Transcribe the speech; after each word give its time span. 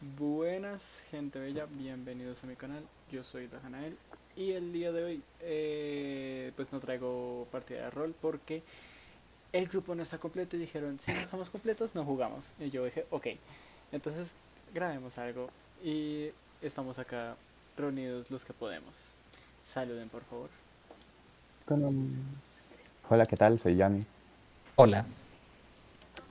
Buenas, 0.00 0.80
gente 1.10 1.40
bella, 1.40 1.66
bienvenidos 1.68 2.44
a 2.44 2.46
mi 2.46 2.54
canal. 2.54 2.84
Yo 3.10 3.24
soy 3.24 3.48
Dajanael 3.48 3.98
y 4.36 4.52
el 4.52 4.72
día 4.72 4.92
de 4.92 5.02
hoy, 5.02 5.22
eh, 5.40 6.52
pues 6.54 6.72
no 6.72 6.78
traigo 6.78 7.48
partida 7.50 7.80
de 7.80 7.90
rol 7.90 8.14
porque 8.20 8.62
el 9.52 9.66
grupo 9.66 9.96
no 9.96 10.04
está 10.04 10.18
completo 10.18 10.54
y 10.54 10.60
dijeron: 10.60 11.00
Si 11.00 11.10
no 11.10 11.18
estamos 11.18 11.50
completos, 11.50 11.96
no 11.96 12.04
jugamos. 12.04 12.44
Y 12.60 12.70
yo 12.70 12.84
dije: 12.84 13.06
Ok, 13.10 13.26
entonces 13.90 14.28
grabemos 14.72 15.18
algo 15.18 15.50
y 15.82 16.30
estamos 16.62 17.00
acá 17.00 17.34
reunidos 17.76 18.30
los 18.30 18.44
que 18.44 18.52
podemos. 18.52 18.94
Saluden, 19.74 20.08
por 20.10 20.22
favor. 20.26 20.48
Hola, 23.08 23.26
¿qué 23.26 23.36
tal? 23.36 23.58
Soy 23.58 23.74
Yami. 23.74 24.06
Hola. 24.76 25.04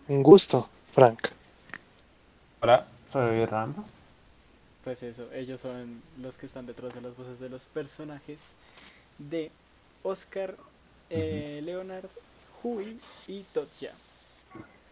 Un 0.07 0.23
gusto, 0.23 0.69
Frank. 0.93 1.27
Hola, 2.61 2.87
soy 3.11 3.45
Rando. 3.45 3.83
Pues 4.83 5.03
eso, 5.03 5.31
ellos 5.33 5.59
son 5.61 6.01
los 6.21 6.37
que 6.37 6.45
están 6.45 6.65
detrás 6.65 6.93
de 6.93 7.01
las 7.01 7.15
voces 7.17 7.39
de 7.39 7.49
los 7.49 7.63
personajes 7.65 8.39
de 9.17 9.51
Oscar, 10.03 10.55
eh, 11.09 11.61
Leonard, 11.63 12.07
Hui 12.63 12.99
y 13.27 13.43
Totja. 13.53 13.91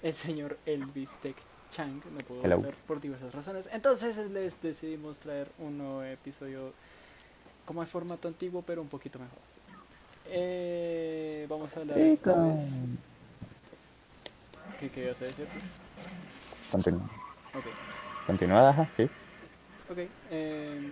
El 0.03 0.13
señor 0.13 0.57
Elvis 0.65 1.09
Tech 1.21 1.35
Chang 1.71 2.01
no 2.11 2.19
pudo 2.19 2.43
Hello. 2.43 2.57
estar 2.57 2.73
por 2.87 2.99
diversas 3.01 3.33
razones. 3.33 3.69
Entonces 3.71 4.17
les 4.31 4.61
decidimos 4.61 5.17
traer 5.17 5.47
un 5.59 5.77
nuevo 5.77 6.03
episodio 6.03 6.73
como 7.65 7.81
el 7.81 7.87
formato 7.87 8.27
antiguo, 8.27 8.61
pero 8.61 8.81
un 8.81 8.89
poquito 8.89 9.17
mejor. 9.17 9.39
Eh, 10.27 11.45
vamos 11.49 11.75
a 11.75 11.79
hablar 11.79 11.97
esta 11.97 12.33
vez. 12.33 12.61
¿Qué 14.79 14.89
querías 14.89 15.19
decir? 15.19 15.47
Continúa. 16.71 17.03
Ok. 17.53 17.65
Continúa, 18.25 18.61
Daja, 18.61 18.89
sí. 18.97 19.03
Ok, 19.89 19.99
eh, 20.31 20.91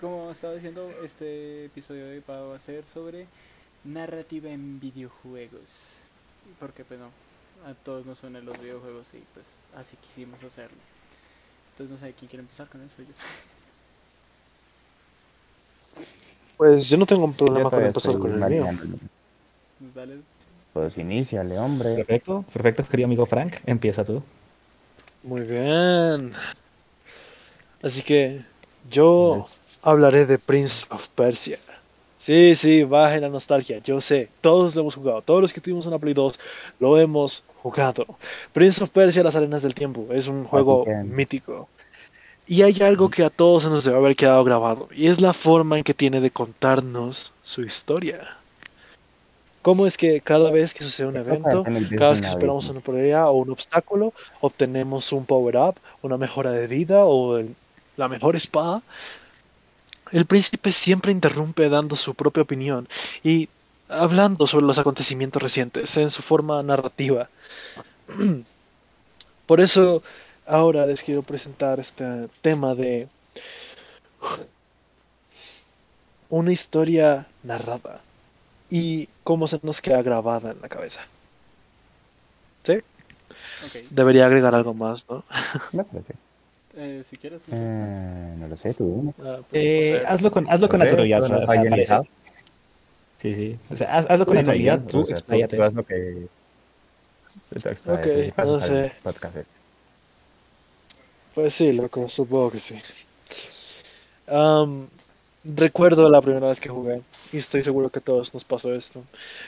como 0.00 0.30
estaba 0.30 0.54
diciendo, 0.54 0.90
este 1.04 1.66
episodio 1.66 2.06
de 2.06 2.16
hoy 2.16 2.24
va 2.28 2.54
a 2.54 2.58
ser 2.58 2.84
sobre 2.84 3.26
narrativa 3.84 4.50
en 4.50 4.80
videojuegos. 4.80 5.70
Porque, 6.58 6.84
pues 6.84 6.98
no, 6.98 7.06
a 7.68 7.74
todos 7.74 8.06
nos 8.06 8.18
suenan 8.18 8.44
los 8.44 8.58
videojuegos 8.60 9.06
y 9.14 9.22
pues 9.34 9.46
así 9.76 9.96
quisimos 9.96 10.42
hacerlo. 10.42 10.78
Entonces, 11.72 11.94
no 11.94 12.06
sé, 12.06 12.12
¿quién 12.18 12.28
quiere 12.28 12.42
empezar 12.42 12.68
con 12.68 12.82
eso? 12.82 13.02
Yo. 13.02 13.14
Pues 16.56 16.88
yo 16.88 16.96
no 16.96 17.06
tengo 17.06 17.24
un 17.24 17.34
problema 17.34 17.70
con 17.70 17.84
empezar 17.84 18.18
con 18.18 18.42
el 18.42 18.50
mío. 18.50 18.66
Pues 19.78 19.94
Dale. 19.94 20.18
Pues 20.72 20.98
iníciale, 20.98 21.56
hombre. 21.58 21.94
Perfecto, 21.94 22.44
perfecto, 22.52 22.84
querido 22.84 23.06
amigo 23.06 23.26
Frank. 23.26 23.56
Empieza 23.64 24.04
tú. 24.04 24.22
Muy 25.22 25.42
bien. 25.42 26.32
Así 27.82 28.02
que 28.02 28.44
yo 28.90 29.46
hablaré 29.82 30.26
de 30.26 30.38
Prince 30.38 30.86
of 30.90 31.08
Persia. 31.08 31.58
Sí, 32.18 32.56
sí, 32.56 32.82
baje 32.82 33.20
la 33.20 33.28
nostalgia, 33.28 33.78
yo 33.78 34.00
sé, 34.00 34.28
todos 34.40 34.74
lo 34.74 34.80
hemos 34.80 34.96
jugado, 34.96 35.22
todos 35.22 35.40
los 35.40 35.52
que 35.52 35.60
tuvimos 35.60 35.86
una 35.86 36.00
Play 36.00 36.14
2 36.14 36.38
lo 36.80 36.98
hemos 36.98 37.44
jugado. 37.62 38.06
Prince 38.52 38.82
of 38.82 38.90
Persia, 38.90 39.22
las 39.22 39.36
arenas 39.36 39.62
del 39.62 39.74
tiempo, 39.74 40.08
es 40.10 40.26
un 40.26 40.44
juego 40.44 40.84
mítico. 41.04 41.68
Y 42.44 42.62
hay 42.62 42.80
algo 42.80 43.08
que 43.08 43.22
a 43.22 43.30
todos 43.30 43.62
se 43.62 43.68
nos 43.68 43.84
debe 43.84 43.98
haber 43.98 44.16
quedado 44.16 44.42
grabado, 44.42 44.88
y 44.92 45.06
es 45.06 45.20
la 45.20 45.32
forma 45.32 45.78
en 45.78 45.84
que 45.84 45.94
tiene 45.94 46.20
de 46.20 46.32
contarnos 46.32 47.32
su 47.44 47.60
historia. 47.60 48.37
¿Cómo 49.62 49.86
es 49.86 49.96
que 49.96 50.20
cada 50.22 50.50
vez 50.50 50.72
que 50.74 50.84
sucede 50.84 51.06
un 51.08 51.16
evento, 51.16 51.68
cada 51.94 52.10
vez 52.10 52.20
que 52.20 52.28
superamos 52.28 52.68
una 52.68 52.80
pelea 52.80 53.28
o 53.28 53.38
un 53.38 53.50
obstáculo, 53.50 54.14
obtenemos 54.40 55.12
un 55.12 55.26
power-up, 55.26 55.76
una 56.02 56.16
mejora 56.16 56.52
de 56.52 56.66
vida 56.66 57.04
o 57.04 57.38
el- 57.38 57.56
la 57.96 58.08
mejor 58.08 58.36
espada. 58.36 58.82
El 60.12 60.26
príncipe 60.26 60.72
siempre 60.72 61.12
interrumpe 61.12 61.68
dando 61.68 61.96
su 61.96 62.14
propia 62.14 62.42
opinión 62.42 62.88
y 63.22 63.48
hablando 63.88 64.46
sobre 64.46 64.66
los 64.66 64.78
acontecimientos 64.78 65.42
recientes 65.42 65.96
en 65.96 66.10
su 66.10 66.22
forma 66.22 66.62
narrativa. 66.62 67.28
Por 69.46 69.60
eso 69.60 70.02
ahora 70.46 70.86
les 70.86 71.02
quiero 71.02 71.22
presentar 71.22 71.80
este 71.80 72.28
tema 72.42 72.74
de 72.74 73.08
una 76.30 76.52
historia 76.52 77.26
narrada 77.42 78.00
y 78.70 79.08
cómo 79.24 79.46
se 79.46 79.60
nos 79.62 79.80
queda 79.80 80.02
grabada 80.02 80.52
en 80.52 80.60
la 80.60 80.68
cabeza. 80.68 81.00
¿Sí? 82.64 82.74
Ok, 83.66 83.86
Debería 83.90 84.26
agregar 84.26 84.54
algo 84.54 84.74
más, 84.74 85.06
¿no? 85.08 85.24
Me 85.72 85.84
parece. 85.84 86.14
eh, 86.76 87.02
si 87.08 87.16
quieres. 87.16 87.40
Eh, 87.50 88.34
no 88.38 88.48
lo 88.48 88.56
sé, 88.56 88.74
tú. 88.74 89.14
Ah, 89.20 89.38
pues, 89.48 89.64
Eh, 89.64 89.90
no 89.94 89.98
sé. 90.00 90.06
hazlo 90.06 90.30
con, 90.30 90.50
hazlo 90.50 90.68
con 90.68 90.78
No 90.80 90.84
naturalidad. 90.84 91.22
o 91.24 91.28
no 91.28 91.46
sea. 91.46 92.02
Sí, 93.18 93.34
sí. 93.34 93.58
O 93.70 93.76
sea, 93.76 93.88
haz- 93.98 94.06
hazlo 94.10 94.26
con 94.26 94.36
naturalidad. 94.36 94.80
Tú, 94.80 95.00
o 95.00 95.06
sea, 95.06 95.06
tú- 95.06 95.10
expláyate. 95.12 95.56
tú 95.56 95.62
haz 95.62 95.72
lo 95.74 95.84
que... 95.84 96.28
Ok, 97.86 98.36
no 98.46 98.60
sé. 98.60 98.92
Pues 101.34 101.54
sí, 101.54 101.72
loco, 101.72 102.08
supongo 102.08 102.50
que 102.50 102.60
sí. 102.60 102.80
Am, 104.26 104.88
recuerdo 105.44 106.08
la 106.08 106.20
primera 106.20 106.48
vez 106.48 106.60
que 106.60 106.68
jugué, 106.68 107.02
y 107.32 107.38
estoy 107.38 107.62
seguro 107.62 107.90
que 107.90 108.00
a 108.00 108.02
todos 108.02 108.34
nos 108.34 108.44
pasó 108.44 108.74
esto, 108.74 109.02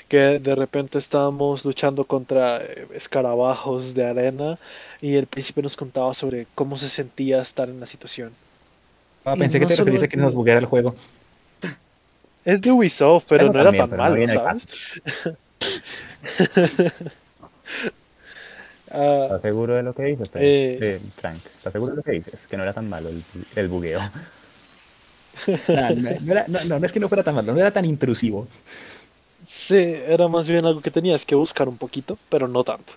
que 0.08 0.38
de 0.38 0.54
repente 0.54 0.98
estábamos 0.98 1.64
luchando 1.64 2.04
contra 2.04 2.58
eh, 2.58 2.86
escarabajos 2.94 3.94
de 3.94 4.06
arena 4.06 4.58
y 5.00 5.14
el 5.14 5.26
príncipe 5.26 5.62
nos 5.62 5.76
contaba 5.76 6.14
sobre 6.14 6.46
cómo 6.54 6.76
se 6.76 6.88
sentía 6.88 7.40
estar 7.40 7.68
en 7.68 7.80
la 7.80 7.86
situación. 7.86 8.32
Ah, 9.24 9.34
pensé 9.36 9.60
que 9.60 9.66
te 9.66 9.74
solo 9.74 9.86
referías 9.86 10.04
a 10.04 10.08
que 10.08 10.16
nos 10.16 10.34
bugueara 10.34 10.60
el 10.60 10.66
juego. 10.66 10.94
Es 12.44 12.60
de 12.60 12.72
Ubisoft, 12.72 13.24
pero 13.28 13.52
no 13.52 13.60
era 13.60 13.72
tan 13.72 13.96
malo, 13.96 14.28
¿sabes? 14.28 14.68
¿Estás 18.90 19.42
seguro 19.42 19.74
de 19.74 19.84
lo 19.84 19.94
que 19.94 20.02
dices, 20.04 20.28
Frank? 20.30 20.44
Eh. 20.44 20.78
Eh, 20.80 21.00
Frank? 21.14 21.36
¿Estás 21.36 21.72
seguro 21.72 21.92
de 21.92 21.96
lo 21.98 22.02
que 22.02 22.12
dices? 22.12 22.40
Que 22.48 22.56
no 22.56 22.62
era 22.62 22.72
tan 22.72 22.88
malo 22.88 23.08
el, 23.08 23.22
el 23.54 23.68
bugueo. 23.68 24.00
No, 25.68 25.90
no, 25.90 26.10
no 26.20 26.32
era- 26.32 26.44
no, 26.48 26.64
no, 26.64 26.78
no 26.80 26.86
es 26.86 26.92
que 26.92 27.00
no 27.00 27.08
fuera 27.08 27.22
tan 27.22 27.34
malo, 27.34 27.52
no 27.52 27.60
era 27.60 27.70
tan 27.70 27.84
intrusivo. 27.84 28.46
Sí, 29.48 29.76
era 29.76 30.28
más 30.28 30.46
bien 30.46 30.64
algo 30.66 30.80
que 30.80 30.90
tenías 30.90 31.24
que 31.24 31.34
buscar 31.34 31.68
un 31.68 31.76
poquito, 31.76 32.18
pero 32.28 32.46
no 32.46 32.62
tanto. 32.62 32.92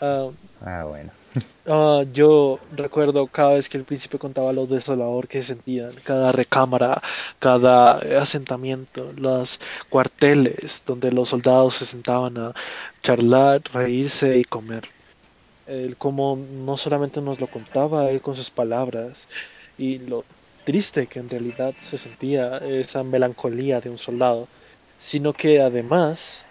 Ah, 0.00 0.28
Ah, 0.64 0.84
bueno. 0.84 1.10
ah, 1.66 2.02
yo 2.12 2.58
recuerdo 2.76 3.26
cada 3.26 3.50
vez 3.50 3.68
que 3.68 3.76
el 3.78 3.84
príncipe 3.84 4.18
contaba 4.18 4.52
lo 4.52 4.66
desolador 4.66 5.28
que 5.28 5.42
sentían, 5.42 5.92
cada 6.04 6.32
recámara, 6.32 7.00
cada 7.38 7.98
asentamiento, 8.20 9.12
los 9.16 9.60
cuarteles 9.88 10.82
donde 10.86 11.12
los 11.12 11.28
soldados 11.28 11.74
se 11.76 11.84
sentaban 11.86 12.38
a 12.38 12.54
charlar, 13.02 13.62
reírse 13.72 14.38
y 14.38 14.44
comer. 14.44 14.88
Él 15.66 15.96
como 15.96 16.36
no 16.36 16.76
solamente 16.76 17.20
nos 17.20 17.40
lo 17.40 17.46
contaba 17.46 18.10
él 18.10 18.20
con 18.22 18.34
sus 18.34 18.50
palabras 18.50 19.28
y 19.76 19.98
lo 19.98 20.24
triste 20.68 21.06
que 21.06 21.18
en 21.18 21.30
realidad 21.30 21.72
se 21.78 21.96
sentía 21.96 22.58
esa 22.58 23.02
melancolía 23.02 23.80
de 23.80 23.88
un 23.88 23.96
soldado, 23.96 24.48
sino 24.98 25.32
que 25.32 25.62
además 25.62 26.44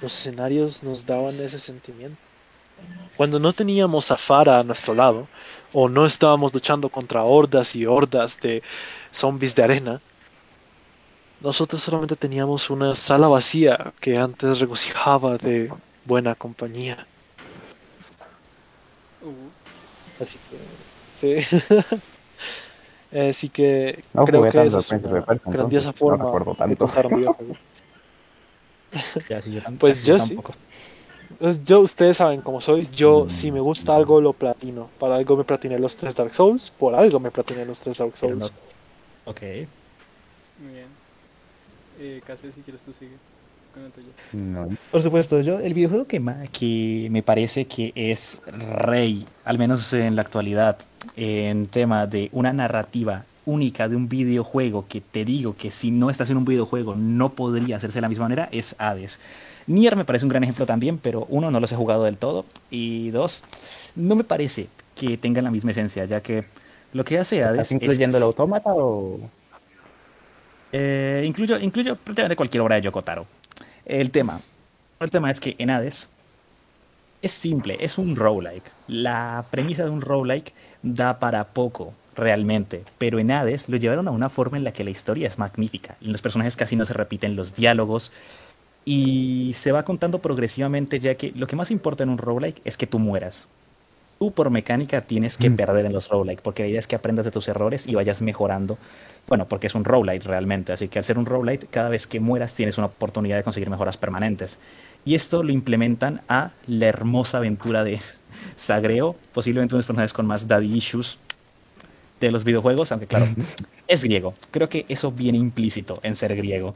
los 0.00 0.16
escenarios 0.16 0.84
nos 0.84 1.04
daban 1.04 1.40
ese 1.40 1.58
sentimiento. 1.58 2.16
Cuando 3.16 3.40
no 3.40 3.52
teníamos 3.52 4.12
a 4.12 4.16
Farah 4.16 4.60
a 4.60 4.62
nuestro 4.62 4.94
lado, 4.94 5.26
o 5.72 5.88
no 5.88 6.06
estábamos 6.06 6.54
luchando 6.54 6.88
contra 6.88 7.24
hordas 7.24 7.74
y 7.74 7.84
hordas 7.84 8.38
de 8.40 8.62
zombies 9.10 9.56
de 9.56 9.64
arena, 9.64 10.00
nosotros 11.40 11.82
solamente 11.82 12.14
teníamos 12.14 12.70
una 12.70 12.94
sala 12.94 13.26
vacía 13.26 13.92
que 13.98 14.16
antes 14.16 14.60
regocijaba 14.60 15.36
de 15.36 15.72
buena 16.04 16.36
compañía. 16.36 17.08
Uh, 19.20 20.22
Así 20.22 20.38
que, 20.48 21.42
sí. 21.42 22.04
Así 23.14 23.48
que 23.48 24.02
No 24.12 24.24
creo 24.24 24.40
jugué 24.40 24.50
que 24.52 24.66
es 24.66 24.90
una 24.90 24.98
de 24.98 25.22
Persia, 25.22 25.50
grandiosa 25.52 25.88
entonces, 25.90 26.02
no 26.02 26.08
forma 26.08 26.24
recuerdo 26.24 26.50
de 26.52 26.56
tanto. 26.56 26.86
videojuego. 27.16 27.56
Ya, 29.28 29.40
sí, 29.40 29.52
yo 29.52 29.60
Pues 29.78 29.98
sí, 29.98 30.06
yo 30.08 30.18
sí. 30.18 30.28
tampoco. 30.34 30.54
Eh, 31.40 31.56
Yo, 31.64 31.80
ustedes 31.80 32.16
saben 32.16 32.40
cómo 32.42 32.60
soy, 32.60 32.86
yo 32.94 33.24
Mm. 33.26 33.30
si 33.30 33.50
me 33.52 33.60
gusta 33.60 33.94
algo 33.96 34.20
lo 34.20 34.32
platino. 34.32 34.88
Para 34.98 35.16
algo 35.16 35.36
me 35.36 35.44
platiné 35.44 35.78
los 35.78 35.96
tres 35.96 36.14
Dark 36.14 36.34
Souls, 36.34 36.70
por 36.78 36.94
algo 36.94 37.18
me 37.20 37.30
platiné 37.30 37.64
los 37.64 37.80
tres 37.80 37.98
Dark 37.98 38.16
Souls. 38.16 38.52
no- 38.52 39.30
Ok. 39.30 39.40
muy 40.60 40.72
bien. 40.74 40.88
Eh, 41.98 42.20
Casi, 42.26 42.50
si 42.52 42.60
quieres, 42.62 42.82
tú 42.82 42.92
sigue 42.92 43.16
con 43.74 43.84
el 43.84 43.92
tuyo. 43.92 44.08
No. 44.32 44.68
Por 44.90 45.02
supuesto, 45.02 45.40
yo 45.40 45.58
el 45.58 45.74
videojuego 45.74 46.06
que, 46.06 46.22
que 46.52 47.08
me 47.10 47.22
parece 47.22 47.66
que 47.66 47.92
es 47.94 48.38
rey, 48.46 49.26
al 49.44 49.58
menos 49.58 49.92
en 49.92 50.16
la 50.16 50.22
actualidad, 50.22 50.78
en 51.16 51.66
tema 51.66 52.06
de 52.06 52.30
una 52.32 52.52
narrativa 52.52 53.24
única 53.46 53.88
de 53.88 53.96
un 53.96 54.08
videojuego 54.08 54.86
que 54.88 55.00
te 55.00 55.24
digo 55.24 55.54
que 55.56 55.70
si 55.70 55.90
no 55.90 56.08
estás 56.10 56.30
en 56.30 56.36
un 56.36 56.44
videojuego 56.44 56.94
no 56.94 57.30
podría 57.30 57.76
hacerse 57.76 57.98
de 57.98 58.02
la 58.02 58.08
misma 58.08 58.24
manera, 58.24 58.48
es 58.52 58.74
Hades. 58.78 59.20
Nier 59.66 59.96
me 59.96 60.04
parece 60.04 60.24
un 60.24 60.28
gran 60.30 60.42
ejemplo 60.44 60.66
también, 60.66 60.98
pero 60.98 61.26
uno, 61.28 61.50
no 61.50 61.60
los 61.60 61.72
he 61.72 61.76
jugado 61.76 62.04
del 62.04 62.16
todo, 62.16 62.44
y 62.70 63.10
dos, 63.10 63.42
no 63.96 64.14
me 64.14 64.24
parece 64.24 64.68
que 64.94 65.16
tengan 65.16 65.44
la 65.44 65.50
misma 65.50 65.72
esencia, 65.72 66.04
ya 66.04 66.20
que 66.20 66.44
lo 66.92 67.04
que 67.04 67.18
hace 67.18 67.42
Hades 67.42 67.62
¿Estás 67.62 67.72
incluyendo 67.72 68.16
es, 68.16 68.22
el 68.22 68.26
autómata 68.26 68.70
o...? 68.74 69.18
Eh, 70.72 71.22
incluyo, 71.24 71.58
incluyo 71.58 71.96
prácticamente 71.96 72.34
cualquier 72.34 72.60
obra 72.62 72.76
de 72.76 72.82
Yokotaro. 72.82 73.26
El 73.86 74.10
tema, 74.10 74.40
el 75.00 75.10
tema 75.10 75.30
es 75.30 75.40
que 75.40 75.56
en 75.58 75.70
Hades 75.70 76.10
es 77.22 77.32
simple, 77.32 77.76
es 77.80 77.98
un 77.98 78.16
roguelike. 78.16 78.70
La 78.88 79.44
premisa 79.50 79.84
de 79.84 79.90
un 79.90 80.00
roguelike 80.00 80.52
da 80.82 81.18
para 81.18 81.44
poco 81.44 81.92
realmente, 82.14 82.82
pero 82.98 83.18
en 83.18 83.30
Hades 83.30 83.68
lo 83.68 83.76
llevaron 83.76 84.08
a 84.08 84.12
una 84.12 84.28
forma 84.28 84.56
en 84.56 84.64
la 84.64 84.72
que 84.72 84.84
la 84.84 84.90
historia 84.90 85.26
es 85.26 85.38
magnífica. 85.38 85.96
Los 86.00 86.22
personajes 86.22 86.56
casi 86.56 86.76
no 86.76 86.86
se 86.86 86.94
repiten, 86.94 87.36
los 87.36 87.54
diálogos 87.54 88.12
y 88.84 89.52
se 89.54 89.72
va 89.72 89.84
contando 89.84 90.18
progresivamente, 90.18 90.98
ya 91.00 91.14
que 91.14 91.32
lo 91.34 91.46
que 91.46 91.56
más 91.56 91.70
importa 91.70 92.02
en 92.02 92.10
un 92.10 92.18
roguelike 92.18 92.60
es 92.64 92.76
que 92.76 92.86
tú 92.86 92.98
mueras. 92.98 93.48
Tú 94.18 94.30
por 94.32 94.50
mecánica 94.50 95.00
tienes 95.00 95.36
que 95.36 95.50
Mm. 95.50 95.56
perder 95.56 95.86
en 95.86 95.92
los 95.92 96.08
roguelike, 96.08 96.40
porque 96.42 96.62
la 96.62 96.68
idea 96.68 96.78
es 96.78 96.86
que 96.86 96.96
aprendas 96.96 97.24
de 97.24 97.30
tus 97.30 97.48
errores 97.48 97.86
y 97.86 97.94
vayas 97.94 98.22
mejorando. 98.22 98.78
Bueno, 99.26 99.46
porque 99.48 99.68
es 99.68 99.74
un 99.74 99.84
roguelite 99.84 100.28
realmente, 100.28 100.72
así 100.72 100.88
que 100.88 100.98
al 100.98 101.04
ser 101.04 101.18
un 101.18 101.24
roguelite, 101.26 101.66
cada 101.68 101.88
vez 101.88 102.06
que 102.06 102.20
mueras 102.20 102.54
tienes 102.54 102.76
una 102.76 102.88
oportunidad 102.88 103.36
de 103.36 103.42
conseguir 103.42 103.70
mejoras 103.70 103.96
permanentes. 103.96 104.58
Y 105.06 105.14
esto 105.14 105.42
lo 105.42 105.52
implementan 105.52 106.20
a 106.28 106.52
la 106.66 106.86
hermosa 106.86 107.38
aventura 107.38 107.84
de 107.84 108.00
Sagreo, 108.56 109.16
posiblemente 109.32 109.74
uno 109.74 109.78
de 109.78 109.82
los 109.82 109.86
personajes 109.86 110.12
con 110.12 110.26
más 110.26 110.46
daddy 110.46 110.74
issues 110.76 111.18
de 112.20 112.30
los 112.30 112.44
videojuegos, 112.44 112.92
aunque 112.92 113.06
claro, 113.06 113.26
es 113.86 114.02
griego. 114.02 114.34
Creo 114.50 114.68
que 114.68 114.86
eso 114.88 115.12
viene 115.12 115.38
implícito 115.38 116.00
en 116.02 116.16
ser 116.16 116.34
griego. 116.36 116.74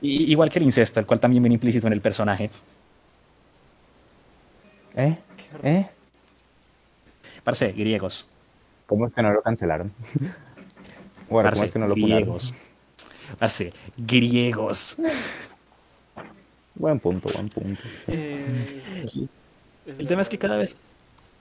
Y- 0.00 0.30
igual 0.32 0.50
que 0.50 0.58
el 0.58 0.64
incesto, 0.64 1.00
el 1.00 1.06
cual 1.06 1.20
también 1.20 1.42
viene 1.42 1.54
implícito 1.54 1.86
en 1.86 1.92
el 1.92 2.00
personaje. 2.00 2.50
¿Eh? 4.96 5.16
¿Eh? 5.62 5.88
Parece, 7.44 7.72
griegos. 7.72 8.28
¿Cómo 8.86 9.06
es 9.06 9.14
que 9.14 9.22
no 9.22 9.32
lo 9.32 9.42
cancelaron? 9.42 9.92
bueno, 11.28 11.50
¿cómo 11.50 11.60
Parce, 11.60 11.64
es 11.66 11.72
que 11.72 11.78
no 11.78 11.86
lo 11.88 11.94
griegos. 11.94 12.54
Parce, 13.38 13.72
griegos. 13.96 14.96
Buen 16.74 17.00
punto, 17.00 17.28
buen 17.34 17.48
punto. 17.48 17.82
Eh, 18.06 19.26
El 19.98 20.06
tema 20.06 20.22
es 20.22 20.28
que 20.28 20.38
cada 20.38 20.56
vez. 20.56 20.76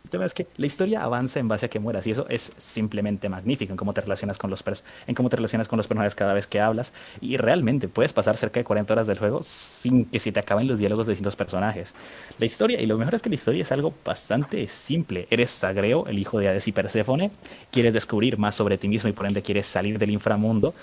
El 0.08 0.12
tema 0.12 0.24
es 0.24 0.34
que 0.34 0.48
la 0.56 0.66
historia 0.66 1.04
avanza 1.04 1.42
en 1.42 1.50
base 1.50 1.66
a 1.66 1.70
que 1.70 1.82
mueras 1.82 2.08
y 2.08 2.12
eso 2.12 2.26
es 2.30 2.54
simplemente 2.58 3.28
magnífico 3.28 3.74
en 3.74 3.78
cómo 3.78 3.94
te 3.94 4.00
relacionas 4.00 4.38
con 4.38 4.50
los 4.50 4.64
en 5.06 5.16
cómo 5.16 5.28
te 5.28 5.36
relacionas 5.36 5.68
con 5.68 5.76
los 5.76 5.86
personajes 5.86 6.16
cada 6.16 6.34
vez 6.34 6.48
que 6.48 6.62
hablas 6.62 6.94
y 7.20 7.36
realmente 7.36 7.90
puedes 7.90 8.14
pasar 8.14 8.38
cerca 8.38 8.62
de 8.62 8.64
40 8.64 8.94
horas 8.94 9.08
del 9.08 9.20
juego 9.20 9.44
sin 9.44 10.06
que 10.06 10.22
se 10.22 10.32
te 10.32 10.40
acaben 10.40 10.66
los 10.66 10.80
diálogos 10.80 11.08
de 11.08 11.12
distintos 11.12 11.36
personajes. 11.36 11.94
La 12.40 12.46
historia 12.46 12.80
y 12.80 12.86
lo 12.86 12.98
mejor 12.98 13.16
es 13.16 13.22
que 13.22 13.28
la 13.28 13.36
historia 13.36 13.64
es 13.64 13.72
algo 13.74 13.94
bastante 14.06 14.66
simple. 14.70 15.28
Eres 15.30 15.50
Sagreo, 15.50 16.06
el 16.08 16.20
hijo 16.20 16.40
de 16.40 16.48
Hades 16.48 16.70
y 16.70 16.72
Perséfone, 16.72 17.32
quieres 17.70 17.94
descubrir 17.94 18.38
más 18.38 18.56
sobre 18.56 18.78
ti 18.78 18.88
mismo 18.88 19.10
y 19.10 19.14
por 19.14 19.26
ende 19.26 19.42
quieres 19.42 19.68
salir 19.68 20.00
del 20.00 20.12
inframundo, 20.12 20.74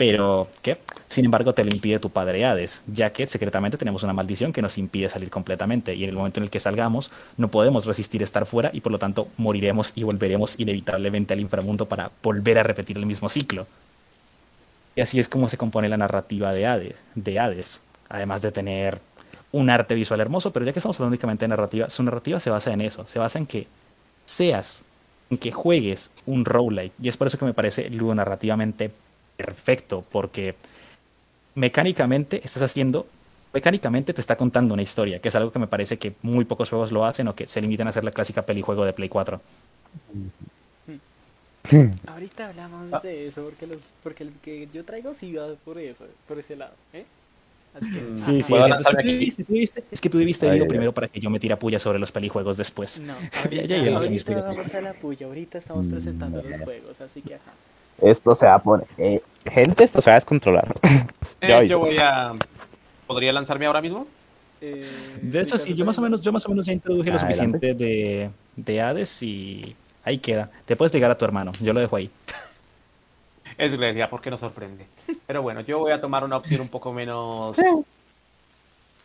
pero 0.00 0.48
¿qué? 0.62 0.78
Sin 1.10 1.26
embargo, 1.26 1.52
te 1.52 1.62
lo 1.62 1.68
impide 1.70 1.98
tu 1.98 2.08
padre 2.08 2.46
Hades, 2.46 2.82
ya 2.86 3.12
que 3.12 3.26
secretamente 3.26 3.76
tenemos 3.76 4.02
una 4.02 4.14
maldición 4.14 4.50
que 4.50 4.62
nos 4.62 4.78
impide 4.78 5.10
salir 5.10 5.28
completamente 5.28 5.94
y 5.94 6.04
en 6.04 6.08
el 6.08 6.16
momento 6.16 6.40
en 6.40 6.44
el 6.44 6.50
que 6.50 6.58
salgamos 6.58 7.10
no 7.36 7.48
podemos 7.48 7.84
resistir 7.84 8.22
estar 8.22 8.46
fuera 8.46 8.70
y 8.72 8.80
por 8.80 8.92
lo 8.92 8.98
tanto 8.98 9.28
moriremos 9.36 9.92
y 9.94 10.04
volveremos 10.04 10.58
inevitablemente 10.58 11.34
al 11.34 11.40
inframundo 11.40 11.86
para 11.86 12.10
volver 12.22 12.58
a 12.58 12.62
repetir 12.62 12.96
el 12.96 13.04
mismo 13.04 13.28
ciclo. 13.28 13.66
Y 14.96 15.02
así 15.02 15.20
es 15.20 15.28
como 15.28 15.50
se 15.50 15.58
compone 15.58 15.90
la 15.90 15.98
narrativa 15.98 16.54
de 16.54 16.66
Hades, 16.66 16.94
de 17.14 17.38
además 18.08 18.40
de 18.40 18.52
tener 18.52 19.02
un 19.52 19.68
arte 19.68 19.94
visual 19.94 20.22
hermoso, 20.22 20.50
pero 20.50 20.64
ya 20.64 20.72
que 20.72 20.78
estamos 20.78 20.96
hablando 20.96 21.12
únicamente 21.12 21.44
de 21.44 21.48
narrativa, 21.48 21.90
su 21.90 22.02
narrativa 22.02 22.40
se 22.40 22.48
basa 22.48 22.72
en 22.72 22.80
eso, 22.80 23.06
se 23.06 23.18
basa 23.18 23.38
en 23.38 23.44
que 23.44 23.66
seas, 24.24 24.82
en 25.28 25.36
que 25.36 25.52
juegues 25.52 26.10
un 26.24 26.46
roguelike, 26.46 26.94
y 27.02 27.08
es 27.10 27.18
por 27.18 27.26
eso 27.26 27.36
que 27.36 27.44
me 27.44 27.52
parece 27.52 27.90
ludonarrativamente 27.90 28.92
perfecto, 29.44 30.04
porque 30.12 30.54
mecánicamente 31.54 32.40
estás 32.44 32.62
haciendo, 32.62 33.06
mecánicamente 33.54 34.12
te 34.12 34.20
está 34.20 34.36
contando 34.36 34.74
una 34.74 34.82
historia, 34.82 35.18
que 35.20 35.28
es 35.28 35.34
algo 35.34 35.50
que 35.50 35.58
me 35.58 35.66
parece 35.66 35.98
que 35.98 36.12
muy 36.22 36.44
pocos 36.44 36.68
juegos 36.68 36.92
lo 36.92 37.04
hacen 37.04 37.28
o 37.28 37.34
que 37.34 37.46
se 37.46 37.60
limitan 37.60 37.86
a 37.86 37.90
hacer 37.90 38.04
la 38.04 38.10
clásica 38.10 38.42
pelijuego 38.42 38.84
de 38.84 38.92
Play 38.92 39.08
4. 39.08 39.40
ahorita 42.06 42.48
hablamos 42.48 43.02
de 43.02 43.28
eso 43.28 43.42
porque 43.44 43.66
los 43.66 43.78
porque 44.02 44.24
el 44.24 44.30
que 44.44 44.68
yo 44.72 44.84
traigo 44.84 45.14
sí 45.14 45.34
va 45.34 45.46
por 45.64 45.78
eso, 45.78 46.04
por 46.28 46.38
ese 46.38 46.56
lado, 46.56 46.72
¿eh? 46.92 47.04
Así 47.76 47.86
que, 47.92 48.00
Sí, 48.00 48.32
ajá. 48.32 48.42
sí, 48.42 48.52
¿Puedo 48.52 48.66
es, 48.66 49.36
que 49.36 49.44
tú 49.44 49.52
debiste, 49.52 49.84
es 49.92 50.00
que 50.00 50.10
tú 50.10 50.18
debiste 50.18 50.48
ay, 50.48 50.60
primero 50.66 50.92
para 50.92 51.06
que 51.06 51.20
yo 51.20 51.30
me 51.30 51.38
tire 51.38 51.56
puya 51.56 51.78
sobre 51.78 52.00
los 52.00 52.10
pelijuegos 52.10 52.56
después. 52.56 53.00
No, 53.06 53.14
Ya- 53.52 53.62
ahorita, 53.62 53.76
ya 53.76 53.90
mis 54.10 54.26
ahorita 54.28 54.34
vamos 54.42 54.74
a 54.74 54.80
la 54.80 54.92
puya, 54.94 55.26
ahorita 55.26 55.58
estamos 55.58 55.86
presentando 55.86 56.42
los 56.42 56.58
juegos, 56.60 57.00
así 57.00 57.20
que 57.22 57.34
ajá. 57.34 57.52
Esto 58.02 58.34
se 58.34 58.46
va 58.46 58.54
a 58.54 58.58
poner... 58.58 58.86
gente, 59.46 59.84
esto 59.84 60.00
se 60.00 60.10
va 60.10 60.14
a 60.14 60.18
descontrolar. 60.18 60.72
Eh, 61.42 61.68
yo 61.68 61.78
voy 61.78 61.96
a. 61.96 62.32
¿Podría 63.06 63.32
lanzarme 63.32 63.64
ahora 63.64 63.80
mismo? 63.80 64.06
Eh, 64.60 65.18
De 65.22 65.40
hecho, 65.40 65.56
sí, 65.56 65.74
yo 65.74 65.86
más 65.86 65.96
o 65.96 66.02
menos, 66.02 66.20
yo 66.20 66.30
más 66.32 66.44
o 66.44 66.50
menos 66.50 66.66
ya 66.66 66.72
introduje 66.74 67.08
lo 67.10 67.16
Adelante. 67.16 67.34
suficiente 67.34 67.72
de, 67.74 68.30
de 68.56 68.80
Hades 68.82 69.22
y 69.22 69.74
ahí 70.04 70.18
queda. 70.18 70.50
Te 70.66 70.76
puedes 70.76 70.92
llegar 70.92 71.10
a 71.10 71.16
tu 71.16 71.24
hermano, 71.24 71.52
yo 71.62 71.72
lo 71.72 71.80
dejo 71.80 71.96
ahí. 71.96 72.10
Es 73.56 73.72
Grecia, 73.74 74.10
porque 74.10 74.30
nos 74.30 74.40
sorprende. 74.40 74.84
Pero 75.26 75.40
bueno, 75.40 75.62
yo 75.62 75.78
voy 75.78 75.92
a 75.92 76.00
tomar 76.02 76.24
una 76.24 76.36
opción 76.36 76.60
un 76.60 76.68
poco 76.68 76.92
menos 76.92 77.56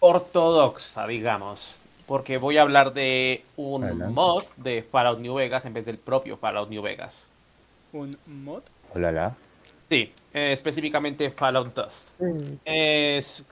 ortodoxa, 0.01 1.07
digamos. 1.07 1.61
Porque 2.05 2.38
voy 2.38 2.57
a 2.57 2.61
hablar 2.63 2.93
de 2.93 3.43
un 3.55 3.83
Adelante. 3.85 4.13
mod 4.13 4.43
de 4.57 4.83
Fallout 4.91 5.19
New 5.19 5.35
Vegas 5.35 5.63
en 5.65 5.73
vez 5.73 5.85
del 5.85 5.97
propio 5.97 6.35
Fallout 6.38 6.69
New 6.69 6.81
Vegas. 6.81 7.23
un 7.93 8.17
mod, 8.27 8.61
Hola, 8.93 9.11
la. 9.13 9.33
Sí, 9.89 10.11
eh, 10.33 10.51
específicamente 10.53 11.29
Fallout 11.31 11.75
Dust. 11.75 12.07
Es, 12.65 13.43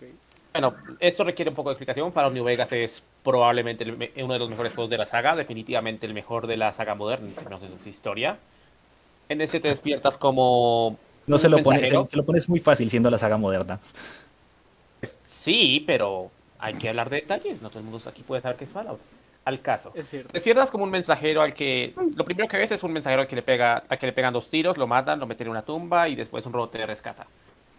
bueno, 0.51 0.71
esto 0.99 1.23
requiere 1.23 1.49
un 1.49 1.55
poco 1.55 1.69
de 1.69 1.73
explicación. 1.73 2.11
Fallout 2.11 2.33
New 2.33 2.43
Vegas 2.43 2.71
es 2.71 3.03
probablemente 3.23 3.83
el 3.83 4.09
uno 4.23 4.33
de 4.33 4.39
los 4.39 4.49
mejores 4.49 4.73
juegos 4.73 4.89
de 4.89 4.97
la 4.97 5.05
saga, 5.05 5.35
definitivamente 5.35 6.05
el 6.05 6.13
mejor 6.13 6.47
de 6.47 6.57
la 6.57 6.73
saga 6.73 6.95
moderna 6.95 7.27
en 7.27 7.35
términos 7.35 7.61
de 7.61 7.69
su 7.83 7.89
historia. 7.89 8.37
En 9.29 9.41
ese 9.41 9.59
te 9.59 9.69
despiertas 9.69 10.17
como 10.17 10.97
No 11.27 11.37
se 11.37 11.49
lo, 11.49 11.61
pones, 11.61 11.89
se 11.89 12.17
lo 12.17 12.25
pones 12.25 12.49
muy 12.49 12.59
fácil 12.59 12.89
siendo 12.89 13.09
la 13.09 13.17
saga 13.17 13.37
moderna. 13.37 13.79
Pues, 14.99 15.17
sí, 15.23 15.83
pero 15.85 16.31
hay 16.59 16.73
que 16.75 16.89
hablar 16.89 17.09
de 17.09 17.17
detalles. 17.17 17.61
No 17.61 17.69
todo 17.69 17.79
el 17.79 17.85
mundo 17.85 18.01
aquí 18.09 18.23
puede 18.23 18.41
saber 18.41 18.57
qué 18.57 18.65
es 18.65 18.71
Fallout. 18.71 18.99
Al 19.45 19.61
caso. 19.61 19.91
Es 19.93 20.09
cierto. 20.09 20.31
Despiertas 20.31 20.71
como 20.71 20.85
un 20.85 20.89
mensajero 20.89 21.41
al 21.41 21.53
que. 21.53 21.93
Lo 22.15 22.23
primero 22.23 22.47
que 22.47 22.57
ves 22.57 22.71
es 22.71 22.81
un 22.83 22.93
mensajero 22.93 23.23
al 23.23 23.27
que 23.27 23.35
le 23.35 23.41
pega, 23.41 23.83
al 23.89 23.99
que 23.99 24.05
le 24.05 24.13
pegan 24.13 24.33
dos 24.33 24.49
tiros, 24.49 24.77
lo 24.77 24.87
matan, 24.87 25.19
lo 25.19 25.27
meten 25.27 25.47
en 25.47 25.51
una 25.51 25.63
tumba 25.63 26.07
y 26.07 26.15
después 26.15 26.45
un 26.45 26.53
robot 26.53 26.71
te 26.71 26.85
rescata. 26.85 27.27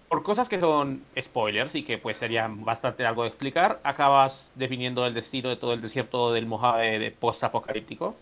Por 0.08 0.22
cosas 0.22 0.48
que 0.48 0.60
son 0.60 1.02
spoilers 1.18 1.74
y 1.74 1.82
que 1.82 1.96
pues 1.98 2.18
sería 2.18 2.46
bastante 2.50 3.06
algo 3.06 3.22
de 3.22 3.28
explicar, 3.28 3.80
acabas 3.82 4.52
definiendo 4.54 5.06
el 5.06 5.14
destino 5.14 5.48
de 5.48 5.56
todo 5.56 5.72
el 5.72 5.80
desierto 5.80 6.32
del 6.32 6.46
Mojave 6.46 6.98
de 6.98 7.10
post-apocalíptico. 7.10 8.14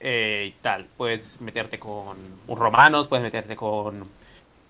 Eh, 0.00 0.48
y 0.48 0.62
tal. 0.62 0.86
Puedes 0.98 1.40
meterte 1.40 1.78
con 1.78 2.18
un 2.46 2.58
romanos, 2.58 3.08
puedes 3.08 3.22
meterte 3.22 3.56
con 3.56 4.02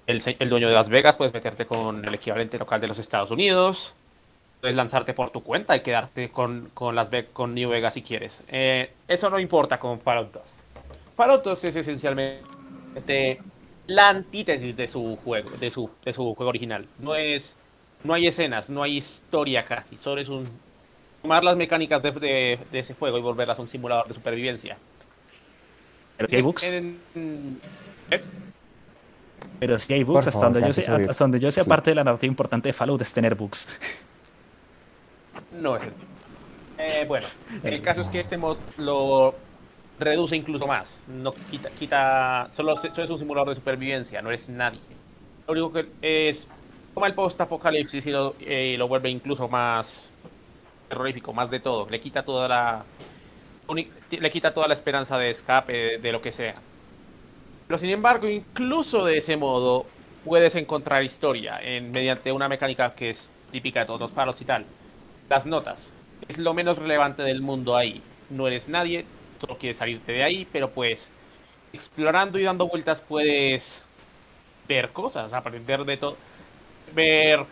el, 0.07 0.23
el 0.39 0.49
dueño 0.49 0.69
de 0.69 0.75
Las 0.75 0.89
Vegas, 0.89 1.17
puedes 1.17 1.35
meterte 1.35 1.67
con 1.67 2.05
el 2.05 2.15
equivalente 2.15 2.57
local 2.57 2.81
de 2.81 2.87
los 2.87 2.99
Estados 3.01 3.33
Unidos. 3.33 3.95
Puedes 4.65 4.77
lanzarte 4.79 5.13
por 5.13 5.29
tu 5.29 5.43
cuenta 5.43 5.77
y 5.77 5.81
quedarte 5.83 6.31
con, 6.31 6.71
con, 6.73 6.95
Las 6.95 7.11
con 7.35 7.55
New 7.55 7.69
Vegas 7.69 7.93
si 7.93 8.01
quieres. 8.01 8.41
Eh, 8.49 8.93
eso 9.07 9.29
no 9.29 9.39
importa 9.39 9.79
con 9.79 10.01
Fallout 10.01 10.33
2. 10.33 10.43
Fallout 11.15 11.45
2 11.45 11.65
es 11.65 11.77
esencialmente 11.77 13.43
la 13.89 14.09
antítesis 14.09 14.75
de 14.75 14.89
su 14.89 15.19
juego, 15.23 15.51
de 15.51 15.69
su, 15.69 15.91
de 16.03 16.15
su 16.15 16.35
juego 16.35 16.49
original. 16.49 16.87
No 16.99 17.15
es, 17.15 17.55
no 18.05 18.15
hay 18.15 18.27
escenas, 18.27 18.71
no 18.71 18.83
hay 18.83 18.97
historia 18.97 19.67
casi. 19.67 19.99
Solo 19.99 20.23
es 20.23 20.31
un 20.31 20.49
tomar 21.21 21.45
las 21.45 21.59
mecánicas 21.59 22.03
de, 22.03 22.13
de- 22.13 22.59
de 22.73 22.79
ese 22.79 22.95
juego 22.95 23.19
y 23.19 23.21
volverlas 23.21 23.59
a 23.59 23.61
un 23.61 23.69
simulador 23.69 24.09
de 24.09 24.15
supervivencia. 24.15 24.79
Pero 26.17 26.27
si 26.31 26.37
hay 26.37 26.41
bugs, 26.43 26.65
En- 26.65 27.61
¿eh? 28.11 28.23
pero 29.61 29.79
si 29.79 29.93
hay 29.93 30.05
bugs, 30.05 30.27
hasta 30.27 30.41
favor, 30.41 30.55
donde 30.55 30.69
yo 30.69 30.73
sé, 30.73 30.81
gracias, 30.81 30.95
Javier. 30.95 31.11
hasta 31.11 31.25
donde 31.25 31.39
yo 31.41 31.53
sé, 31.53 31.61
Sí. 31.63 31.67
aparte 31.69 31.91
de 31.91 31.97
la 31.97 32.05
narrativa 32.05 32.31
importante 32.31 32.71
de 32.71 32.73
Fallout 32.73 33.03
es 33.03 33.13
tener 33.13 33.35
bugs. 33.35 33.69
No 35.61 35.77
es 35.77 35.83
el 35.83 35.93
eh, 36.79 37.05
Bueno, 37.07 37.27
el 37.63 37.83
caso 37.83 38.01
es 38.03 38.09
que 38.09 38.21
este 38.21 38.37
mod 38.37 38.57
lo 38.79 39.35
reduce 39.99 40.37
incluso 40.37 40.67
más. 40.67 41.05
No 41.09 41.33
quita, 41.33 41.71
quita 41.71 42.51
solo, 42.57 42.77
solo 42.77 43.05
es 43.05 43.11
un 43.11 43.19
simulador 43.19 43.51
de 43.51 43.55
supervivencia, 43.55 44.21
no 44.23 44.31
eres 44.31 44.49
nadie. 44.49 44.81
Lo 45.47 45.53
único 45.53 45.73
que 45.73 45.87
es 46.03 46.49
toma 46.95 47.07
el 47.07 47.15
post-apocalipsis 47.15 48.07
y 48.07 48.11
lo, 48.11 48.35
eh, 48.41 48.77
lo 48.79 48.89
vuelve 48.89 49.11
incluso 49.11 49.49
más 49.49 50.11
terrorífico, 50.89 51.33
más 51.33 51.51
de 51.51 51.61
todo. 51.61 51.89
Le 51.89 52.01
quita 52.01 52.23
toda 52.23 52.49
la 52.49 52.85
le 54.11 54.31
quita 54.31 54.53
toda 54.53 54.69
la 54.69 54.75
esperanza 54.75 55.17
de 55.17 55.31
escape, 55.31 55.99
de 55.99 56.13
lo 56.13 56.21
que 56.21 56.33
sea. 56.33 56.55
Pero 57.67 57.79
sin 57.79 57.91
embargo, 57.91 58.29
incluso 58.29 59.05
de 59.05 59.19
ese 59.19 59.37
modo, 59.37 59.87
puedes 60.25 60.55
encontrar 60.55 61.03
historia 61.03 61.59
en, 61.63 61.91
mediante 61.91 62.31
una 62.31 62.49
mecánica 62.49 62.95
que 62.95 63.11
es 63.11 63.31
típica 63.51 63.81
de 63.81 63.87
todos 63.87 64.01
los 64.01 64.11
palos 64.11 64.41
y 64.41 64.45
tal. 64.45 64.67
Las 65.29 65.47
notas. 65.47 65.91
Es 66.29 66.39
lo 66.39 66.55
menos 66.55 66.79
relevante 66.79 67.23
del 67.23 67.41
mundo 67.41 67.77
ahí. 67.77 68.03
No 68.31 68.47
eres 68.47 68.69
nadie, 68.69 69.05
solo 69.41 69.59
quieres 69.59 69.79
salirte 69.79 70.13
de 70.13 70.25
ahí, 70.25 70.47
pero 70.51 70.71
pues 70.71 71.11
explorando 71.73 72.39
y 72.39 72.45
dando 72.45 72.69
vueltas 72.69 73.01
puedes 73.01 73.83
ver 74.69 74.91
cosas, 74.91 75.33
aprender 75.33 75.85
de 75.85 75.97
todo, 75.97 76.17
ver 76.95 77.45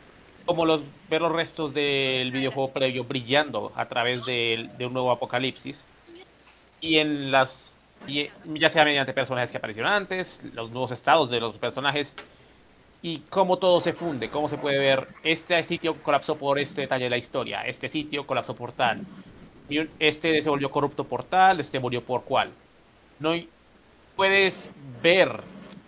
como 0.47 0.65
los 0.65 0.83
ver 1.09 1.21
los 1.21 1.33
restos 1.33 1.75
del 1.75 2.31
videojuego 2.31 2.73
previo 2.73 3.05
brillando 3.05 3.73
a 3.77 3.87
través 3.87 4.25
de, 4.25 4.71
de 4.77 4.87
un 4.87 4.93
nuevo 4.93 5.11
apocalipsis 5.11 5.83
y 6.81 6.99
en 6.99 7.31
las 7.31 7.73
y, 8.07 8.29
ya 8.55 8.69
sea 8.69 8.85
mediante 8.85 9.13
personajes 9.13 9.51
que 9.51 9.59
aparecieron 9.59 9.93
antes, 9.93 10.41
los 10.55 10.71
nuevos 10.71 10.91
estados 10.91 11.31
de 11.31 11.41
los 11.41 11.57
personajes 11.57 12.15
y 13.03 13.19
cómo 13.29 13.59
todo 13.59 13.81
se 13.81 13.93
funde, 13.93 14.29
cómo 14.29 14.49
se 14.49 14.59
puede 14.59 14.79
ver 14.79 15.09
este 15.25 15.63
sitio 15.65 15.95
colapsó 16.03 16.37
por 16.37 16.59
este 16.59 16.83
detalle 16.83 17.05
de 17.05 17.11
la 17.11 17.19
historia, 17.19 17.63
este 17.63 17.89
sitio 17.89 18.27
colapsó 18.27 18.55
por 18.55 18.73
tal, 18.73 19.01
este 19.99 20.41
se 20.41 20.49
volvió 20.49 20.71
corrupto 20.71 21.05
por 21.05 21.25
tal, 21.25 21.61
este 21.61 21.81
murió 21.81 22.03
por 22.03 22.23
cual. 22.23 22.51
No 23.19 23.33
puedes 24.15 24.71
ver, 25.03 25.31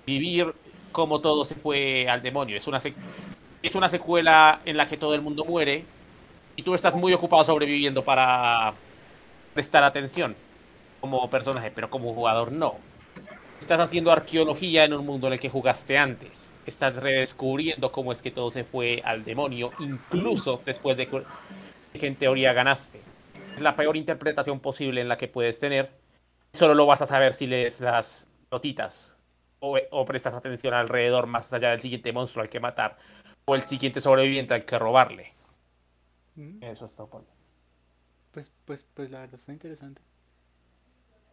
vivir 0.07 0.55
cómo 0.93 1.21
todo 1.21 1.45
se 1.45 1.55
fue 1.55 2.09
al 2.09 2.23
demonio. 2.23 2.57
Es 2.57 2.67
una 2.67 2.81
es 3.63 3.75
una 3.75 3.89
secuela 3.89 4.61
en 4.65 4.77
la 4.77 4.87
que 4.87 4.97
todo 4.97 5.15
el 5.15 5.23
mundo 5.23 5.45
muere 5.45 5.85
y 6.57 6.63
tú 6.63 6.75
estás 6.75 6.95
muy 6.95 7.13
ocupado 7.15 7.45
sobreviviendo 7.45 8.03
para 8.03 8.75
prestar 9.55 9.85
atención 9.85 10.37
como 11.01 11.29
personaje, 11.31 11.71
pero 11.75 11.91
como 11.91 12.13
jugador 12.13 12.53
no. 12.53 12.75
Estás 13.65 13.81
haciendo 13.81 14.13
arqueología 14.13 14.85
en 14.85 14.93
un 14.93 15.07
mundo 15.07 15.27
en 15.27 15.33
el 15.33 15.41
que 15.41 15.49
jugaste 15.49 15.97
antes. 15.97 16.53
Estás 16.67 16.97
redescubriendo 16.97 17.91
cómo 17.91 18.13
es 18.13 18.21
que 18.21 18.31
todo 18.31 18.51
se 18.51 18.63
fue 18.63 19.01
al 19.03 19.25
demonio, 19.25 19.71
incluso 19.79 20.61
después 20.67 20.99
de 20.99 21.09
que 21.09 22.07
en 22.07 22.15
teoría 22.17 22.53
ganaste. 22.53 22.99
Es 23.57 23.63
la 23.63 23.75
peor 23.75 23.97
interpretación 23.97 24.61
posible 24.61 25.01
en 25.01 25.09
la 25.09 25.17
que 25.17 25.29
puedes 25.29 25.59
tener. 25.61 25.89
Solo 26.53 26.75
lo 26.75 26.85
vas 26.85 27.01
a 27.01 27.07
saber 27.07 27.33
si 27.33 27.47
lees 27.47 27.81
las 27.81 28.29
notitas 28.53 29.17
o, 29.61 29.79
o 29.93 30.05
prestas 30.05 30.35
atención 30.35 30.75
alrededor 30.75 31.27
más 31.27 31.51
allá 31.55 31.71
del 31.71 31.81
siguiente 31.81 32.13
monstruo 32.13 32.43
al 32.43 32.51
que 32.51 32.61
matar 32.61 32.99
o 33.47 33.55
el 33.55 33.63
siguiente 33.63 34.03
sobreviviente 34.03 34.53
al 34.53 34.67
que 34.67 34.79
robarle. 34.79 35.33
Mm, 36.37 36.63
Eso 36.63 36.85
es 36.85 36.93
todo. 36.93 37.25
Pues, 38.31 38.53
pues, 38.67 38.85
pues 38.93 39.11
la 39.11 39.21
verdad 39.21 39.41
está 39.41 39.55
interesante. 39.55 40.03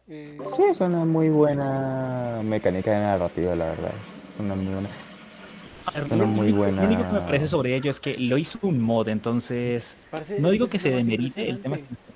Eh, 0.08 0.38
Sí, 0.56 0.62
es 0.70 0.80
una 0.80 1.04
muy 1.04 1.28
buena 1.28 2.40
mecánica 2.44 2.90
de 2.90 3.00
narrativa, 3.00 3.54
la 3.54 3.66
verdad. 3.66 3.92
Una 4.38 4.54
muy 4.54 4.66
buena. 4.72 4.88
Lo 6.16 6.26
muy 6.26 6.40
único- 6.46 6.58
buena- 6.58 6.82
Lo 6.82 6.88
único 6.88 7.02
que 7.06 7.12
me 7.12 7.20
parece 7.20 7.48
sobre 7.48 7.74
ello 7.76 7.90
es 7.90 7.98
que 8.00 8.16
lo 8.16 8.38
hizo 8.38 8.58
un 8.62 8.80
mod, 8.82 9.08
entonces 9.08 9.96
parece- 10.10 10.40
no 10.40 10.50
digo 10.50 10.68
que 10.68 10.78
se 10.78 10.90
demerite, 10.90 11.48
el 11.48 11.60
tema 11.60 11.74
es 11.76 11.80
impresionante. 11.82 12.12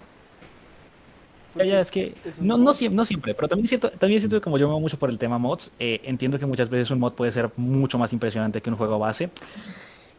Ya, 1.56 1.64
ya, 1.64 1.80
es 1.80 1.90
que 1.90 2.14
Es 2.24 2.38
no, 2.40 2.72
siempre, 3.04 3.34
pero 3.34 3.48
también 3.48 3.66
siento, 3.66 3.88
también 3.90 4.20
siento 4.20 4.36
que 4.36 4.42
como 4.42 4.58
yo 4.58 4.66
me 4.66 4.72
muevo 4.72 4.80
mucho 4.80 4.98
por 4.98 5.08
el 5.10 5.18
tema 5.18 5.38
mods, 5.38 5.72
eh, 5.78 6.00
entiendo 6.04 6.38
que 6.38 6.44
muchas 6.46 6.68
veces 6.68 6.90
un 6.90 6.98
mod 7.00 7.14
puede 7.14 7.32
ser 7.32 7.50
mucho 7.56 7.98
más 7.98 8.12
impresionante 8.12 8.60
que 8.60 8.68
un 8.70 8.76
juego 8.76 8.98
base. 8.98 9.30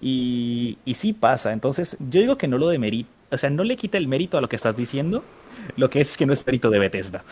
Y, 0.01 0.77
y 0.85 0.93
sí 0.95 1.13
pasa, 1.13 1.53
entonces 1.53 1.95
yo 1.99 2.21
digo 2.21 2.37
que 2.37 2.47
no 2.47 2.57
lo 2.57 2.67
demerita, 2.69 3.09
o 3.31 3.37
sea, 3.37 3.49
no 3.49 3.63
le 3.63 3.75
quita 3.75 3.97
el 3.97 4.07
mérito 4.07 4.37
a 4.37 4.41
lo 4.41 4.49
que 4.49 4.55
estás 4.55 4.75
diciendo, 4.75 5.23
lo 5.75 5.89
que 5.89 6.01
es 6.01 6.17
que 6.17 6.25
no 6.25 6.33
es 6.33 6.45
mérito 6.45 6.69
de 6.69 6.79
Bethesda. 6.79 7.23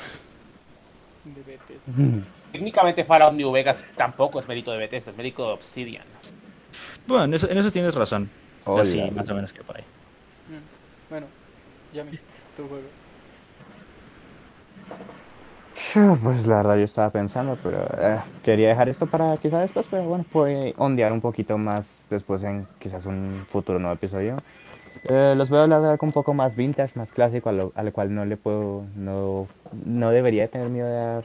Bethesda. 1.87 2.25
Técnicamente 2.51 3.03
Fallout 3.03 3.33
New 3.33 3.51
Vegas 3.51 3.83
tampoco 3.97 4.39
es 4.39 4.47
mérito 4.47 4.71
de 4.71 4.77
Bethesda, 4.77 5.11
es 5.11 5.17
mérito 5.17 5.45
de 5.47 5.53
Obsidian. 5.53 6.05
Bueno, 7.07 7.25
en 7.25 7.33
eso, 7.33 7.49
en 7.49 7.57
eso 7.57 7.69
tienes 7.71 7.93
razón. 7.95 8.29
Hola. 8.63 8.81
Así, 8.83 9.11
más 9.11 9.29
o 9.29 9.35
menos 9.35 9.51
que 9.53 9.61
por 9.63 9.75
ahí. 9.77 9.83
Mm, 10.49 11.09
Bueno, 11.09 11.27
Yami, 11.93 12.11
tu 12.57 12.67
juego. 12.67 12.87
Pues 16.23 16.47
la 16.47 16.57
verdad 16.57 16.77
yo 16.77 16.83
estaba 16.85 17.09
pensando, 17.09 17.57
pero 17.61 17.77
eh, 17.99 18.17
quería 18.43 18.69
dejar 18.69 18.89
esto 18.89 19.05
para 19.05 19.37
quizás 19.37 19.61
después, 19.61 19.85
pero 19.89 20.03
bueno, 20.03 20.25
puede 20.31 20.73
ondear 20.77 21.11
un 21.13 21.21
poquito 21.21 21.57
más 21.57 21.85
después 22.09 22.43
en 22.43 22.67
quizás 22.79 23.05
un 23.05 23.45
futuro 23.49 23.79
nuevo 23.79 23.95
episodio. 23.95 24.35
Eh, 25.07 25.35
los 25.37 25.49
voy 25.49 25.59
a 25.59 25.63
hablar 25.63 25.81
de 25.81 25.89
algo 25.89 26.05
un 26.05 26.11
poco 26.13 26.33
más 26.33 26.55
vintage, 26.55 26.93
más 26.97 27.11
clásico, 27.11 27.49
a 27.49 27.51
lo- 27.51 27.71
al 27.75 27.91
cual 27.91 28.13
no 28.13 28.25
le 28.25 28.37
puedo, 28.37 28.83
no, 28.95 29.47
no 29.85 30.09
debería 30.11 30.47
tener 30.47 30.69
miedo 30.69 30.87
de 30.87 30.93
dar, 30.95 31.23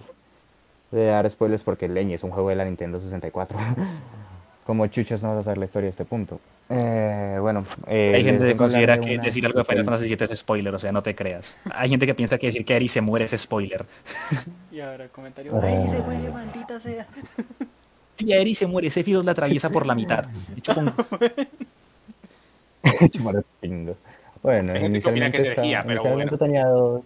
de 0.90 1.06
dar 1.06 1.28
spoilers 1.30 1.62
porque 1.62 1.88
Leñe 1.88 2.14
es 2.14 2.24
un 2.24 2.30
juego 2.30 2.48
de 2.48 2.56
la 2.56 2.64
Nintendo 2.64 2.98
64. 3.00 3.58
Como 4.66 4.86
chuchos 4.86 5.22
no 5.22 5.30
vas 5.30 5.38
a 5.38 5.42
saber 5.42 5.58
la 5.58 5.64
historia 5.64 5.86
de 5.86 5.90
este 5.90 6.04
punto. 6.04 6.38
Eh, 6.68 7.38
bueno, 7.40 7.64
eh, 7.88 8.12
Hay 8.14 8.22
gente 8.24 8.44
que 8.44 8.52
a 8.52 8.56
considera 8.56 8.96
de 8.96 9.00
que 9.00 9.14
una 9.14 9.22
decir 9.24 9.44
algo 9.44 9.58
de 9.58 9.64
Final 9.64 9.84
Fantasy 9.84 10.14
VII 10.14 10.24
es 10.30 10.38
spoiler, 10.38 10.72
o 10.72 10.78
sea, 10.78 10.92
no 10.92 11.02
te 11.02 11.14
creas. 11.16 11.58
Hay 11.72 11.88
gente 11.90 12.06
que 12.06 12.14
piensa 12.14 12.38
que 12.38 12.46
decir 12.46 12.64
que 12.64 12.76
Eri 12.76 12.86
se 12.86 13.00
muere 13.00 13.24
es 13.24 13.32
spoiler. 13.32 13.84
Y 14.70 14.78
ahora 14.80 15.08
comentario. 15.08 15.52
Oh. 15.56 15.60
¡Ay, 15.60 15.88
se 15.90 16.02
muere, 16.02 16.30
maldita 16.30 16.78
sea! 16.80 17.06
Si 18.16 18.30
Eri 18.30 18.54
se 18.54 18.66
muere, 18.66 18.90
Sephiroth 18.90 19.24
la 19.24 19.32
atraviesa 19.32 19.70
por 19.70 19.86
la 19.86 19.94
mitad. 19.94 20.26
Bueno, 24.42 24.76
inicialmente, 24.76 25.38
es 25.38 25.44
herejía, 25.52 25.78
estaba- 25.80 25.82
pero 25.86 26.00
inicialmente 26.00 26.36
bueno. 26.36 26.38
tenía 26.38 26.66
dos. 26.66 27.02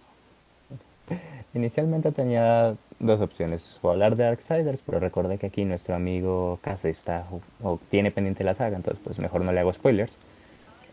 Inicialmente 1.55 2.11
tenía 2.11 2.75
dos 2.99 3.21
opciones. 3.21 3.79
O 3.81 3.89
hablar 3.89 4.15
de 4.15 4.25
Darksiders, 4.25 4.81
pero 4.85 4.99
recordé 4.99 5.37
que 5.37 5.47
aquí 5.47 5.65
nuestro 5.65 5.95
amigo 5.95 6.59
Case 6.61 6.89
está 6.89 7.25
o 7.63 7.79
tiene 7.89 8.11
pendiente 8.11 8.43
la 8.43 8.53
saga, 8.53 8.75
entonces 8.75 9.01
pues 9.03 9.17
mejor 9.19 9.41
no 9.41 9.51
le 9.51 9.61
hago 9.61 9.71
spoilers. 9.73 10.13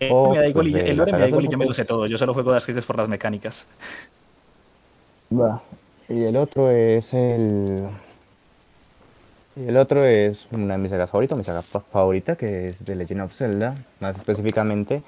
eh, 0.01 0.09
Oh, 0.13 0.33
me 0.33 0.39
da 0.39 0.49
igual, 0.49 0.69
y- 0.69 0.71
pues 0.73 0.89
el 0.89 0.97
lore 0.97 1.13
me 1.13 1.19
da 1.19 1.29
igual 1.29 1.45
y 1.45 1.49
ya 1.49 1.57
me 1.57 1.67
lo 1.67 1.75
sé 1.75 1.85
todo. 1.85 2.07
Yo 2.07 2.17
solo 2.17 2.33
juego 2.33 2.53
Dark 2.53 2.65
Souls 2.65 2.87
por 2.87 2.97
las 2.97 3.09
mecánicas. 3.09 3.67
Y 6.09 6.25
el 6.25 6.37
otro 6.37 6.71
es 6.71 7.13
el. 7.15 7.89
Y 9.57 9.69
el 9.69 9.77
otro 9.77 10.05
es 10.05 10.47
una 10.51 10.75
de 10.75 10.79
mis 10.79 10.91
sagas 10.91 11.11
favoritas, 11.11 11.37
mi 11.37 11.45
saga 11.45 11.63
fa- 11.63 11.81
favorita, 11.81 12.37
que 12.37 12.69
es 12.69 12.79
The 12.79 12.95
Legend 12.95 13.23
of 13.23 13.35
Zelda. 13.35 13.75
Más 14.01 14.17
específicamente, 14.17 15.03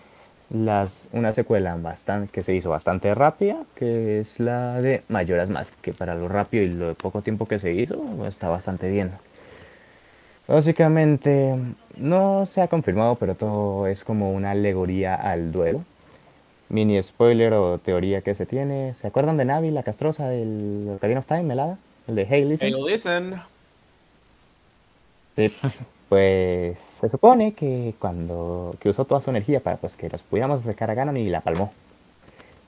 las, 0.51 1.09
una 1.13 1.33
secuela 1.33 1.77
bastante, 1.77 2.33
que 2.33 2.43
se 2.43 2.55
hizo 2.55 2.71
bastante 2.71 3.15
rápida, 3.15 3.57
que 3.75 4.21
es 4.21 4.39
la 4.41 4.81
de 4.81 5.03
Mayoras 5.09 5.49
Más, 5.49 5.71
que 5.83 5.93
para 5.93 6.15
lo 6.15 6.29
rápido 6.29 6.65
y 6.65 6.69
lo 6.69 6.95
poco 6.95 7.23
tiempo 7.23 7.47
que 7.47 7.59
se 7.59 7.73
hizo, 7.73 8.27
está 8.27 8.49
bastante 8.49 8.91
bien. 8.91 9.13
Básicamente, 10.47 11.55
no 11.97 12.47
se 12.47 12.61
ha 12.61 12.69
confirmado, 12.69 13.17
pero 13.17 13.35
todo 13.35 13.87
es 13.87 14.05
como 14.05 14.33
una 14.33 14.51
alegoría 14.51 15.15
al 15.15 15.53
duelo 15.53 15.85
mini 16.69 17.03
spoiler 17.03 17.53
o 17.55 17.79
teoría 17.79 18.21
que 18.23 18.35
se 18.35 18.47
tiene. 18.47 18.95
¿Se 19.01 19.07
acuerdan 19.07 19.37
de 19.37 19.45
Navi, 19.45 19.71
la 19.71 19.83
castrosa 19.83 20.29
del 20.29 20.91
Ocarina 20.97 21.21
of 21.21 21.27
Time, 21.27 21.53
helada? 21.53 21.79
El 22.09 22.17
de 22.17 22.27
Hey, 22.29 22.45
listen. 22.45 22.75
Hey, 22.75 22.85
listen. 22.87 23.41
Sí. 25.37 25.53
Pues 26.09 26.77
se 27.05 27.11
supone 27.11 27.53
que 27.53 27.95
cuando 27.99 28.75
que 28.81 28.89
usó 28.89 29.05
toda 29.05 29.21
su 29.21 29.29
energía 29.29 29.61
para 29.61 29.77
pues 29.77 29.95
que 29.95 30.09
los 30.09 30.23
pudiéramos 30.23 30.63
sacar 30.63 30.91
a 30.91 30.95
Ganon 30.95 31.19
y 31.19 31.27
la 31.27 31.43
palmó. 31.43 31.71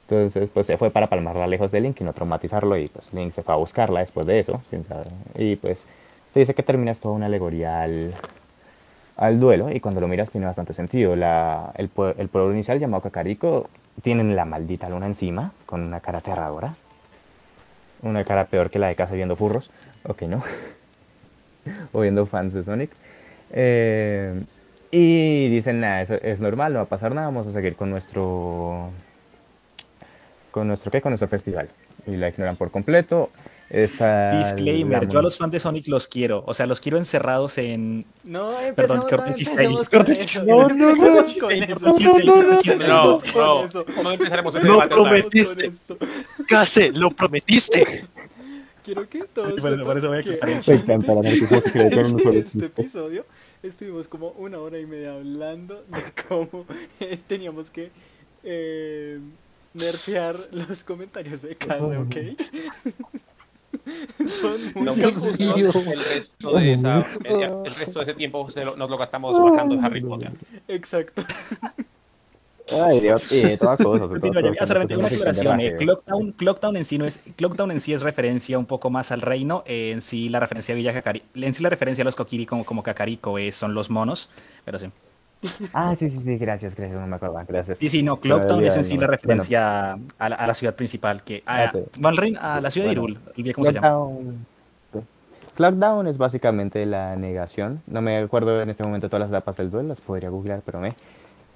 Entonces 0.03 0.51
pues 0.53 0.67
se 0.67 0.77
fue 0.77 0.91
para 0.91 1.07
palmarla 1.07 1.47
lejos 1.47 1.71
de 1.71 1.81
Link 1.81 2.03
y 2.03 2.05
no 2.05 2.13
traumatizarlo 2.13 2.77
y 2.77 2.87
pues 2.89 3.13
Link 3.15 3.33
se 3.33 3.43
fue 3.43 3.55
a 3.55 3.57
buscarla 3.57 4.01
después 4.01 4.27
de 4.27 4.39
eso. 4.41 4.61
sin 4.69 4.85
saber. 4.85 5.07
Y 5.39 5.57
pues 5.57 5.79
se 6.35 6.41
dice 6.41 6.55
que 6.55 6.63
termina 6.63 6.95
toda 6.95 7.15
una 7.15 7.27
alegoría 7.27 7.81
al, 7.81 9.41
duelo 9.41 9.71
y 9.71 9.81
cuando 9.81 10.03
lo 10.03 10.09
miras 10.09 10.31
tiene 10.31 10.47
bastante 10.47 10.75
sentido. 10.75 11.17
La, 11.17 11.73
el, 11.77 11.89
el 12.19 12.29
pueblo 12.29 12.53
inicial 12.53 12.79
llamado 12.79 13.05
Kakariko 13.05 13.71
tienen 14.03 14.37
la 14.37 14.45
maldita 14.45 14.91
luna 14.91 15.07
encima 15.07 15.53
con 15.65 15.83
una 15.83 16.01
cara 16.01 16.19
aterradora. 16.19 16.77
Una 18.03 18.23
cara 18.25 18.45
peor 18.45 18.69
que 18.69 18.79
la 18.79 18.89
de 18.89 18.97
casa 18.97 19.15
viendo 19.15 19.35
furros. 19.35 19.71
Ok, 20.07 20.23
¿no? 20.23 20.43
o 21.93 22.01
viendo 22.01 22.27
fans 22.27 22.53
de 22.53 22.63
Sonic. 22.63 22.91
Eh, 23.51 24.43
y 24.91 25.49
dicen, 25.49 25.81
nada, 25.81 26.03
eso 26.03 26.15
es 26.15 26.41
normal, 26.41 26.73
no 26.73 26.79
va 26.81 26.85
a 26.85 26.89
pasar 26.89 27.15
nada, 27.15 27.27
vamos 27.27 27.47
a 27.47 27.53
seguir 27.53 27.77
con 27.77 27.91
nuestro... 27.91 28.91
¿Con 30.51 30.69
nuestro 30.69 30.91
qué? 30.91 31.03
Con 31.03 31.11
nuestro 31.11 31.29
festival. 31.29 31.69
Y 32.07 32.17
la 32.17 32.29
ignoran 32.29 32.57
por 32.57 32.71
completo. 32.71 33.31
Esta, 33.69 34.39
Disclaimer, 34.39 35.03
la 35.05 35.09
yo 35.09 35.19
a 35.19 35.23
los 35.23 35.37
fans 35.37 35.53
de 35.53 35.61
Sonic 35.61 35.89
los 35.89 36.07
quiero. 36.07 36.45
O 36.47 36.55
sea, 36.55 36.67
los 36.67 36.81
quiero 36.81 36.99
encerrados 36.99 37.59
en... 37.59 38.05
No, 38.23 38.51
Perdón, 38.77 39.01
corta 39.01 39.27
no. 39.27 39.33
No, 40.47 40.69
No, 40.69 40.75
no, 40.75 40.95
no. 40.95 41.03
No, 41.03 41.25
Con 41.41 41.51
no, 42.87 43.21
eso. 43.65 43.85
no 44.03 44.17
Quiero 48.87 49.09
que 49.09 49.25
todos 49.25 49.49
Sí, 49.49 49.55
eso- 49.59 49.85
por 49.85 49.99
eso 49.99 50.09
voy 50.09 50.19
a 50.19 50.23
quitar 50.23 50.49
que 50.49 50.55
unos 52.01 52.25
este 52.25 52.43
chistes. 52.45 52.63
episodio 52.63 53.27
estuvimos 53.63 54.07
como 54.09 54.31
una 54.39 54.59
hora 54.61 54.79
y 54.79 54.87
media 54.87 55.13
hablando 55.15 55.85
de 55.89 56.03
cómo 56.29 56.65
eh, 57.01 57.19
teníamos 57.29 57.69
que 57.71 57.91
eh, 58.45 59.19
nerfear 59.75 60.37
los 60.53 60.85
comentarios 60.85 61.43
de 61.43 61.57
Case, 61.57 61.83
¿ok? 61.83 62.17
Son 64.27 64.57
Lo 64.85 64.95
muy 64.95 65.03
Dios 65.03 65.17
justo 65.17 65.33
mío. 65.37 65.57
el 65.93 66.05
resto 66.05 66.57
de 66.59 66.73
esa, 66.73 66.99
el, 67.25 67.43
el 67.67 67.75
resto 67.75 67.99
de 67.99 68.03
ese 68.05 68.15
tiempo 68.15 68.49
se 68.51 68.65
lo- 68.65 68.77
nos 68.77 68.89
lo 68.89 68.97
gastamos 68.97 69.37
bajando 69.39 69.79
Harry 69.85 70.01
Potter. 70.01 70.33
Exacto. 70.69 71.23
Ay, 72.73 73.01
Dios, 73.01 73.23
y 73.31 73.57
todas 73.59 73.79
cosas. 73.81 74.11
de 74.11 74.21
Continúa, 74.21 74.43
cosas, 74.51 74.69
solamente 74.69 74.97
una 74.97 75.07
aclaración. 75.07 75.61
eh, 75.61 75.71
raje. 75.71 75.77
Clocktown, 75.85 76.33
Clocktown 76.33 76.77
en 76.77 76.85
sí 76.85 76.99
no 76.99 77.05
es, 77.05 77.21
Clocktown 77.37 77.71
en 77.71 77.81
sí 77.81 77.93
es 77.93 78.03
referencia 78.03 78.59
un 78.59 78.67
poco 78.67 78.91
más 78.91 79.13
al 79.13 79.21
reino. 79.23 79.63
eh, 79.67 79.93
en 79.93 80.01
sí 80.01 80.29
la 80.29 80.41
referencia 80.41 80.73
a 80.75 80.77
Villa 80.77 80.93
Cacari, 80.93 81.23
en 81.35 81.55
sí 81.55 81.63
la 81.63 81.71
referencia 81.71 82.03
a 82.03 82.05
los 82.07 82.17
Kokiri 82.17 82.45
como, 82.45 82.65
como 82.65 82.83
Kakariko 82.83 83.39
eh, 83.39 83.53
son 83.53 83.73
los 83.75 83.89
monos, 83.91 84.31
pero 84.65 84.79
sí. 84.81 84.91
Ah, 85.75 85.95
sí, 85.97 86.11
sí, 86.11 86.19
sí, 86.25 86.37
gracias, 86.39 86.75
gracias, 86.75 86.99
no 86.99 87.07
me 87.07 87.17
acuerdo, 87.17 87.39
gracias. 87.47 87.79
Sí, 87.79 87.89
sí, 87.89 88.03
no, 88.03 88.19
ya 88.23 88.67
es 88.69 88.77
en 88.77 88.85
sí 88.85 88.95
la 88.95 89.01
bueno. 89.01 89.11
referencia 89.13 89.93
a, 90.19 90.29
la, 90.29 90.35
a 90.37 90.47
la 90.47 90.55
ciudad 90.55 90.75
principal, 90.75 91.23
que 91.23 91.43
a, 91.47 91.73
bueno, 92.01 92.17
reino- 92.17 92.41
a 92.41 92.61
la 92.61 92.71
ciudad 92.71 92.89
Bueno. 92.89 93.03
de 93.03 93.21
Irul, 93.37 93.55
cómo 93.55 93.65
se 93.67 93.73
llama. 93.75 93.89
Clockdown. 93.89 94.47
Clockdown 95.55 96.07
es 96.09 96.19
básicamente 96.19 96.85
la 96.85 97.17
negación. 97.17 97.83
No 97.87 98.03
me 98.03 98.19
acuerdo 98.19 98.61
en 98.61 98.69
este 98.71 98.83
momento 98.83 99.09
todas 99.09 99.21
las 99.21 99.31
etapas 99.31 99.57
del 99.57 99.71
duelo, 99.71 99.91
las 99.91 100.01
podría 100.01 100.29
googlear, 100.31 100.63
pero 100.65 100.81
me 100.81 100.95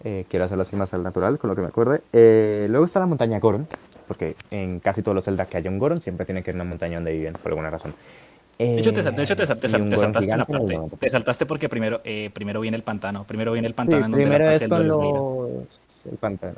eh, 0.04 0.24
quiero 0.28 0.44
hacerlo 0.44 0.62
así 0.62 0.76
más 0.76 0.92
al 0.94 1.02
natural, 1.02 1.38
con 1.38 1.50
lo 1.50 1.56
que 1.56 1.62
me 1.62 1.68
acuerde. 1.68 2.00
Eh, 2.12 2.66
luego 2.70 2.86
está 2.86 3.00
la 3.00 3.06
montaña 3.06 3.38
Goron, 3.38 3.66
porque 4.08 4.34
en 4.50 4.80
casi 4.80 5.02
todos 5.02 5.14
los 5.14 5.24
Zelda 5.24 5.46
que 5.46 5.56
haya 5.56 5.70
un 5.70 5.78
Goron 5.78 6.00
siempre 6.00 6.26
tiene 6.26 6.42
que 6.42 6.50
haber 6.50 6.60
una 6.62 6.68
montaña 6.68 6.96
donde 6.96 7.12
viven, 7.12 7.34
por 7.34 7.52
alguna 7.52 7.70
razón. 7.70 7.94
De 8.58 8.78
hecho, 8.78 8.92
te, 8.92 9.02
de 9.02 9.22
hecho, 9.22 9.34
te, 9.34 9.46
te 9.46 9.52
Eh, 9.52 9.56
te 9.56 9.96
saltaste 9.96 10.32
en 10.32 10.40
el 10.40 10.46
parte. 10.46 10.78
Te 10.98 11.08
saltaste 11.08 11.46
porque 11.46 11.70
primero, 11.70 12.02
eh, 12.04 12.28
primero 12.34 12.60
viene 12.60 12.76
el 12.76 12.82
pantano. 12.82 13.24
Primero 13.24 13.52
viene 13.52 13.68
el 13.68 13.72
Sí, 13.72 13.76
pantano 13.76 14.04
en 14.04 14.10
donde 14.10 14.26
primero 14.26 14.44
la 14.44 14.52
es 14.52 14.68
con 14.68 14.86
los... 14.86 15.48
el 16.10 16.18
pantano. 16.18 16.56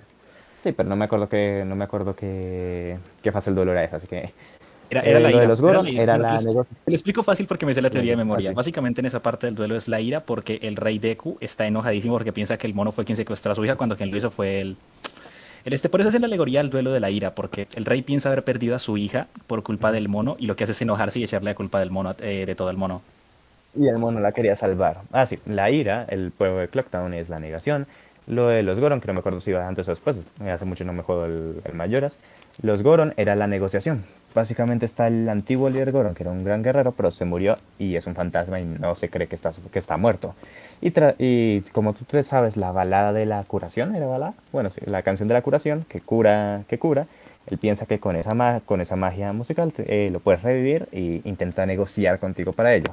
Sí, 0.64 0.72
pero 0.72 0.88
no 0.88 0.96
me 0.96 1.04
acuerdo 1.04 1.28
que 1.28 1.64
no 1.64 1.76
me 1.76 1.84
acuerdo 1.84 2.16
que 2.16 2.98
qué 3.22 3.30
fase 3.32 3.50
el 3.50 3.56
duelo 3.56 3.70
era 3.72 3.84
esa, 3.84 3.96
así 3.96 4.08
que 4.08 4.32
Era, 4.92 5.00
era 5.00 5.20
eh, 5.20 5.22
la 5.22 5.30
lo 5.30 5.30
ira. 5.30 5.40
de 5.40 5.48
los 5.48 5.62
Goron 5.62 5.86
era 5.88 6.18
la 6.18 6.36
pues. 6.36 6.66
Te 6.84 6.92
explico 6.92 7.22
fácil 7.22 7.46
porque 7.46 7.64
me 7.64 7.72
sé 7.72 7.80
la 7.80 7.88
teoría 7.88 8.12
de 8.12 8.18
memoria. 8.18 8.52
Básicamente 8.52 9.00
en 9.00 9.06
esa 9.06 9.22
parte 9.22 9.46
del 9.46 9.54
duelo 9.54 9.74
es 9.74 9.88
la 9.88 10.02
ira 10.02 10.20
porque 10.20 10.58
el 10.60 10.76
rey 10.76 10.98
Deku 10.98 11.38
está 11.40 11.66
enojadísimo 11.66 12.12
porque 12.12 12.30
piensa 12.30 12.58
que 12.58 12.66
el 12.66 12.74
mono 12.74 12.92
fue 12.92 13.06
quien 13.06 13.16
secuestró 13.16 13.52
a 13.52 13.54
su 13.54 13.64
hija 13.64 13.76
cuando 13.76 13.96
quien 13.96 14.10
lo 14.10 14.18
hizo 14.18 14.30
fue 14.30 14.60
él. 14.60 14.76
El 15.64 15.72
este, 15.72 15.88
por 15.88 16.00
eso 16.00 16.10
es 16.10 16.20
la 16.20 16.26
alegoría 16.26 16.60
del 16.60 16.68
duelo 16.68 16.92
de 16.92 17.00
la 17.00 17.08
ira, 17.08 17.34
porque 17.34 17.68
el 17.74 17.86
rey 17.86 18.02
piensa 18.02 18.28
haber 18.28 18.44
perdido 18.44 18.76
a 18.76 18.78
su 18.78 18.98
hija 18.98 19.28
por 19.46 19.62
culpa 19.62 19.92
del 19.92 20.10
mono 20.10 20.36
y 20.38 20.44
lo 20.44 20.56
que 20.56 20.64
hace 20.64 20.72
es 20.72 20.82
enojarse 20.82 21.20
y 21.20 21.24
echarle 21.24 21.52
la 21.52 21.54
culpa 21.54 21.80
del 21.80 21.90
mono, 21.90 22.14
eh, 22.20 22.44
de 22.44 22.54
todo 22.54 22.68
el 22.68 22.76
mono. 22.76 23.00
Y 23.74 23.88
el 23.88 23.96
mono 23.98 24.20
la 24.20 24.32
quería 24.32 24.56
salvar. 24.56 24.98
Ah, 25.10 25.24
sí, 25.24 25.38
la 25.46 25.70
ira, 25.70 26.04
el 26.10 26.32
pueblo 26.32 26.58
de 26.58 26.68
Clocktown 26.68 27.14
es 27.14 27.30
la 27.30 27.38
negación. 27.38 27.86
Lo 28.26 28.48
de 28.48 28.62
los 28.62 28.78
Goron, 28.78 29.00
que 29.00 29.06
no 29.06 29.14
me 29.14 29.20
acuerdo 29.20 29.40
si 29.40 29.50
iba 29.50 29.66
antes 29.66 29.88
o 29.88 29.92
después, 29.92 30.16
hace 30.46 30.64
mucho 30.66 30.84
no 30.84 30.92
me 30.92 31.02
juego 31.02 31.24
el, 31.24 31.54
el 31.64 31.74
Mayoras. 31.74 32.12
Los 32.60 32.82
Goron 32.82 33.14
era 33.16 33.34
la 33.34 33.46
negociación. 33.46 34.04
Básicamente 34.34 34.86
está 34.86 35.08
el 35.08 35.28
antiguo 35.28 35.68
líder 35.68 35.92
Goron, 35.92 36.14
que 36.14 36.22
era 36.22 36.32
un 36.32 36.44
gran 36.44 36.62
guerrero, 36.62 36.92
pero 36.92 37.10
se 37.10 37.24
murió 37.24 37.56
y 37.78 37.96
es 37.96 38.06
un 38.06 38.14
fantasma 38.14 38.60
y 38.60 38.64
no 38.64 38.94
se 38.94 39.08
cree 39.08 39.26
que 39.26 39.34
está, 39.34 39.52
que 39.70 39.78
está 39.78 39.96
muerto. 39.96 40.34
Y, 40.80 41.60
como 41.72 41.92
tú 41.92 42.04
sabes, 42.24 42.56
la 42.56 42.72
balada 42.72 43.12
de 43.12 43.24
la 43.24 43.44
curación, 43.44 43.94
¿era 43.94 44.06
balada? 44.06 44.34
Bueno, 44.52 44.70
sí, 44.70 44.80
la 44.84 45.02
canción 45.02 45.28
de 45.28 45.34
la 45.34 45.42
curación, 45.42 45.84
que 45.88 46.00
cura, 46.00 46.62
que 46.68 46.78
cura. 46.78 47.06
Él 47.46 47.58
piensa 47.58 47.86
que 47.86 47.98
con 47.98 48.16
esa, 48.16 48.60
con 48.64 48.80
esa 48.80 48.96
magia 48.96 49.32
musical 49.32 49.72
eh, 49.78 50.10
lo 50.12 50.20
puedes 50.20 50.42
revivir 50.42 50.88
e 50.92 51.20
intenta 51.24 51.66
negociar 51.66 52.18
contigo 52.18 52.52
para 52.52 52.74
ello. 52.74 52.92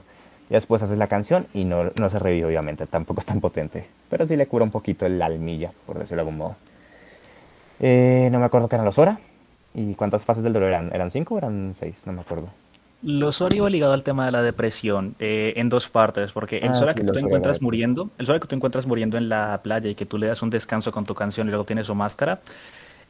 Y 0.50 0.54
después 0.54 0.82
haces 0.82 0.98
la 0.98 1.08
canción 1.08 1.48
y 1.54 1.66
no, 1.66 1.92
no 2.00 2.10
se 2.10 2.20
revive, 2.20 2.46
obviamente, 2.46 2.86
tampoco 2.86 3.22
es 3.22 3.26
tan 3.26 3.40
potente. 3.40 3.86
Pero 4.10 4.26
sí 4.26 4.36
le 4.36 4.48
cura 4.48 4.64
un 4.64 4.72
poquito 4.72 5.06
el 5.06 5.22
almilla, 5.22 5.72
por 5.86 5.98
decirlo 5.98 6.24
de 6.24 6.30
algún 6.30 6.38
modo. 6.38 6.56
Eh, 7.80 8.30
no 8.32 8.40
me 8.40 8.46
acuerdo 8.46 8.68
que 8.68 8.76
eran 8.76 8.86
los 8.86 8.98
Hora. 8.98 9.20
¿Y 9.80 9.94
cuántas 9.96 10.26
fases 10.26 10.44
del 10.44 10.52
dolor 10.52 10.70
eran? 10.70 10.92
¿Eran 10.94 11.10
cinco 11.10 11.36
o 11.36 11.38
eran 11.38 11.74
seis? 11.74 11.96
No 12.06 12.12
me 12.12 12.20
acuerdo. 12.22 12.50
Los 13.02 13.38
iba 13.56 13.70
ligado 13.70 13.94
al 13.94 14.04
tema 14.04 14.26
de 14.26 14.32
la 14.34 14.42
depresión 14.42 15.16
eh, 15.20 15.54
en 15.56 15.70
dos 15.70 15.88
partes, 15.88 16.34
porque 16.34 16.58
el 16.58 16.70
Ah, 16.70 16.74
sí, 16.74 16.94
que 16.96 17.04
tú 17.06 17.14
te 17.14 17.20
encuentras 17.28 17.62
muriendo, 17.62 18.10
el 18.18 18.26
Sora 18.26 18.40
que 18.42 18.48
tú 18.48 18.56
encuentras 18.56 18.86
muriendo 18.86 19.18
en 19.18 19.30
la 19.30 19.62
playa 19.64 19.90
y 19.90 19.96
que 19.96 20.06
tú 20.06 20.18
le 20.18 20.28
das 20.28 20.42
un 20.42 20.50
descanso 20.50 20.92
con 20.92 21.06
tu 21.06 21.16
canción 21.16 21.48
y 21.48 21.52
luego 21.52 21.64
tienes 21.64 21.88
su 21.88 21.96
máscara, 21.96 22.42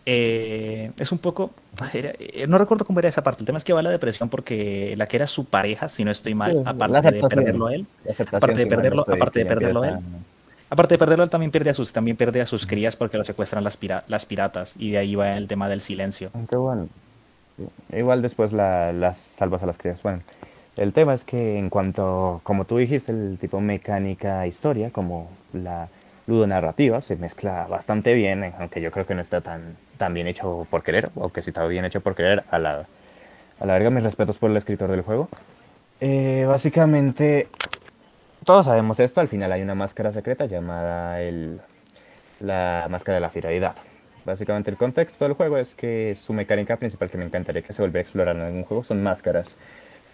eh, 0.06 0.92
es 1.00 1.12
un 1.12 1.18
poco, 1.18 1.52
era- 1.94 2.14
eh, 2.20 2.46
no 2.48 2.60
recuerdo 2.60 2.86
cómo 2.86 3.00
era 3.00 3.10
esa 3.10 3.24
parte. 3.24 3.42
El 3.42 3.48
tema 3.48 3.58
es 3.58 3.64
que 3.64 3.74
va 3.74 3.80
a 3.80 3.84
la 3.84 3.90
depresión 3.90 4.30
porque 4.30 4.94
la 4.96 5.08
que 5.08 5.18
era 5.18 5.26
su 5.26 5.46
pareja, 5.46 5.90
si 5.90 6.04
no 6.04 6.12
estoy 6.12 6.36
mal, 6.36 6.52
Sí, 6.52 6.58
aparte 6.66 7.12
de 7.12 7.22
perderlo 7.24 7.66
a 7.68 7.74
él, 7.74 7.88
Aparte 8.32 8.54
de 8.54 8.68
perderlo- 8.68 9.06
aparte 9.16 9.40
de 9.40 9.46
perderlo 9.46 9.84
empieza- 9.86 10.08
aparte 10.70 10.96
de 10.96 10.98
perderlo 10.98 11.24
él 11.24 11.30
también 11.30 11.52
pierde 11.52 11.70
a 11.70 11.74
sus, 11.74 11.92
también 11.94 12.18
pierde 12.18 12.42
a 12.42 12.46
sus 12.46 12.66
crías 12.66 12.96
porque 12.96 13.18
lo 13.18 13.24
secuestran 13.24 13.64
las, 13.64 13.78
pira- 13.78 14.04
las 14.08 14.26
piratas 14.26 14.76
y 14.78 14.92
de 14.92 14.98
ahí 15.00 15.16
va 15.16 15.36
el 15.38 15.48
tema 15.48 15.68
del 15.70 15.82
silencio. 15.82 16.30
Bueno, 16.52 16.88
igual 17.96 18.22
después 18.22 18.54
la- 18.54 18.94
las 18.94 19.18
salvas 19.18 19.64
a 19.64 19.66
las 19.66 19.78
crías. 19.78 20.02
Bueno, 20.04 20.20
el 20.78 20.94
tema 20.94 21.14
es 21.14 21.24
que 21.24 21.58
en 21.58 21.70
cuanto, 21.70 22.40
como 22.44 22.66
tú 22.66 22.78
dijiste, 22.78 23.12
el 23.12 23.38
tipo 23.40 23.60
mecánica 23.60 24.48
historia, 24.48 24.92
como 24.92 25.30
la 25.54 25.90
ludonarrativa, 26.28 27.02
se 27.02 27.16
mezcla 27.16 27.66
bastante 27.68 28.14
bien, 28.14 28.44
eh, 28.44 28.54
aunque 28.60 28.82
yo 28.82 28.92
creo 28.92 29.06
que 29.06 29.16
no 29.16 29.22
está 29.22 29.42
tan, 29.42 29.76
tan 29.98 30.14
bien 30.14 30.28
hecho 30.28 30.68
por 30.70 30.84
querer, 30.84 31.10
o 31.16 31.30
que 31.30 31.42
si 31.42 31.50
está 31.50 31.66
bien 31.66 31.86
hecho 31.86 32.02
por 32.02 32.16
querer, 32.16 32.44
a 32.52 32.60
la 32.60 32.86
verga, 33.62 33.90
mis 33.90 34.04
respetos 34.04 34.38
por 34.38 34.52
el 34.52 34.58
escritor 34.58 34.90
del 34.92 35.02
juego. 35.02 35.28
Eh, 36.00 36.46
básicamente, 36.48 37.48
todos 38.50 38.66
sabemos 38.66 39.00
esto, 39.00 39.22
al 39.22 39.28
final 39.28 39.52
hay 39.52 39.62
una 39.62 39.76
máscara 39.76 40.12
secreta 40.12 40.48
llamada 40.48 41.22
el, 41.22 41.62
la 42.40 42.88
máscara 42.90 43.18
de 43.18 43.22
la 43.22 43.30
fidelidad. 43.30 43.76
Básicamente 44.26 44.72
el 44.72 44.76
contexto 44.76 45.24
del 45.26 45.36
juego 45.36 45.60
es 45.60 45.76
que 45.76 46.18
su 46.20 46.34
mecánica 46.34 46.76
principal 46.78 47.12
que 47.12 47.20
me 47.20 47.26
encantaría 47.26 47.62
que 47.62 47.74
se 47.74 47.82
volviera 47.84 48.00
a 48.00 48.02
explorar 48.02 48.36
en 48.36 48.42
algún 48.42 48.64
juego 48.64 48.84
son 48.84 49.04
máscaras. 49.04 49.50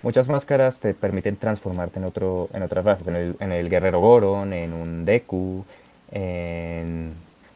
Muchas 0.03 0.27
máscaras 0.27 0.81
te 0.81 0.93
permiten 0.93 1.37
transformarte 1.37 1.97
en, 1.97 2.03
otro, 2.03 2.49
en 2.53 2.61
otras 2.63 2.83
razas, 2.83 3.07
en 3.07 3.51
el, 3.53 3.69
guerrero 3.69 4.01
Goron, 4.01 4.51
en 4.51 4.73
un 4.73 5.05
Deku, 5.05 5.63
en... 6.11 7.13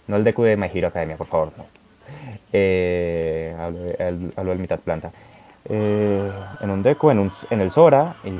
No 0.07 0.15
el 0.15 0.23
Deku 0.23 0.43
de 0.43 0.55
My 0.55 0.71
Hero 0.73 0.87
Academia, 0.87 1.17
por 1.17 1.27
favor, 1.27 1.51
no. 1.57 1.65
Eh, 2.53 3.53
hablo, 3.59 3.79
de- 3.79 4.31
hablo 4.37 4.51
del 4.51 4.59
mitad 4.59 4.79
planta. 4.79 5.11
Eh, 5.65 6.31
en 6.61 6.69
un 6.69 6.81
Deku, 6.83 7.11
en, 7.11 7.19
un, 7.19 7.29
en 7.49 7.59
el 7.59 7.69
Sora, 7.69 8.15
y 8.23 8.31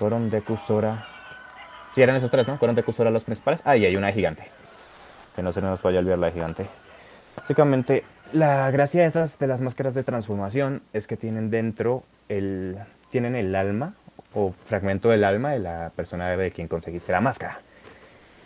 Goron, 0.00 0.30
Deku, 0.30 0.56
Sora... 0.66 1.08
Sí, 1.94 2.02
eran 2.02 2.16
esos 2.16 2.30
tres, 2.30 2.46
¿no? 2.48 2.58
Deku, 2.74 2.92
Sora 2.92 3.10
los 3.10 3.24
principales. 3.24 3.60
Ah, 3.64 3.76
y 3.76 3.84
hay 3.84 3.96
una 3.96 4.12
gigante. 4.12 4.44
Que 5.36 5.42
no 5.42 5.52
se 5.52 5.60
nos 5.60 5.82
vaya 5.82 5.98
a 5.98 6.00
olvidar 6.00 6.18
la 6.18 6.30
gigante. 6.30 6.66
Básicamente, 7.36 8.04
la 8.32 8.70
gracia 8.70 9.02
de 9.02 9.08
esas 9.08 9.38
de 9.38 9.46
las 9.46 9.60
máscaras 9.60 9.94
de 9.94 10.02
transformación 10.02 10.82
es 10.92 11.06
que 11.06 11.16
tienen 11.16 11.50
dentro 11.50 12.02
el 12.28 12.78
tienen 13.10 13.36
el 13.36 13.54
alma 13.54 13.92
o 14.32 14.54
fragmento 14.64 15.10
del 15.10 15.24
alma 15.24 15.50
de 15.50 15.58
la 15.58 15.92
persona 15.94 16.30
de 16.30 16.50
quien 16.50 16.66
conseguiste 16.66 17.12
la 17.12 17.20
máscara. 17.20 17.60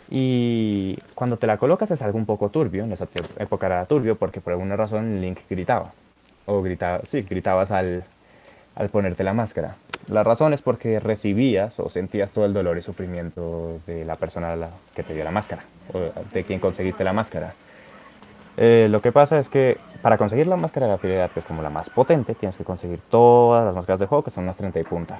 Y 0.09 0.97
cuando 1.15 1.37
te 1.37 1.47
la 1.47 1.57
colocas 1.57 1.91
es 1.91 2.01
algo 2.01 2.17
un 2.17 2.25
poco 2.25 2.49
turbio, 2.49 2.83
en 2.83 2.91
esa 2.91 3.07
época 3.39 3.67
era 3.67 3.85
turbio 3.85 4.17
porque 4.17 4.41
por 4.41 4.53
alguna 4.53 4.75
razón 4.75 5.21
Link 5.21 5.39
gritaba. 5.49 5.93
O 6.45 6.61
gritaba, 6.61 7.01
sí, 7.05 7.21
gritabas 7.21 7.71
al, 7.71 8.03
al 8.75 8.89
ponerte 8.89 9.23
la 9.23 9.33
máscara. 9.33 9.75
La 10.07 10.23
razón 10.23 10.53
es 10.53 10.61
porque 10.61 10.99
recibías 10.99 11.79
o 11.79 11.89
sentías 11.89 12.31
todo 12.31 12.45
el 12.45 12.53
dolor 12.53 12.77
y 12.77 12.81
sufrimiento 12.81 13.79
de 13.85 14.05
la 14.05 14.15
persona 14.15 14.53
a 14.53 14.55
la 14.55 14.69
que 14.95 15.03
te 15.03 15.13
dio 15.13 15.23
la 15.23 15.31
máscara, 15.31 15.63
o 15.93 15.99
de 16.33 16.43
quien 16.43 16.59
conseguiste 16.59 17.03
la 17.03 17.11
máscara. 17.11 17.53
Eh, 18.55 18.87
lo 18.89 19.01
que 19.01 19.11
pasa 19.11 19.37
es 19.37 19.49
que 19.49 19.77
para 20.01 20.17
conseguir 20.17 20.47
la 20.47 20.55
máscara 20.55 20.85
de 20.85 20.93
la 20.93 20.97
fidelidad, 20.97 21.31
que 21.31 21.41
es 21.41 21.45
como 21.45 21.61
la 21.61 21.69
más 21.69 21.89
potente, 21.89 22.35
tienes 22.35 22.55
que 22.55 22.63
conseguir 22.63 22.99
todas 23.09 23.65
las 23.65 23.75
máscaras 23.75 23.99
de 23.99 24.05
juego, 24.07 24.23
que 24.23 24.31
son 24.31 24.45
las 24.45 24.55
30 24.55 24.79
y 24.79 24.83
punta. 24.83 25.19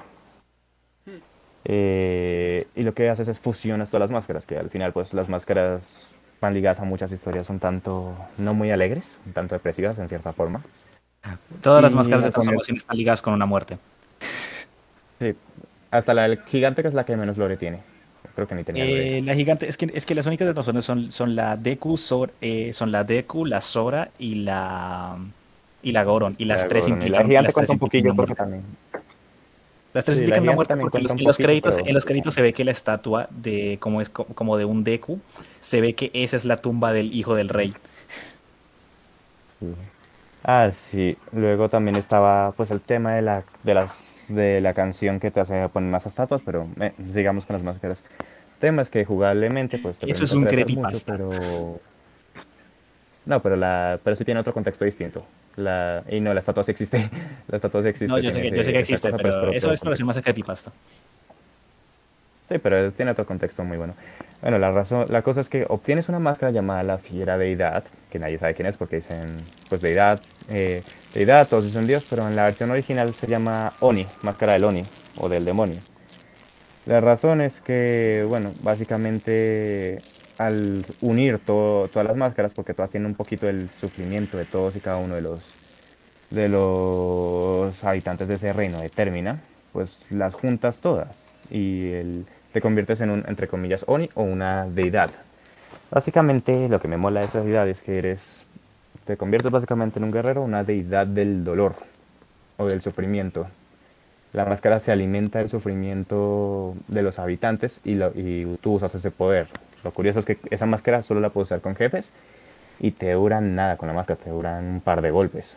Eh, 1.66 2.66
y 2.76 2.84
lo 2.84 2.94
que 2.94 3.10
haces 3.10 3.28
es 3.28 3.40
fusionas 3.40 3.90
todas 3.90 4.10
las 4.10 4.12
máscaras, 4.12 4.46
que 4.46 4.58
al 4.58 4.70
final 4.70 4.94
pues 4.94 5.14
las 5.14 5.28
máscaras 5.28 5.82
van 6.40 6.54
ligadas 6.54 6.80
a 6.80 6.86
muchas 6.86 7.12
historias 7.12 7.50
un 7.50 7.60
tanto 7.60 8.14
no 8.38 8.54
muy 8.54 8.72
alegres, 8.72 9.04
un 9.26 9.34
tanto 9.34 9.56
depresivas 9.56 10.00
en 10.00 10.08
cierta 10.08 10.32
forma. 10.32 10.62
Todas 11.62 11.82
las 11.82 11.92
Y 11.92 11.96
máscaras 11.98 12.24
de 12.24 12.32
transformación 12.32 12.78
están 12.78 12.96
ligadas 12.96 13.22
con 13.22 13.34
una 13.34 13.46
muerte. 13.46 13.78
Sí, 15.20 15.34
hasta 15.92 16.14
la 16.14 16.24
del 16.24 16.40
gigante 16.44 16.82
que 16.82 16.88
es 16.88 16.94
la 16.94 17.06
que 17.06 17.16
menos 17.18 17.38
lore 17.38 17.58
tiene. 17.58 17.80
Creo 18.36 18.48
que 18.48 18.56
ni 18.56 18.64
tenía 18.64 18.86
lore. 18.86 19.18
Eh, 19.18 19.22
la 19.24 19.34
gigante, 19.34 19.68
es 19.68 19.78
que, 19.78 19.90
es 19.94 20.06
que 20.06 20.14
las 20.14 20.26
únicas 20.28 20.48
de 20.48 20.54
transformaciones 20.54 20.86
son, 20.86 21.12
son 21.12 21.36
la 21.36 21.58
Deku, 21.58 21.98
Sor- 21.98 22.34
eh, 22.42 22.72
son 22.74 22.92
la 22.92 23.04
Deku, 23.04 23.46
la 23.46 23.62
Sora 23.62 24.10
y 24.20 24.36
la 24.36 25.18
y 25.82 25.92
la 25.92 26.04
Goron. 26.04 26.36
Y 26.38 26.46
las 26.46 26.64
La 26.64 26.68
tres 26.68 26.86
Goron. 26.86 26.98
Implican 27.02 27.22
La 27.24 27.28
gigante 27.28 27.44
las 27.48 27.54
tres 27.56 27.68
cuenta 27.68 27.72
un 27.72 27.76
implican 27.76 27.88
poquillo 27.88 28.12
una 28.12 28.16
porque 28.16 28.30
muerte. 28.30 28.44
también. 28.44 28.64
Las 29.94 30.06
tres 30.06 30.18
Sí, 30.18 30.24
la 30.24 30.28
implican 30.38 30.44
una 30.44 30.52
gigante 30.52 30.76
muerte 30.76 30.82
porque 30.82 31.00
los- 31.00 31.12
en 31.14 31.24
los 31.24 31.38
créditos, 31.38 31.76
pero- 31.76 31.88
en 31.88 31.94
los 31.96 32.06
créditos 32.06 32.34
se 32.36 32.42
ve 32.44 32.54
que 32.54 32.64
la 32.64 32.72
estatua 32.72 33.28
de 33.32 33.78
como 33.80 34.02
es 34.02 34.10
co- 34.10 34.26
como 34.26 34.58
de 34.58 34.66
un 34.66 34.84
Deku, 34.84 35.20
se 35.60 35.82
ve 35.82 35.94
que 35.96 36.12
esa 36.14 36.36
es 36.36 36.46
la 36.46 36.58
tumba 36.58 36.94
del 36.94 37.16
hijo 37.16 37.34
del 37.36 37.50
rey. 37.50 37.74
Sí. 39.60 39.68
Ah, 40.44 40.70
sí. 40.72 41.18
Luego 41.32 41.70
también 41.70 41.96
estaba 41.96 42.52
pues 42.52 42.70
el 42.72 42.82
tema 42.82 43.14
de 43.14 43.22
la, 43.24 43.44
de 43.64 43.74
las, 43.74 43.92
de 44.28 44.62
la 44.62 44.74
canción 44.74 45.20
que 45.20 45.32
te 45.32 45.40
hace 45.40 45.68
poner 45.70 45.90
más 45.90 46.06
estatuas, 46.06 46.42
pero 46.46 46.68
eh, 46.80 46.94
sigamos 47.12 47.46
con 47.46 47.56
las 47.56 47.64
máscaras. 47.64 48.04
El 48.56 48.60
tema 48.60 48.82
es 48.82 48.90
que 48.90 49.06
jugablemente 49.06 49.78
pues 49.78 49.98
te 49.98 50.10
Eso 50.10 50.26
es 50.26 50.32
un 50.32 50.42
mucho, 50.42 50.52
creepypasta. 50.52 51.14
pero... 51.14 51.30
No, 53.26 53.42
pero 53.42 53.56
la, 53.58 54.00
pero 54.04 54.16
sí 54.16 54.24
tiene 54.24 54.40
otro 54.40 54.54
contexto 54.54 54.86
distinto. 54.86 55.26
La, 55.58 56.04
y 56.10 56.20
no, 56.22 56.34
la 56.34 56.40
estatua 56.40 56.64
sí 56.64 56.72
existe. 56.72 57.10
La 57.48 57.58
estatua 57.58 57.82
sí 57.82 57.90
existe. 57.90 58.08
No, 58.08 58.20
yo 58.20 58.32
sé 58.32 58.42
que, 58.42 58.52
yo 58.52 58.64
sé 58.64 58.72
que 58.72 58.80
existe, 58.80 59.12
cosa, 59.12 59.22
pero 59.22 59.52
eso 59.52 59.72
es 59.72 59.82
para 59.82 59.96
ser 59.96 60.06
más 60.06 60.18
creepypasta. 60.20 60.72
Sí, 62.50 62.58
pero 62.60 62.92
tiene 62.92 63.12
otro 63.12 63.26
contexto 63.26 63.64
muy 63.64 63.78
bueno. 63.78 63.94
Bueno, 64.42 64.60
la 64.60 64.72
razón, 64.72 65.06
la 65.10 65.24
cosa 65.24 65.42
es 65.42 65.50
que 65.50 65.66
obtienes 65.68 66.10
una 66.10 66.20
máscara 66.20 66.52
llamada 66.52 66.84
la 66.84 66.98
fiera 67.00 67.38
deidad, 67.38 67.84
que 68.12 68.20
nadie 68.20 68.38
sabe 68.38 68.54
quién 68.54 68.68
es 68.68 68.78
porque 68.78 68.98
dicen, 68.98 69.36
pues 69.68 69.82
deidad, 69.82 70.22
eh, 70.50 70.84
deidad, 71.14 71.48
todos 71.48 71.66
dicen 71.66 71.88
dios, 71.88 72.06
pero 72.08 72.28
en 72.28 72.36
la 72.36 72.44
versión 72.44 72.70
original 72.70 73.14
se 73.16 73.26
llama 73.28 73.74
Oni, 73.80 74.06
máscara 74.22 74.54
del 74.54 74.64
Oni 74.66 74.84
o 75.18 75.28
del 75.28 75.44
demonio. 75.44 75.80
La 76.86 77.02
razón 77.02 77.42
es 77.42 77.60
que, 77.62 78.24
bueno, 78.28 78.52
básicamente 78.62 80.00
al 80.38 80.86
unir 81.02 81.40
todo- 81.40 81.88
todas 81.88 82.08
las 82.08 82.16
máscaras, 82.16 82.54
porque 82.54 82.74
todas 82.76 82.92
tienen 82.92 83.08
un 83.08 83.16
poquito 83.16 83.50
el 83.50 83.70
sufrimiento 83.82 84.38
de 84.38 84.46
todos 84.46 84.76
y 84.76 84.80
cada 84.80 84.98
uno 84.98 85.16
de 85.16 85.22
los 85.22 85.42
de 86.30 86.50
los 86.50 87.82
habitantes 87.86 88.28
de 88.28 88.34
ese 88.34 88.52
reino 88.52 88.82
de 88.82 88.90
Termina, 88.90 89.40
pues 89.72 90.06
las 90.10 90.34
juntas 90.34 90.80
todas 90.80 91.26
y 91.50 91.92
el- 91.92 92.26
te 92.54 92.62
conviertes 92.62 93.02
en 93.02 93.10
un, 93.10 93.24
entre 93.28 93.48
comillas, 93.48 93.84
Oni 93.88 94.10
o 94.16 94.24
una 94.24 94.66
deidad. 94.68 95.10
Básicamente 95.92 96.68
lo 96.70 96.80
que 96.80 96.88
me 96.88 96.98
mola 96.98 97.22
de 97.22 97.28
esa 97.28 97.42
deidad 97.42 97.68
es 97.68 97.82
que 97.82 97.98
eres, 97.98 98.22
te 99.06 99.18
conviertes 99.18 99.52
básicamente 99.52 100.00
en 100.00 100.06
un 100.06 100.12
guerrero, 100.12 100.42
una 100.42 100.64
deidad 100.64 101.08
del 101.08 101.44
dolor 101.44 101.76
o 102.58 102.66
del 102.66 102.82
sufrimiento. 102.82 103.48
La 104.34 104.46
máscara 104.46 104.80
se 104.80 104.92
alimenta 104.92 105.40
del 105.40 105.50
sufrimiento 105.50 106.76
de 106.88 107.02
los 107.02 107.18
habitantes 107.20 107.80
y, 107.86 107.96
lo- 107.96 108.12
y 108.14 108.58
tú 108.62 108.74
usas 108.74 108.94
ese 108.96 109.12
poder. 109.12 109.48
Lo 109.84 109.92
curioso 109.92 110.20
es 110.20 110.26
que 110.26 110.38
esa 110.50 110.66
máscara 110.66 111.02
solo 111.04 111.22
la 111.22 111.30
puedes 111.30 111.48
usar 111.48 111.62
con 111.62 111.76
jefes 111.76 112.10
y 112.80 112.92
te 112.92 113.14
duran 113.14 113.56
nada 113.56 113.78
con 113.78 113.88
la 113.88 113.94
máscara, 113.94 114.20
te 114.22 114.30
duran 114.30 114.66
un 114.66 114.82
par 114.82 115.02
de 115.02 115.12
golpes. 115.12 115.56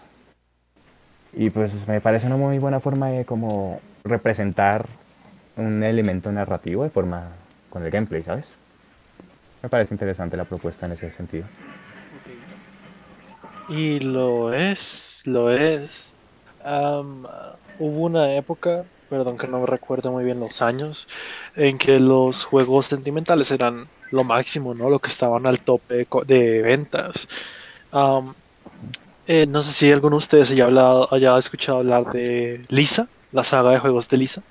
Y 1.33 1.51
pues 1.51 1.73
me 1.89 2.01
parece 2.01 2.27
una 2.27 2.37
muy 2.37 2.59
buena 2.59 2.81
forma 2.81 3.09
de 3.11 3.25
como 3.25 3.81
representar 4.05 4.87
un 5.61 5.83
elemento 5.83 6.33
narrativo 6.33 6.85
de 6.85 6.91
forma 6.91 7.29
con 7.69 7.85
el 7.85 7.91
gameplay, 7.91 8.23
¿sabes? 8.23 8.47
Me 9.63 9.69
parece 9.69 9.95
interesante 9.95 10.37
la 10.37 10.45
propuesta 10.45 10.87
en 10.87 10.93
ese 10.93 11.11
sentido. 11.13 11.45
Y 13.69 14.01
lo 14.01 14.53
es, 14.53 15.23
lo 15.27 15.51
es. 15.51 16.15
Am, 16.65 17.25
hubo 17.79 18.01
una 18.01 18.35
época, 18.35 18.85
perdón 19.09 19.39
que 19.39 19.47
no 19.47 19.65
recuerdo 19.67 20.11
muy 20.11 20.25
bien 20.25 20.41
los 20.41 20.61
años, 20.63 21.07
en 21.55 21.79
que 21.79 22.01
los 22.01 22.45
juegos 22.45 22.87
sentimentales 22.87 23.51
eran 23.51 23.89
lo 24.11 24.25
máximo, 24.25 24.75
¿no? 24.75 24.91
Lo 24.91 24.99
que 24.99 25.09
estaban 25.09 25.47
al 25.47 25.61
tope 25.61 26.07
de 26.27 26.63
ventas. 26.63 27.29
Am, 27.93 28.35
eh, 29.27 29.47
no 29.47 29.63
sé 29.63 29.73
si 29.73 29.93
alguno 29.93 30.17
de 30.17 30.19
ustedes 30.19 30.51
haya, 30.51 30.65
hablado, 30.65 31.09
haya 31.15 31.37
escuchado 31.39 31.79
hablar 31.79 32.11
de 32.11 32.63
Lisa, 32.69 33.09
la 33.31 33.45
saga 33.45 33.71
de 33.71 33.79
juegos 33.79 34.09
de 34.09 34.17
Lisa. 34.17 34.43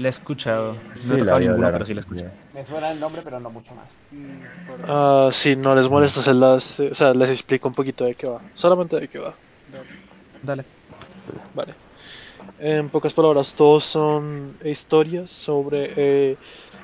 La 0.00 0.08
he 0.08 0.10
escuchado. 0.10 0.74
Sí, 1.00 1.06
No 1.08 1.14
he 1.14 1.18
la 1.18 1.24
tocado 1.24 1.38
vi 1.38 1.44
ninguno, 1.46 1.66
hablar. 1.66 1.72
pero 1.72 1.86
sí 1.86 1.94
la 1.94 1.98
he 1.98 2.00
escuchado. 2.00 2.30
Me 2.54 2.66
suena 2.66 2.90
el 2.92 3.00
nombre, 3.00 3.22
pero 3.22 3.40
no 3.40 3.50
mucho 3.50 3.74
más. 3.74 3.96
Mm, 4.10 4.84
Ah, 4.88 5.28
si 5.32 5.56
no 5.56 5.74
les 5.74 5.88
molesta, 5.88 6.22
se 6.22 6.32
las, 6.34 6.80
eh, 6.80 6.88
o 6.92 6.94
sea, 6.94 7.12
les 7.14 7.30
explico 7.30 7.68
un 7.68 7.74
poquito 7.74 8.04
de 8.04 8.14
qué 8.14 8.28
va. 8.28 8.40
Solamente 8.54 8.98
de 8.98 9.08
qué 9.08 9.18
va. 9.18 9.34
Dale. 10.42 10.64
Vale. 11.54 11.74
En 12.58 12.88
pocas 12.88 13.12
palabras, 13.14 13.54
todos 13.54 13.84
son 13.84 14.56
historias 14.64 15.30
sobre 15.30 15.92
eh, 15.96 16.36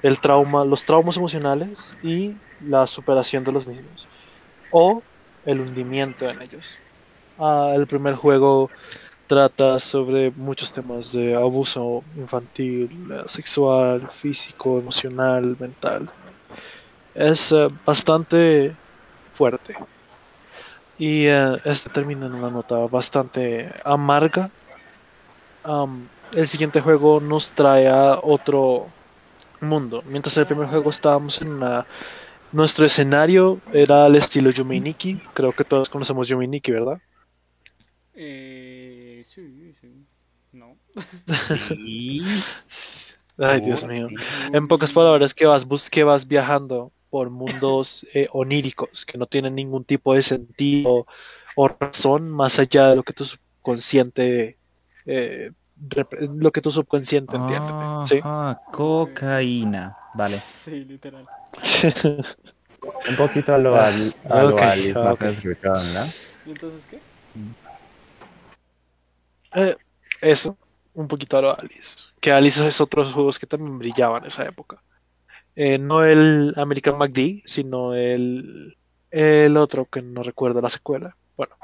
el 0.02 0.18
trauma, 0.20 0.64
los 0.64 0.85
traumas 0.85 1.16
emocionales 1.16 1.96
y 2.02 2.37
la 2.66 2.87
superación 2.87 3.44
de 3.44 3.52
los 3.52 3.66
mismos. 3.66 4.09
O 4.70 5.02
el 5.44 5.61
hundimiento 5.61 6.29
en 6.29 6.42
ellos. 6.42 6.76
Ah, 7.38 7.72
el 7.74 7.87
primer 7.87 8.14
juego 8.14 8.70
trata 9.26 9.78
sobre 9.78 10.30
muchos 10.30 10.72
temas 10.72 11.12
de 11.12 11.34
abuso 11.34 12.04
infantil, 12.16 12.90
eh, 13.12 13.22
sexual, 13.26 14.08
físico, 14.10 14.78
emocional, 14.78 15.56
mental. 15.58 16.10
Es 17.14 17.52
eh, 17.52 17.68
bastante 17.84 18.74
fuerte. 19.34 19.74
Y 20.98 21.26
eh, 21.26 21.56
este 21.64 21.90
termina 21.90 22.26
en 22.26 22.34
una 22.34 22.50
nota 22.50 22.76
bastante 22.86 23.72
amarga. 23.84 24.50
Am, 25.64 26.08
el 26.34 26.46
siguiente 26.48 26.80
juego 26.80 27.20
nos 27.20 27.52
trae 27.52 27.88
a 27.88 28.20
otro 28.22 28.86
mundo. 29.60 30.02
Mientras 30.06 30.36
en 30.36 30.42
el 30.42 30.46
primer 30.46 30.68
juego 30.68 30.90
estábamos 30.90 31.40
en 31.42 31.48
una... 31.48 31.86
Nuestro 32.52 32.86
escenario 32.86 33.60
era 33.72 34.04
al 34.06 34.14
estilo 34.16 34.50
Yumi 34.50 34.80
Nikki. 34.80 35.20
Creo 35.34 35.52
que 35.52 35.64
todos 35.64 35.88
conocemos 35.88 36.28
Yumi 36.28 36.46
Nikki, 36.46 36.72
¿verdad? 36.72 37.00
Eh. 38.14 38.65
Ay, 43.38 43.61
Dios 43.61 43.85
mío. 43.87 44.09
En 44.52 44.66
pocas 44.66 44.92
palabras, 44.92 45.35
que 45.35 45.46
vas, 45.46 45.64
bus 45.64 45.90
que 45.90 46.04
vas 46.04 46.26
viajando 46.26 46.92
por 47.11 47.30
mundos 47.30 48.06
eh, 48.14 48.28
oníricos 48.32 49.04
que 49.04 49.18
no 49.18 49.26
tienen 49.26 49.54
ningún 49.54 49.85
tipo 49.85 50.14
de 50.14 50.22
sentido 50.22 51.06
o 51.54 51.68
razón 51.68 52.28
más 52.30 52.59
allá 52.59 52.88
de 52.88 52.96
lo 52.96 53.02
que 53.02 53.12
tu 53.12 53.24
subconsciente 53.24 54.59
eh, 55.06 55.50
lo 56.38 56.52
que 56.52 56.61
tu 56.61 56.70
subconsciente 56.70 57.37
entiende. 57.37 57.72
¿sí? 58.04 58.18
Ajá, 58.22 58.61
cocaína. 58.72 59.96
Vale. 60.14 60.40
Sí, 60.64 60.85
literal. 60.85 61.26
Un 63.09 63.16
poquito 63.16 63.54
a 63.54 63.59
lo, 63.59 63.76
al, 63.76 64.14
a 64.28 64.42
lo 64.44 64.54
Ok, 64.54 64.62
Alice 64.62 64.98
ok. 64.98 65.04
Madness 65.04 65.42
Return, 65.42 65.94
¿no? 65.94 66.06
¿Y 66.46 66.50
entonces 66.50 66.82
qué? 66.90 67.00
Eh, 69.54 69.76
eso, 70.20 70.56
un 70.96 71.09
poquito 71.09 71.38
a 71.38 71.42
lo 71.42 71.59
Alice. 71.59 72.06
Que 72.20 72.32
Alice 72.32 72.66
es 72.66 72.80
otros 72.80 73.12
juegos 73.12 73.38
que 73.38 73.46
también 73.46 73.78
brillaban 73.78 74.22
en 74.22 74.28
esa 74.28 74.44
época. 74.44 74.82
Eh, 75.54 75.78
no 75.78 76.02
el 76.02 76.54
American 76.56 76.98
McD, 76.98 77.42
sino 77.44 77.94
el, 77.94 78.76
el 79.11 79.56
otro 79.56 79.87
que 79.87 80.02
no 80.02 80.22
recuerdo 80.22 80.61
la 80.61 80.70
secuela. 80.70 81.16
Bueno. 81.37 81.54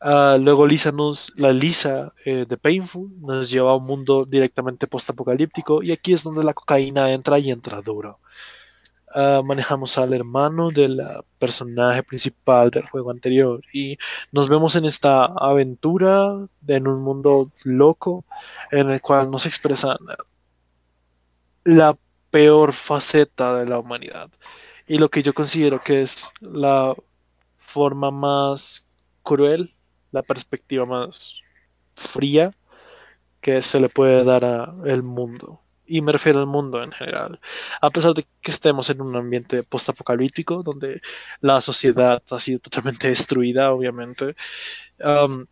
Ah, 0.00 0.36
luego 0.38 0.66
Lisa 0.66 0.92
nos, 0.92 1.32
la 1.36 1.52
Lisa 1.52 2.12
eh, 2.24 2.44
de 2.46 2.56
Painful 2.56 3.10
nos 3.20 3.50
lleva 3.50 3.72
a 3.72 3.76
un 3.76 3.84
mundo 3.84 4.24
directamente 4.26 4.86
postapocalíptico 4.86 5.82
y 5.82 5.92
aquí 5.92 6.12
es 6.12 6.22
donde 6.22 6.44
la 6.44 6.54
cocaína 6.54 7.12
entra 7.12 7.38
y 7.38 7.50
entra 7.50 7.80
duro. 7.80 8.18
Ah, 9.14 9.42
manejamos 9.44 9.98
al 9.98 10.14
hermano 10.14 10.70
del 10.70 11.00
ah, 11.00 11.22
personaje 11.38 12.02
principal 12.02 12.70
del 12.70 12.86
juego 12.88 13.10
anterior 13.10 13.62
y 13.72 13.98
nos 14.32 14.48
vemos 14.48 14.74
en 14.74 14.86
esta 14.86 15.26
aventura 15.26 16.46
en 16.66 16.88
un 16.88 17.02
mundo 17.02 17.50
loco 17.64 18.24
en 18.70 18.90
el 18.90 19.02
cual 19.02 19.30
nos 19.30 19.44
expresan 19.44 19.96
la 21.64 21.96
peor 22.30 22.72
faceta 22.72 23.58
de 23.58 23.66
la 23.66 23.78
humanidad 23.78 24.30
y 24.86 24.98
lo 24.98 25.10
que 25.10 25.22
yo 25.22 25.34
considero 25.34 25.82
que 25.82 26.02
es 26.02 26.30
la 26.40 26.94
forma 27.58 28.10
más 28.10 28.86
cruel, 29.22 29.74
la 30.12 30.22
perspectiva 30.22 30.86
más 30.86 31.42
fría 31.96 32.50
que 33.40 33.62
se 33.62 33.80
le 33.80 33.88
puede 33.88 34.24
dar 34.24 34.44
a 34.44 34.74
el 34.86 35.02
mundo. 35.02 35.61
Y 35.86 36.00
me 36.00 36.12
refiero 36.12 36.40
al 36.40 36.46
mundo 36.46 36.82
en 36.82 36.92
general. 36.92 37.40
A 37.80 37.90
pesar 37.90 38.14
de 38.14 38.24
que 38.40 38.50
estemos 38.50 38.88
en 38.90 39.00
un 39.00 39.16
ambiente 39.16 39.62
postapocalíptico 39.62 40.62
donde 40.62 41.00
la 41.40 41.60
sociedad 41.60 42.22
ha 42.30 42.38
sido 42.38 42.60
totalmente 42.60 43.08
destruida, 43.10 43.72
obviamente. 43.72 44.36
Um, 45.00 45.46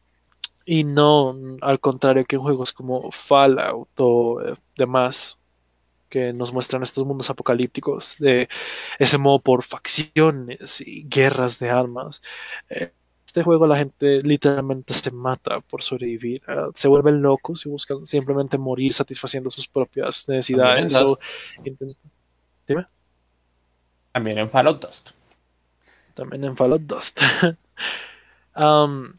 y 0.64 0.85
no 0.85 1.37
al 1.62 1.81
contrario 1.81 2.25
que 2.25 2.37
en 2.37 2.43
juegos 2.43 2.73
como 2.73 3.11
Fallout 3.11 3.88
o 3.99 4.40
eh, 4.43 4.55
demás 4.77 5.38
que 6.09 6.33
nos 6.33 6.53
muestran 6.53 6.83
estos 6.83 7.07
mundos 7.07 7.31
apocalípticos 7.31 8.16
de 8.19 8.49
ese 8.99 9.19
modo 9.19 9.38
por 9.40 9.62
facciones 9.62 10.81
y 10.81 11.05
guerras 11.09 11.59
de 11.59 11.71
armas. 11.71 12.21
Eh, 12.69 12.93
este 13.31 13.45
juego 13.45 13.64
la 13.69 13.77
gente 13.77 14.21
literalmente 14.23 14.93
se 14.93 15.12
mata 15.12 15.61
por 15.61 15.85
sobrevivir, 15.85 16.43
ah, 16.49 16.71
se 16.75 16.88
vuelven 16.88 17.23
locos 17.23 17.64
y 17.64 17.69
buscan 17.69 18.05
simplemente 18.05 18.59
morir 18.59 18.93
satisfaciendo 18.93 19.51
sus 19.51 19.69
propias 19.69 20.29
necesidades. 20.29 20.93
También 20.93 21.12
o 21.12 21.19
intent- 21.64 21.97
Dime. 22.66 22.87
También 24.11 24.38
en 24.38 24.51
Fallout 24.51 24.85
Dust. 24.85 25.11
También 26.14 26.43
en 26.43 26.57
Fallout 26.57 26.83
Dust. 26.83 27.21
Am, 28.55 29.16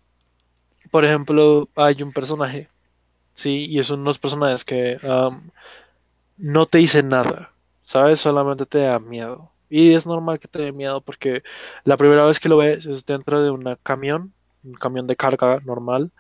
por 0.91 1.06
ejemplo, 1.06 1.69
hay 1.76 2.04
un 2.04 2.12
personaje, 2.12 2.67
sí, 3.34 3.65
y 3.69 3.80
es 3.80 3.89
uno 3.91 4.04
de 4.04 4.08
los 4.08 4.19
personajes 4.19 4.65
que 4.65 5.00
no 6.38 6.65
te 6.65 6.80
dice 6.80 7.02
nada, 7.02 7.54
¿sabes? 7.80 8.19
Solamente 8.19 8.65
te 8.65 8.80
da 8.80 9.00
miedo. 9.00 9.54
Y 9.71 9.93
es 9.95 10.07
normal 10.07 10.39
que 10.39 10.49
te 10.49 10.60
dé 10.62 10.73
miedo 10.73 11.01
porque 11.03 11.43
la 11.86 11.97
primera 11.97 12.25
vez 12.25 12.39
que 12.39 12.49
lo 12.49 12.57
ves 12.57 12.86
es 12.88 13.05
dentro 13.05 13.41
de 13.43 13.51
un 13.51 13.63
camión, 13.84 14.36
un 14.63 14.73
camión 14.75 15.07
de 15.07 15.15
carga 15.17 15.60
normal. 15.65 16.13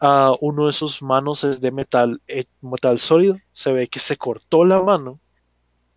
Ah, 0.00 0.34
uno 0.42 0.66
de 0.66 0.72
sus 0.74 1.02
manos 1.02 1.44
es 1.44 1.60
de 1.60 1.72
metal, 1.72 2.22
eh, 2.28 2.46
metal 2.62 2.98
sólido. 2.98 3.42
Se 3.52 3.72
ve 3.72 3.88
que 3.88 4.00
se 4.00 4.16
cortó 4.18 4.64
la 4.64 4.82
mano 4.82 5.20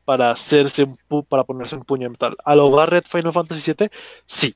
para 0.05 0.31
hacerse 0.31 0.83
un 0.85 0.97
pu- 1.09 1.27
para 1.27 1.43
ponerse 1.45 1.75
un 1.75 1.83
puño 1.83 2.05
de 2.05 2.09
metal. 2.11 2.35
A 2.45 2.55
lo 2.55 2.71
Barret 2.71 3.07
Final 3.07 3.33
Fantasy 3.33 3.61
VII, 3.61 3.91
sí, 4.27 4.55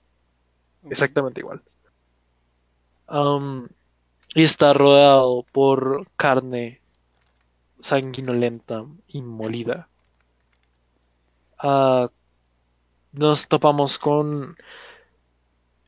exactamente 0.89 1.41
igual. 1.41 1.63
Y 4.35 4.43
está 4.43 4.73
rodeado 4.73 5.43
por 5.51 6.07
carne 6.15 6.83
sanguinolenta 7.81 8.85
y 9.07 9.21
molida. 9.21 9.91
ah, 11.57 12.09
nos 13.13 13.47
topamos 13.47 13.97
con 13.97 14.57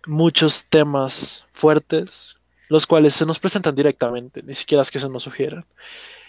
muchos 0.08 0.66
temas 0.70 1.46
fuertes, 1.50 2.36
los 2.70 2.86
cuales 2.86 3.14
se 3.16 3.26
nos 3.26 3.40
presentan 3.40 3.76
directamente, 3.76 4.44
ni 4.44 4.54
siquiera 4.54 4.82
es 4.82 4.92
que 4.92 5.00
se 5.00 5.10
nos 5.10 5.24
sugieran. 5.24 5.66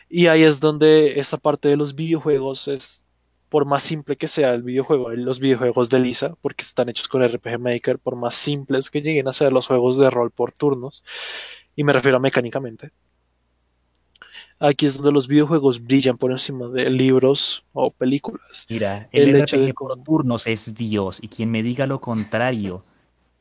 Y 0.09 0.27
ahí 0.27 0.43
es 0.43 0.61
donde 0.61 1.19
esta 1.19 1.37
parte 1.37 1.69
de 1.69 1.77
los 1.77 1.95
videojuegos 1.95 2.69
es, 2.69 3.05
por 3.49 3.65
más 3.67 3.83
simple 3.83 4.17
que 4.17 4.29
sea 4.29 4.55
el 4.55 4.63
videojuego, 4.63 5.11
los 5.11 5.39
videojuegos 5.39 5.91
de 5.91 5.99
Lisa, 5.99 6.35
porque 6.41 6.63
están 6.63 6.89
hechos 6.89 7.09
con 7.09 7.27
RPG 7.27 7.59
Maker, 7.59 7.99
por 7.99 8.17
más 8.17 8.35
simples 8.35 8.91
que 8.91 9.03
lleguen 9.03 9.29
a 9.29 9.33
ser 9.33 9.53
los 9.53 9.67
juegos 9.67 9.99
de 9.99 10.11
rol 10.11 10.31
por 10.31 10.53
turnos, 10.53 11.05
y 11.75 11.85
me 11.85 11.93
refiero 11.93 12.17
a 12.17 12.21
mecánicamente, 12.21 12.91
aquí 14.61 14.87
es 14.87 14.97
donde 14.97 15.13
los 15.13 15.29
videojuegos 15.29 15.83
brillan 15.85 16.17
por 16.17 16.31
encima 16.31 16.69
de 16.69 16.89
libros 16.91 17.65
o 17.73 17.91
películas. 17.91 18.67
Mira, 18.69 19.09
el, 19.13 19.29
El 19.29 19.35
RPG 19.37 19.43
hecho 19.43 19.59
de 19.61 19.75
por 19.75 19.97
turnos 20.03 20.47
es 20.47 20.75
Dios 20.75 21.19
y 21.23 21.29
quien 21.29 21.51
me 21.51 21.63
diga 21.63 21.87
lo 21.87 22.01
contrario 22.01 22.83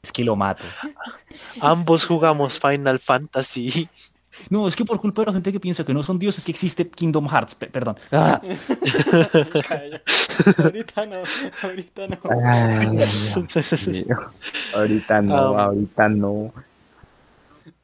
es 0.02 0.12
que 0.12 0.24
lo 0.24 0.36
mato. 0.36 0.66
Ambos 1.62 2.06
jugamos 2.06 2.60
Final 2.60 3.00
Fantasy. 3.00 3.88
No, 4.50 4.68
es 4.68 4.76
que 4.76 4.84
por 4.84 5.00
culpa 5.00 5.22
de 5.22 5.28
la 5.28 5.34
gente 5.34 5.50
que 5.54 5.62
piensa 5.62 5.86
que 5.86 5.94
no 5.94 6.04
son 6.04 6.20
dioses 6.20 6.44
que 6.44 6.52
existe 6.52 6.90
Kingdom 6.90 7.26
Hearts, 7.30 7.56
pe- 7.56 7.68
perdón. 7.68 7.96
Ah, 8.12 8.42
ahorita 10.58 11.06
no, 11.06 11.24
ahorita 11.62 12.08
no. 12.08 12.18
Ay. 12.44 14.06
Ahorita 14.74 15.22
no, 15.22 15.52
Um, 15.54 15.60
ahorita 15.60 16.10
no. 16.10 16.54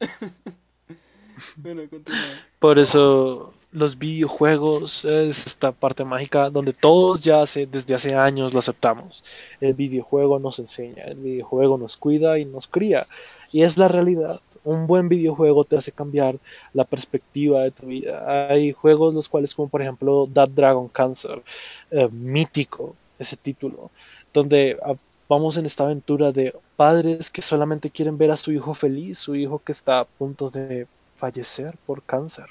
Bueno, 1.56 1.82
continúa. 1.88 2.20
Por 2.62 2.78
eso 2.78 3.52
los 3.72 3.98
videojuegos 3.98 5.04
es 5.04 5.48
esta 5.48 5.72
parte 5.72 6.04
mágica 6.04 6.48
donde 6.48 6.72
todos 6.72 7.24
ya 7.24 7.42
hace, 7.42 7.66
desde 7.66 7.92
hace 7.92 8.14
años 8.14 8.52
lo 8.52 8.60
aceptamos. 8.60 9.24
El 9.60 9.74
videojuego 9.74 10.38
nos 10.38 10.60
enseña, 10.60 11.02
el 11.06 11.16
videojuego 11.16 11.76
nos 11.76 11.96
cuida 11.96 12.38
y 12.38 12.44
nos 12.44 12.68
cría. 12.68 13.08
Y 13.50 13.62
es 13.64 13.78
la 13.78 13.88
realidad. 13.88 14.40
Un 14.62 14.86
buen 14.86 15.08
videojuego 15.08 15.64
te 15.64 15.76
hace 15.76 15.90
cambiar 15.90 16.36
la 16.72 16.84
perspectiva 16.84 17.62
de 17.62 17.72
tu 17.72 17.86
vida. 17.86 18.48
Hay 18.48 18.70
juegos 18.70 19.12
los 19.12 19.28
cuales 19.28 19.56
como 19.56 19.68
por 19.68 19.82
ejemplo 19.82 20.28
That 20.32 20.50
Dragon 20.50 20.86
Cancer, 20.86 21.42
eh, 21.90 22.08
mítico 22.12 22.94
ese 23.18 23.36
título, 23.36 23.90
donde 24.32 24.78
ah, 24.86 24.94
vamos 25.28 25.56
en 25.56 25.66
esta 25.66 25.82
aventura 25.82 26.30
de 26.30 26.54
padres 26.76 27.28
que 27.28 27.42
solamente 27.42 27.90
quieren 27.90 28.16
ver 28.16 28.30
a 28.30 28.36
su 28.36 28.52
hijo 28.52 28.72
feliz, 28.72 29.18
su 29.18 29.34
hijo 29.34 29.58
que 29.58 29.72
está 29.72 29.98
a 29.98 30.04
punto 30.04 30.48
de 30.48 30.86
fallecer 31.22 31.78
por 31.86 32.04
cáncer. 32.04 32.46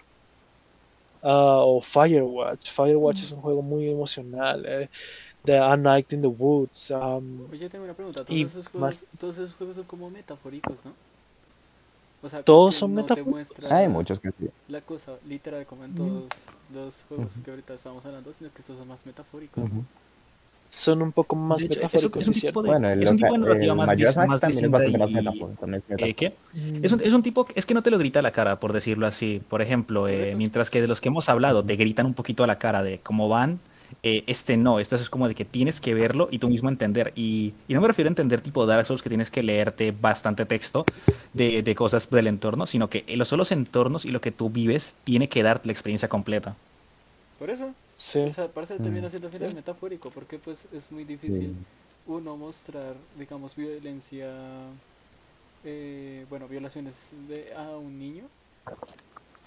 Ah, 1.24 1.62
o 1.66 1.82
Firewatch. 1.82 2.70
Firewatch 2.72 3.24
es 3.24 3.32
un 3.32 3.42
juego 3.42 3.62
muy 3.62 3.90
emocional. 3.90 4.66
eh, 4.66 4.90
The 5.46 5.58
A 5.60 5.78
Night 5.78 6.14
in 6.14 6.22
the 6.22 6.28
Woods. 6.30 6.92
um, 6.92 7.52
Oye, 7.52 7.70
tengo 7.70 7.84
una 7.86 7.94
pregunta. 7.94 8.26
Todos, 8.26 8.42
Y 8.42 8.46
esos 8.50 8.68
juegos, 8.68 8.96
más- 8.96 9.06
todos 9.20 9.38
esos 9.38 9.54
juegos 9.56 9.76
son 9.76 9.86
como 9.86 10.10
metafóricos, 10.10 10.84
¿no? 10.84 10.96
O 12.22 12.30
sea, 12.30 12.44
Todos 12.44 12.76
que 12.76 12.76
son 12.76 12.94
no 12.94 12.94
metafóricos. 12.94 13.26
muestra 13.26 13.72
Hay 13.72 13.88
muchos 13.90 14.20
que 14.20 14.30
sí. 14.38 14.48
La 14.68 14.82
cosa, 14.82 15.20
literal, 15.24 15.66
como 15.68 15.86
en 15.86 15.94
todos 15.94 16.34
los 16.70 17.04
juegos 17.04 17.40
que 17.44 17.52
ahorita 17.52 17.76
estamos 17.76 18.06
hablando, 18.06 18.34
sino 18.34 18.52
que 18.54 18.62
estos 18.62 18.78
son 18.78 18.88
más 18.88 19.06
metafóricos. 19.06 19.72
¿no? 19.72 19.86
Son 20.74 21.02
un 21.02 21.12
poco 21.12 21.36
más 21.36 21.62
hecho, 21.62 21.76
metafóricos, 21.76 22.30
es 22.30 22.36
un 22.36 22.42
tipo 22.42 22.64
de, 22.64 22.70
Bueno, 22.70 22.90
el, 22.90 23.04
es 23.04 23.12
un 23.12 23.18
tipo 23.18 23.34
de 23.34 23.40
narrativa 23.40 23.76
más, 23.76 23.90
dis- 23.90 24.26
más 24.26 24.42
es 24.42 24.48
distinta 24.48 24.88
y... 24.88 24.96
es 24.96 26.22
¿Eh. 26.22 26.34
Es 26.82 26.92
un, 26.94 27.02
es 27.02 27.12
un 27.12 27.22
tipo, 27.22 27.46
es 27.56 27.66
que 27.66 27.74
no 27.74 27.84
te 27.84 27.92
lo 27.92 27.98
grita 27.98 28.20
a 28.20 28.22
la 28.22 28.32
cara, 28.32 28.58
por 28.58 28.72
decirlo 28.72 29.06
así. 29.06 29.42
Por 29.50 29.62
ejemplo, 29.62 30.08
eh, 30.08 30.34
mientras 30.38 30.70
que 30.70 30.80
de 30.80 30.88
los 30.88 31.02
que 31.02 31.10
hemos 31.10 31.28
hablado 31.28 31.62
te 31.62 31.76
gritan 31.76 32.06
un 32.06 32.14
poquito 32.14 32.46
a 32.46 32.48
la 32.48 32.58
cara 32.58 32.84
de 32.84 33.00
cómo 33.00 33.28
van, 33.28 33.60
eh, 34.02 34.24
este 34.28 34.56
no, 34.56 34.80
este 34.80 34.96
es 34.96 35.10
como 35.10 35.28
de 35.28 35.36
que 35.36 35.44
tienes 35.44 35.82
que 35.82 35.94
verlo 35.94 36.30
y 36.32 36.40
tú 36.40 36.48
mismo 36.48 36.70
entender. 36.70 37.12
Y, 37.18 37.52
y 37.68 37.74
no 37.74 37.82
me 37.82 37.88
refiero 37.88 38.08
a 38.08 38.12
entender 38.12 38.40
tipo 38.40 38.66
Dark 38.66 38.86
Souls 38.86 39.02
que 39.04 39.10
tienes 39.10 39.30
que 39.30 39.44
leerte 39.44 39.92
bastante 39.92 40.46
texto 40.46 40.86
de, 41.34 41.64
de 41.64 41.76
cosas 41.76 42.10
del 42.10 42.28
entorno, 42.28 42.66
sino 42.66 42.90
que 42.90 43.04
los 43.18 43.28
solos 43.28 43.52
entornos 43.52 44.06
y 44.06 44.12
lo 44.12 44.22
que 44.22 44.32
tú 44.32 44.50
vives 44.50 44.96
tiene 45.04 45.28
que 45.28 45.44
darte 45.44 45.68
la 45.68 45.74
experiencia 45.74 46.08
completa. 46.08 46.56
Por 47.38 47.50
eso, 47.50 47.72
Sí. 48.04 48.20
o 48.20 48.34
sea, 48.34 48.48
parece 48.48 48.80
Mm. 48.80 48.84
termina 48.84 49.10
siendo 49.10 49.28
al 49.28 49.34
final 49.34 49.54
metafórico, 49.54 50.10
porque 50.10 50.40
pues 50.40 50.58
es 50.74 50.92
muy 50.92 51.04
difícil 51.04 51.54
uno 52.08 52.36
mostrar, 52.36 52.96
digamos, 53.18 53.56
violencia, 53.56 54.28
eh, 55.64 56.26
bueno, 56.30 56.48
violaciones 56.48 56.96
de, 57.30 57.54
a 57.56 57.78
un 57.78 58.00
niño 58.00 58.24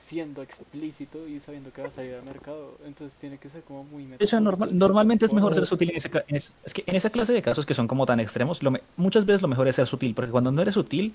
siendo 0.06 0.42
explícito 0.42 1.26
y 1.26 1.40
sabiendo 1.40 1.72
que 1.72 1.82
va 1.82 1.88
a 1.88 1.90
salir 1.90 2.14
al 2.14 2.22
mercado, 2.22 2.76
entonces 2.86 3.16
tiene 3.18 3.38
que 3.38 3.48
ser 3.50 3.62
como 3.62 3.82
muy 3.84 4.04
De 4.04 4.16
hecho, 4.24 4.38
normal- 4.38 4.68
metafórico, 4.68 4.78
normalmente 4.78 5.24
es 5.26 5.32
mejor 5.32 5.54
ser 5.54 5.66
sutil 5.66 5.90
en 5.90 5.96
ese, 5.96 6.10
ca- 6.10 6.24
en 6.28 6.36
es, 6.36 6.54
es 6.64 6.74
que 6.74 6.84
en 6.86 6.94
esa 6.94 7.10
clase 7.10 7.32
de 7.32 7.42
casos 7.42 7.64
que 7.66 7.74
son 7.74 7.88
como 7.88 8.04
tan 8.06 8.20
extremos, 8.20 8.62
lo 8.62 8.70
me- 8.70 8.82
muchas 8.96 9.24
veces 9.26 9.42
lo 9.42 9.48
mejor 9.48 9.66
es 9.66 9.74
ser 9.76 9.86
sutil, 9.88 10.14
porque 10.14 10.30
cuando 10.30 10.52
no 10.52 10.62
eres 10.62 10.74
sutil, 10.74 11.12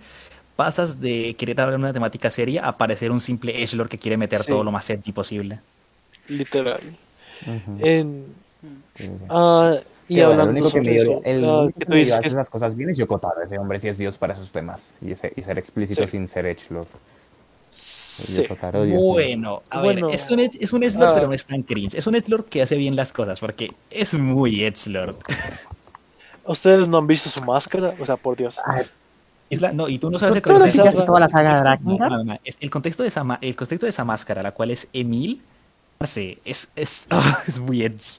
pasas 0.58 1.00
de 1.00 1.36
querer 1.36 1.62
hablar 1.62 1.80
de 1.80 1.84
una 1.86 1.94
temática 1.94 2.30
seria 2.32 2.68
a 2.68 2.78
parecer 2.78 3.12
un 3.12 3.22
simple 3.22 3.64
edgelord 3.64 3.88
que 3.90 3.98
quiere 4.00 4.18
meter 4.18 4.40
Sí. 4.40 4.48
todo 4.50 4.64
lo 4.64 4.72
más 4.72 4.90
edgy 4.90 5.12
posible. 5.14 5.60
Literal. 6.28 6.82
Ujú. 7.44 7.78
En. 7.86 8.26
Sí. 8.96 9.10
ah, 9.30 9.76
y 10.08 10.16
Sí, 10.16 10.20
bueno, 10.22 10.32
el 10.34 10.40
hablando 10.42 10.52
único 10.52 10.66
que 10.66 10.72
sobre 10.72 10.84
medio, 10.92 11.02
eso, 11.02 11.22
el 11.24 11.46
ah, 11.46 11.60
único 11.62 11.74
que 11.80 11.80
que 11.80 11.86
tú 11.86 11.94
dices 11.94 12.14
hace 12.14 12.22
que 12.22 12.28
es- 12.28 12.34
esas 12.34 12.50
cosas 12.50 12.76
bien 12.76 12.90
es 12.90 12.98
Yokotaro. 12.98 13.44
Ese 13.44 13.58
hombre 13.60 13.80
sí 13.80 13.88
es 13.88 13.98
Dios 13.98 14.18
para 14.18 14.34
esos 14.34 14.50
temas. 14.52 14.82
Y, 15.02 15.12
ese- 15.12 15.32
y 15.36 15.44
ser 15.44 15.58
explícito 15.60 16.04
Sí. 16.06 16.12
sin 16.12 16.28
ser 16.28 16.46
edgelord. 16.48 16.88
sí. 17.72 18.42
Yokotaro. 18.42 18.84
Bueno, 18.86 19.62
a 19.70 19.82
Bueno. 19.84 20.08
ver, 20.08 20.16
es 20.16 20.30
un, 20.32 20.40
edge- 20.40 20.58
es 20.60 20.74
un 20.74 20.82
edgelord, 20.84 21.10
Ah. 21.10 21.14
pero 21.14 21.28
no 21.28 21.34
es 21.34 21.46
tan 21.46 21.62
cringe. 21.62 21.94
Es 21.96 22.08
un 22.08 22.16
edgelord 22.16 22.46
que 22.46 22.64
hace 22.64 22.76
bien 22.76 22.96
las 22.96 23.14
cosas, 23.14 23.40
porque 23.40 23.72
es 23.92 24.14
muy 24.16 24.64
edgelord. 24.64 25.16
Ustedes 26.46 26.88
no 26.88 26.98
han 26.98 27.08
visto 27.08 27.30
su 27.30 27.44
máscara, 27.44 27.94
o 28.00 28.06
sea, 28.06 28.18
por 28.18 28.36
Dios. 28.36 28.60
Es 29.52 29.62
la- 29.62 29.72
no, 29.72 29.88
y 29.88 30.00
tú 30.00 30.10
no 30.10 30.18
sabes 30.20 30.42
contexto. 30.42 31.06
toda 31.06 31.20
la 31.20 31.30
saga 31.30 31.78
de 32.60 32.70
contexto 32.70 33.04
de 33.04 33.10
esa, 33.10 33.38
el 33.42 33.56
contexto 33.56 33.86
de 33.86 33.90
esa 33.92 34.04
máscara, 34.04 34.42
la 34.44 34.52
cual 34.52 34.72
es 34.72 34.90
Emil, 34.94 35.42
parce, 36.00 36.40
es, 36.46 36.72
es, 36.76 37.08
ah, 37.12 37.44
es 37.46 37.60
muy 37.60 37.84
edgy. 37.84 38.18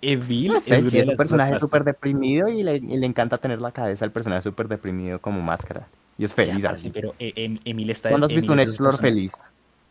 Emil 0.00 0.48
No 0.52 0.58
es 0.58 0.64
sé, 0.64 0.78
un 0.82 1.16
personaje 1.16 1.58
súper 1.58 1.82
deprimido 1.84 2.48
y 2.48 2.62
le, 2.62 2.76
y 2.76 2.98
le 2.98 3.06
encanta 3.06 3.38
tener 3.38 3.60
la 3.60 3.72
cabeza 3.72 4.04
al 4.04 4.12
personaje 4.12 4.42
súper 4.42 4.68
deprimido 4.68 5.18
como 5.20 5.40
máscara. 5.40 5.88
Y 6.18 6.24
es 6.24 6.30
Ya, 6.32 6.36
feliz 6.44 6.62
parce, 6.64 6.88
así. 6.88 6.90
pero 6.90 7.14
eh, 7.18 7.32
em- 7.36 7.58
Emil 7.64 7.90
está 7.90 8.08
¿Cuándo 8.10 8.26
has 8.26 8.32
Emil 8.32 8.40
visto 8.42 8.52
un 8.52 8.58
personajes- 8.58 9.00
feliz? 9.00 9.32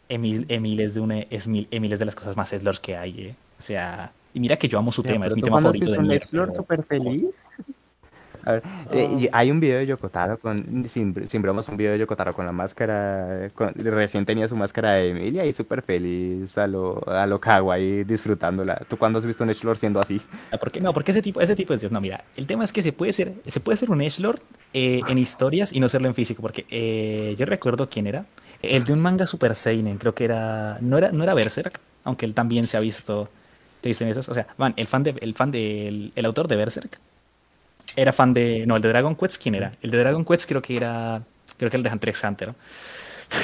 Emil, 0.09 0.45
Emil 0.47 0.79
es 0.79 0.93
de 0.93 0.99
una, 1.01 1.19
es, 1.19 1.47
mil- 1.47 1.67
Emil 1.71 1.91
es 1.93 1.99
de 1.99 2.05
las 2.05 2.15
cosas 2.15 2.37
más 2.37 2.51
edgelords 2.53 2.79
que 2.79 2.95
hay, 2.95 3.21
eh. 3.21 3.35
O 3.57 3.61
sea, 3.61 4.11
y 4.33 4.39
mira 4.39 4.55
que 4.57 4.67
yo 4.69 4.77
amo 4.79 4.91
su 4.91 5.03
tema, 5.03 5.25
es 5.27 5.33
mi 5.35 5.41
¿tú 5.41 5.45
tema 5.47 5.59
favorito 5.61 5.91
de 5.91 5.97
un 5.97 6.03
Nier, 6.07 6.17
Explore 6.17 6.47
pero- 6.51 6.57
súper 6.57 6.83
feliz? 6.83 7.35
A 8.47 8.51
ver, 8.53 8.63
eh, 8.91 9.09
y 9.19 9.29
hay 9.33 9.51
un 9.51 9.59
video 9.59 9.77
de 9.79 9.85
Yokotaro 9.87 10.37
con, 10.39 10.85
sin, 10.87 11.13
sin 11.27 11.41
bromas, 11.41 11.67
un 11.67 11.75
video 11.75 11.91
de 11.91 11.99
Yokotaro 11.99 12.33
con 12.33 12.45
la 12.45 12.53
máscara, 12.53 13.49
con- 13.53 13.73
recién 13.75 14.25
tenía 14.25 14.47
su 14.47 14.55
máscara 14.55 14.93
de 14.93 15.09
Emilia 15.09 15.45
y 15.45 15.51
súper 15.51 15.81
feliz 15.81 16.57
a 16.57 16.65
lo, 16.65 17.03
a 17.09 17.25
lo 17.27 17.39
kawaii 17.41 18.05
disfrutándola. 18.05 18.81
¿Tú 18.87 18.97
cuándo 18.97 19.19
has 19.19 19.25
visto 19.25 19.43
un 19.43 19.49
Edgelord 19.49 19.77
siendo 19.77 19.99
así? 19.99 20.21
Ah, 20.51 20.57
¿Por 20.57 20.71
qué? 20.71 20.79
No, 20.79 20.93
porque 20.93 21.11
ese 21.11 21.21
tipo, 21.21 21.41
ese 21.41 21.55
tipo 21.55 21.73
es 21.73 21.81
Dios. 21.81 21.91
No, 21.91 21.99
mira, 21.99 22.23
el 22.37 22.45
tema 22.47 22.63
es 22.63 22.71
que 22.71 22.81
se 22.81 22.93
puede 22.93 23.11
ser, 23.11 23.33
se 23.45 23.59
puede 23.59 23.75
ser 23.75 23.91
un 23.91 24.01
Edgelord 24.01 24.39
eh, 24.73 25.01
en 25.07 25.17
historias 25.17 25.73
y 25.73 25.79
no 25.81 25.89
serlo 25.89 26.07
en 26.07 26.15
físico, 26.15 26.41
porque 26.41 26.65
eh, 26.69 27.35
yo 27.37 27.45
recuerdo 27.45 27.89
quién 27.89 28.07
era. 28.07 28.25
El 28.61 28.85
de 28.85 28.93
un 28.93 28.99
manga 29.01 29.25
Super 29.25 29.55
Seinen, 29.55 29.97
creo 29.97 30.15
que 30.15 30.23
era. 30.25 30.77
No 30.81 30.97
era, 30.97 31.11
no 31.11 31.23
era 31.23 31.33
Berserk, 31.33 31.79
aunque 32.05 32.25
él 32.25 32.33
también 32.33 32.65
se 32.65 32.77
ha 32.77 32.79
visto. 32.79 33.29
¿Te 33.81 33.89
dicen 33.89 34.07
esos? 34.07 34.27
O 34.29 34.33
sea, 34.33 34.47
man, 34.57 34.73
el 34.77 34.87
fan 34.87 35.03
de, 35.03 35.15
el 35.21 35.35
fan 35.35 35.51
del 35.51 36.11
el 36.15 36.25
autor 36.25 36.47
de 36.47 36.55
Berserk 36.55 36.97
era 37.97 38.13
fan 38.13 38.33
de. 38.33 38.65
No, 38.65 38.77
el 38.77 38.81
de 38.81 38.89
Dragon 38.89 39.15
Quest, 39.15 39.41
¿quién 39.41 39.55
era? 39.55 39.73
El 39.81 39.91
de 39.91 39.97
Dragon 39.97 40.23
Quest 40.23 40.47
creo 40.47 40.61
que 40.61 40.77
era. 40.77 41.23
Creo 41.57 41.69
que 41.69 41.77
el 41.77 41.83
de 41.83 41.89
Hunter 41.89 42.09
x 42.09 42.23
Hunter. 42.23 42.47
¿no? 42.49 42.55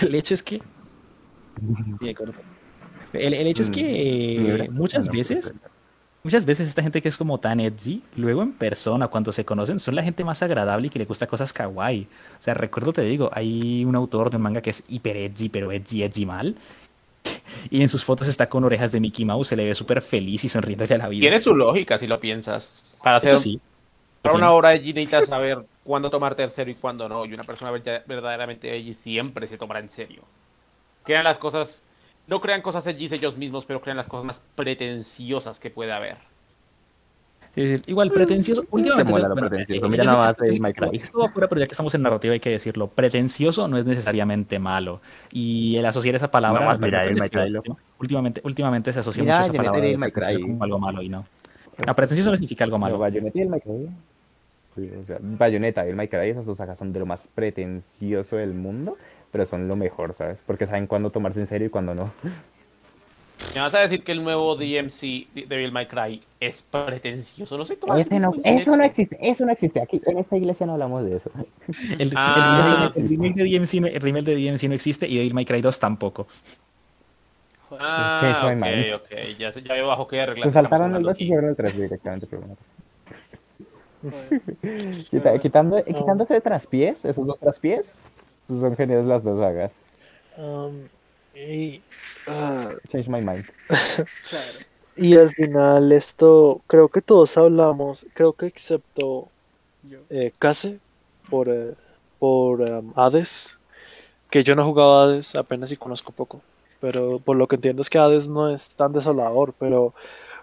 El 0.07 0.15
hecho 0.15 0.33
es 0.33 0.43
que. 0.43 0.61
El, 3.13 3.33
el 3.33 3.47
hecho 3.47 3.61
es 3.61 3.69
que 3.69 4.37
Mm, 4.39 4.43
mira, 4.43 4.65
muchas 4.71 5.07
veces 5.07 5.53
Muchas 6.23 6.45
veces 6.45 6.69
esta 6.69 6.81
gente 6.81 7.01
que 7.01 7.09
es 7.09 7.17
como 7.17 7.37
tan 7.37 7.59
edgy, 7.59 8.01
luego 8.15 8.41
en 8.43 8.53
persona, 8.53 9.09
cuando 9.09 9.33
se 9.33 9.43
conocen, 9.43 9.77
son 9.77 9.93
la 9.93 10.03
gente 10.03 10.23
más 10.23 10.41
agradable 10.41 10.87
y 10.87 10.89
que 10.89 10.97
le 10.97 11.03
gusta 11.03 11.27
cosas 11.27 11.51
kawaii. 11.51 12.07
O 12.39 12.41
sea, 12.41 12.53
recuerdo, 12.53 12.93
te 12.93 13.01
digo, 13.01 13.29
hay 13.33 13.83
un 13.83 13.93
autor 13.93 14.29
de 14.29 14.37
un 14.37 14.43
manga 14.43 14.61
que 14.61 14.69
es 14.69 14.85
hiper 14.87 15.17
edgy, 15.17 15.49
pero 15.49 15.69
edgy, 15.73 16.01
edgy 16.01 16.25
mal. 16.25 16.55
Y 17.69 17.81
en 17.81 17.89
sus 17.89 18.05
fotos 18.05 18.29
está 18.29 18.47
con 18.47 18.63
orejas 18.63 18.93
de 18.93 19.01
Mickey 19.01 19.25
Mouse, 19.25 19.49
se 19.49 19.57
le 19.57 19.65
ve 19.65 19.75
súper 19.75 20.01
feliz 20.01 20.45
y 20.45 20.49
sonriéndole 20.49 20.95
a 20.95 20.97
la 20.97 21.09
vida. 21.09 21.21
Tiene 21.21 21.41
su 21.41 21.53
lógica 21.53 21.97
si 21.97 22.07
lo 22.07 22.17
piensas. 22.21 22.73
Para 23.03 23.17
hacer 23.17 23.37
sí. 23.37 23.59
Para 24.23 24.35
una 24.35 24.51
hora 24.51 24.69
allí 24.69 24.93
necesitas 24.93 25.29
saber 25.29 25.59
cuándo 25.83 26.09
tomar 26.09 26.33
tercero 26.33 26.71
y 26.71 26.75
cuándo 26.75 27.07
no. 27.07 27.25
Y 27.25 27.33
una 27.33 27.43
persona 27.43 27.69
verda- 27.71 28.01
verdaderamente 28.07 28.71
allí 28.71 28.93
siempre 28.95 29.45
se 29.47 29.57
tomará 29.57 29.79
en 29.79 29.89
serio. 29.89 30.23
Crean 31.03 31.23
las 31.25 31.37
cosas, 31.37 31.83
no 32.27 32.41
crean 32.41 32.61
cosas 32.61 32.87
allí 32.87 33.07
ellos 33.11 33.37
mismos, 33.37 33.65
pero 33.65 33.81
crean 33.81 33.97
las 33.97 34.07
cosas 34.07 34.25
más 34.25 34.41
pretenciosas 34.55 35.59
que 35.59 35.69
puede 35.69 35.91
haber. 35.91 36.17
Es 37.55 37.69
decir, 37.69 37.83
igual, 37.85 38.09
pretencioso. 38.09 38.65
Últimamente. 38.71 39.11
mola 39.11 39.27
lo 39.27 39.35
bueno, 39.35 39.47
pretencioso. 39.49 39.85
eh, 39.85 39.89
Mira 39.89 40.03
nada 40.05 40.17
más 40.17 40.35
de 40.37 40.47
esto- 40.49 40.63
My 40.63 40.73
Cry. 40.73 40.89
Esto 40.97 41.19
va 41.19 41.29
fuera, 41.29 41.47
pero 41.47 41.61
ya 41.61 41.67
que 41.67 41.73
estamos 41.73 41.93
en 41.93 42.01
narrativa 42.01 42.33
hay 42.33 42.39
que 42.39 42.49
decirlo. 42.49 42.87
Pretencioso 42.87 43.67
no 43.67 43.77
es 43.77 43.85
necesariamente 43.85 44.57
malo. 44.57 45.01
Y 45.31 45.75
el 45.75 45.85
asociar 45.85 46.15
esa 46.15 46.31
palabra. 46.31 46.61
No 46.61 46.65
más, 46.65 46.79
mira, 46.79 47.05
el 47.05 47.53
loco. 47.53 47.77
Últimamente, 47.99 48.41
últimamente 48.43 48.91
se 48.91 49.01
asocia 49.01 49.21
Mira, 49.21 49.35
mucho 49.39 49.43
esa 49.43 49.53
yo 49.53 49.57
no 49.57 49.65
palabra 49.65 49.81
de 49.81 49.91
el 50.31 50.41
como 50.41 50.63
algo 50.63 50.79
malo 50.79 51.01
y 51.03 51.09
no. 51.09 51.25
No, 51.85 51.93
pretencioso 51.95 52.31
no 52.31 52.37
significa 52.37 52.63
algo 52.63 52.77
No, 52.77 52.81
malo. 52.81 52.97
Bayonetta 52.97 53.37
y 53.37 53.41
el 53.43 53.49
My 53.49 53.59
Cry. 53.59 53.89
Sí, 54.75 54.89
o 55.01 55.05
sea, 55.05 55.17
Bayonetta 55.21 55.85
y 55.85 55.89
el 55.91 55.99
esas 55.99 56.45
dos 56.45 56.57
sagas 56.57 56.77
son 56.79 56.91
de 56.93 56.99
lo 56.99 57.05
más 57.05 57.27
pretencioso 57.35 58.37
del 58.37 58.53
mundo, 58.53 58.97
pero 59.31 59.45
son 59.45 59.67
lo 59.67 59.75
mejor, 59.75 60.13
¿sabes? 60.13 60.37
Porque 60.47 60.65
saben 60.65 60.87
cuándo 60.87 61.11
tomarse 61.11 61.39
en 61.39 61.47
serio 61.47 61.67
y 61.67 61.69
cuándo 61.69 61.93
no. 61.93 62.11
¿Me 63.53 63.61
vas 63.61 63.73
a 63.75 63.79
decir 63.81 64.03
que 64.03 64.13
el 64.13 64.23
nuevo 64.23 64.55
DMC 64.55 65.27
de 65.35 65.45
Devil 65.47 65.71
May 65.71 65.87
Cry 65.87 66.21
es 66.39 66.63
pretencioso? 66.63 67.55
No 67.57 67.65
sé 67.65 67.77
cómo. 67.77 67.95
Ese 67.95 68.19
no, 68.19 68.31
eso 68.43 68.75
no 68.75 68.83
existe, 68.83 69.17
eso 69.21 69.45
no 69.45 69.51
existe. 69.51 69.79
Aquí 69.81 70.01
en 70.05 70.17
esta 70.17 70.37
iglesia 70.37 70.65
no 70.65 70.73
hablamos 70.73 71.05
de 71.05 71.17
eso. 71.17 71.29
El, 71.99 72.01
el 72.07 72.11
Ah, 72.15 72.89
remake- 72.95 72.97
el 73.03 73.09
remake 73.09 73.35
de 73.35 73.43
DMC, 73.43 73.81
no- 73.81 73.87
el 73.87 74.01
remake 74.01 74.25
de 74.25 74.35
DMC 74.35 74.67
no 74.69 74.73
existe 74.75 75.07
y 75.07 75.17
Devil 75.17 75.33
May 75.35 75.45
Cry 75.45 75.61
2 75.61 75.77
tampoco. 75.79 76.25
Ah, 77.79 78.53
my 78.55 78.91
ok, 78.93 79.01
ok. 79.03 79.37
Ya, 79.39 79.53
ya 79.53 79.73
veo 79.73 79.87
bajo 79.87 80.07
qué 80.07 80.17
reglas. 80.25 80.43
Se 80.43 80.47
estamos 80.59 80.63
saltaron 80.69 80.87
el 80.87 80.91
jugando 80.91 81.09
2 81.09 81.19
y 81.21 81.25
llegaron 81.25 81.49
al 81.49 81.55
3 81.55 81.75
directamente. 81.77 82.27
Pero 82.27 82.41
bueno. 82.41 82.57
Quita- 85.09 85.37
quitando, 85.39 85.77
No. 85.77 85.83
quitándose 85.83 86.33
de 86.35 86.41
traspiés, 86.41 87.05
esos 87.05 87.25
dos 87.25 87.39
traspiés, 87.39 87.93
son 88.47 88.75
geniales 88.75 89.05
las 89.05 89.23
dos 89.23 89.39
sagas. 89.39 89.71
Um, 90.37 90.87
y, 91.35 91.81
ah, 92.27 92.69
Change 92.89 93.09
my 93.09 93.21
mind. 93.21 93.45
Claro. 94.29 94.59
y 94.95 95.15
al 95.17 95.33
final 95.33 95.91
esto, 95.91 96.61
creo 96.67 96.87
que 96.89 97.01
todos 97.01 97.35
hablamos, 97.37 98.05
creo 98.13 98.33
que 98.33 98.45
excepto 98.47 99.27
eh, 100.09 100.31
Case 100.39 100.79
por, 101.29 101.49
eh, 101.49 101.73
por 102.19 102.61
um, 102.69 102.93
Hades, 102.95 103.57
que 104.29 104.43
yo 104.43 104.55
no 104.55 104.61
he 104.63 104.65
jugado 104.65 104.99
a 104.99 105.03
Hades, 105.05 105.35
apenas 105.35 105.71
y 105.71 105.77
conozco 105.77 106.11
poco, 106.11 106.41
pero 106.79 107.19
por 107.19 107.37
lo 107.37 107.47
que 107.47 107.55
entiendo 107.55 107.81
es 107.81 107.89
que 107.89 107.97
Hades 107.99 108.27
no 108.29 108.49
es 108.49 108.75
tan 108.75 108.91
desolador, 108.93 109.53
pero 109.59 109.93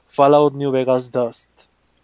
Fallout 0.07 0.55
New 0.55 0.71
Vegas 0.73 1.11
Dust, 1.13 1.49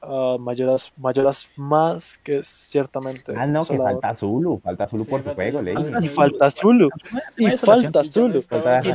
ah, 0.03 0.37
Mayoras, 0.39 0.93
Mayoras 0.97 1.49
más 1.57 2.19
que 2.19 2.39
es 2.39 2.47
ciertamente 2.47 3.33
Ah, 3.37 3.47
no, 3.47 3.61
que 3.65 3.77
falta 3.77 4.15
Zulu, 4.17 4.61
falta 4.63 4.87
Zulu 4.87 5.05
Sí, 5.05 5.11
por 5.11 5.23
su 5.23 5.31
juego. 5.35 5.59
Ah, 5.61 6.01
y 6.01 6.09
falta 6.09 6.51
Zulu, 6.51 6.89
y 7.37 7.51
falta 7.57 8.05
Zulu. 8.05 8.41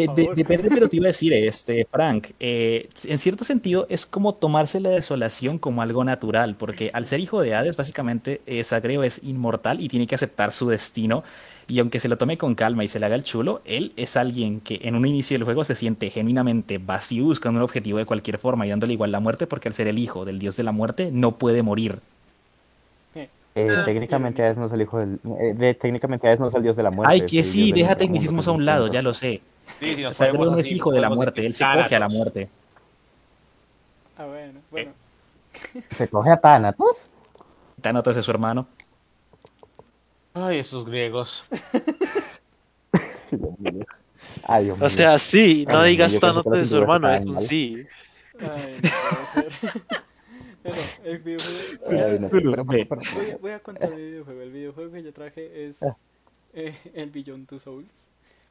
este 0.00 0.34
depende, 0.34 0.68
pero 0.70 0.88
te 0.88 0.96
iba 0.96 1.04
a 1.04 1.08
decir, 1.08 1.32
este, 1.32 1.86
Frank, 1.90 2.28
eh, 2.40 2.88
en 3.04 3.18
cierto 3.18 3.44
sentido 3.44 3.86
es 3.88 4.06
como 4.06 4.34
tomarse 4.34 4.80
la 4.80 4.90
desolación 4.90 5.58
como 5.58 5.82
algo 5.82 6.04
natural, 6.04 6.56
porque 6.56 6.90
al 6.92 7.06
ser 7.06 7.20
hijo 7.20 7.40
de 7.40 7.54
Hades, 7.54 7.76
básicamente 7.76 8.40
eh, 8.46 8.64
Sagreo 8.64 9.02
es 9.02 9.20
inmortal 9.22 9.80
y 9.80 9.88
tiene 9.88 10.06
que 10.06 10.14
aceptar 10.14 10.52
su 10.52 10.68
destino. 10.68 11.24
Y 11.68 11.80
aunque 11.80 11.98
se 11.98 12.08
lo 12.08 12.16
tome 12.16 12.38
con 12.38 12.54
calma 12.54 12.84
y 12.84 12.88
se 12.88 13.00
le 13.00 13.06
haga 13.06 13.16
el 13.16 13.24
chulo, 13.24 13.60
él 13.64 13.92
es 13.96 14.16
alguien 14.16 14.60
que 14.60 14.78
en 14.82 14.94
un 14.94 15.04
inicio 15.04 15.34
del 15.36 15.44
juego 15.44 15.64
se 15.64 15.74
siente 15.74 16.10
genuinamente 16.10 16.78
vacío 16.78 17.24
buscando 17.24 17.58
un 17.58 17.64
objetivo 17.64 17.98
de 17.98 18.06
cualquier 18.06 18.38
forma 18.38 18.66
y 18.66 18.70
dándole 18.70 18.92
igual 18.92 19.10
la 19.10 19.18
muerte 19.18 19.48
porque 19.48 19.68
al 19.68 19.74
ser 19.74 19.88
el 19.88 19.98
hijo 19.98 20.24
del 20.24 20.38
dios 20.38 20.56
de 20.56 20.62
la 20.62 20.70
muerte 20.72 21.10
no 21.12 21.32
puede 21.32 21.62
morir. 21.62 21.98
Eh, 23.58 23.70
técnicamente 23.86 24.44
Hades 24.44 24.58
no 24.58 24.66
es 24.66 24.72
el 24.72 24.82
hijo 24.82 24.98
del... 24.98 25.18
eh, 25.40 25.54
de- 25.56 25.74
técnicamente 25.74 26.28
Hades 26.28 26.38
no 26.38 26.48
es 26.48 26.54
el 26.54 26.62
dios 26.62 26.76
de 26.76 26.82
la 26.82 26.90
muerte. 26.90 27.10
Ay, 27.10 27.22
que 27.22 27.42
sí, 27.42 27.72
deja 27.72 27.92
inframundo, 27.92 27.96
tecnicismos 27.98 28.48
a 28.48 28.52
un 28.52 28.66
lado, 28.66 28.88
ya 28.88 29.00
lo 29.00 29.14
sé. 29.14 29.40
Sí, 29.80 29.96
sí, 29.96 30.02
no 30.02 30.58
es 30.58 30.70
hijo 30.72 30.92
de 30.92 31.00
la 31.00 31.08
muerte, 31.08 31.44
él 31.46 31.54
se 31.54 31.64
coge 31.64 31.96
a 31.96 31.98
la 31.98 32.08
muerte. 32.08 32.48
Ah, 34.18 34.26
bueno, 34.26 34.60
bueno. 34.70 34.92
¿Se 35.90 36.06
coge 36.08 36.30
a 36.30 36.36
Thanatos? 36.36 37.08
Thanatos 37.80 38.16
es 38.18 38.24
su 38.24 38.30
hermano. 38.30 38.66
Ay, 40.38 40.58
esos 40.58 40.84
griegos. 40.84 41.42
Ay, 44.44 44.64
Dios 44.66 44.80
O 44.80 44.88
sea, 44.90 45.18
sí, 45.18 45.64
no 45.68 45.80
Ay, 45.80 45.92
digas 45.92 46.18
Thanos 46.20 46.44
de 46.44 46.66
su 46.66 46.76
hermano, 46.78 47.10
es 47.12 47.24
un 47.26 47.34
mal. 47.34 47.42
sí. 47.44 47.86
Ay. 48.40 48.80
Bueno, 50.62 50.82
el 51.04 51.18
videojuego. 51.18 52.66
Pero- 52.68 52.88
pero- 52.88 53.38
voy 53.40 53.50
a 53.52 53.60
contar 53.60 53.92
el 53.92 53.96
videojuego. 54.10 54.42
El 54.42 54.50
videojuego 54.52 54.92
que 54.92 55.02
yo 55.02 55.12
traje 55.12 55.68
es 55.68 55.82
Ah. 55.82 55.96
eh, 56.54 56.74
el 56.94 57.10
Beyond 57.10 57.48
Two 57.48 57.58
Souls. 57.58 57.88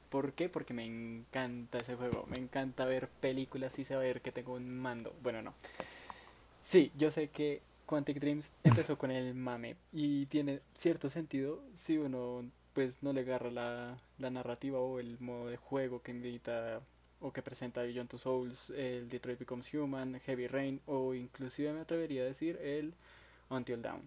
¿Por 0.09 0.31
qué? 0.33 0.47
Porque 0.49 0.73
me 0.73 0.85
encanta 0.85 1.77
ese 1.79 1.95
juego. 1.95 2.25
Me 2.29 2.37
encanta 2.37 2.85
ver 2.85 3.09
películas 3.19 3.77
y 3.79 3.85
saber 3.85 4.21
que 4.21 4.31
tengo 4.31 4.53
un 4.53 4.77
mando. 4.79 5.13
Bueno, 5.21 5.41
no. 5.41 5.53
Sí, 6.63 6.91
yo 6.97 7.11
sé 7.11 7.27
que 7.27 7.61
Quantic 7.85 8.19
Dreams 8.19 8.51
empezó 8.63 8.97
con 8.97 9.11
el 9.11 9.33
mame 9.35 9.75
y 9.91 10.25
tiene 10.27 10.61
cierto 10.73 11.09
sentido 11.09 11.61
si 11.75 11.97
uno 11.97 12.45
pues 12.73 12.93
no 13.01 13.13
le 13.13 13.21
agarra 13.21 13.49
la, 13.49 13.97
narrativa 14.29 14.79
o 14.79 14.99
el 14.99 15.17
modo 15.19 15.47
de 15.47 15.57
juego 15.57 16.01
que 16.01 16.11
invita 16.11 16.81
o 17.21 17.31
que 17.31 17.41
presenta 17.41 17.81
Beyond 17.81 18.09
Two 18.09 18.19
Souls, 18.19 18.69
el 18.71 19.07
Detroit 19.07 19.39
Becomes 19.39 19.73
Human, 19.73 20.19
Heavy 20.19 20.47
Rain 20.47 20.81
o 20.85 21.13
inclusive 21.13 21.71
me 21.71 21.79
atrevería 21.79 22.23
a 22.23 22.25
decir 22.25 22.57
el 22.57 22.93
Until 23.49 23.81
Dawn. 23.81 24.01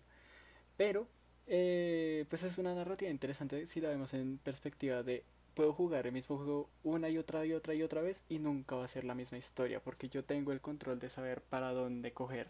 Pero 0.76 1.06
eh, 1.46 2.26
pues 2.28 2.42
es 2.42 2.58
una 2.58 2.74
narrativa 2.74 3.10
interesante 3.10 3.66
si 3.66 3.80
la 3.80 3.88
vemos 3.88 4.12
en 4.12 4.36
perspectiva 4.38 5.02
de 5.02 5.24
puedo 5.54 5.72
jugar 5.72 6.06
el 6.06 6.12
mismo 6.12 6.36
juego 6.36 6.68
una 6.84 7.08
y 7.08 7.18
otra 7.18 7.44
y 7.46 7.54
otra 7.54 7.74
y 7.74 7.82
otra 7.82 8.02
vez 8.02 8.22
y 8.28 8.38
nunca 8.38 8.76
va 8.76 8.84
a 8.84 8.88
ser 8.88 9.04
la 9.04 9.14
misma 9.14 9.38
historia 9.38 9.80
porque 9.80 10.08
yo 10.08 10.22
tengo 10.22 10.52
el 10.52 10.60
control 10.60 11.00
de 11.00 11.10
saber 11.10 11.40
para 11.40 11.72
dónde 11.72 12.12
coger. 12.12 12.48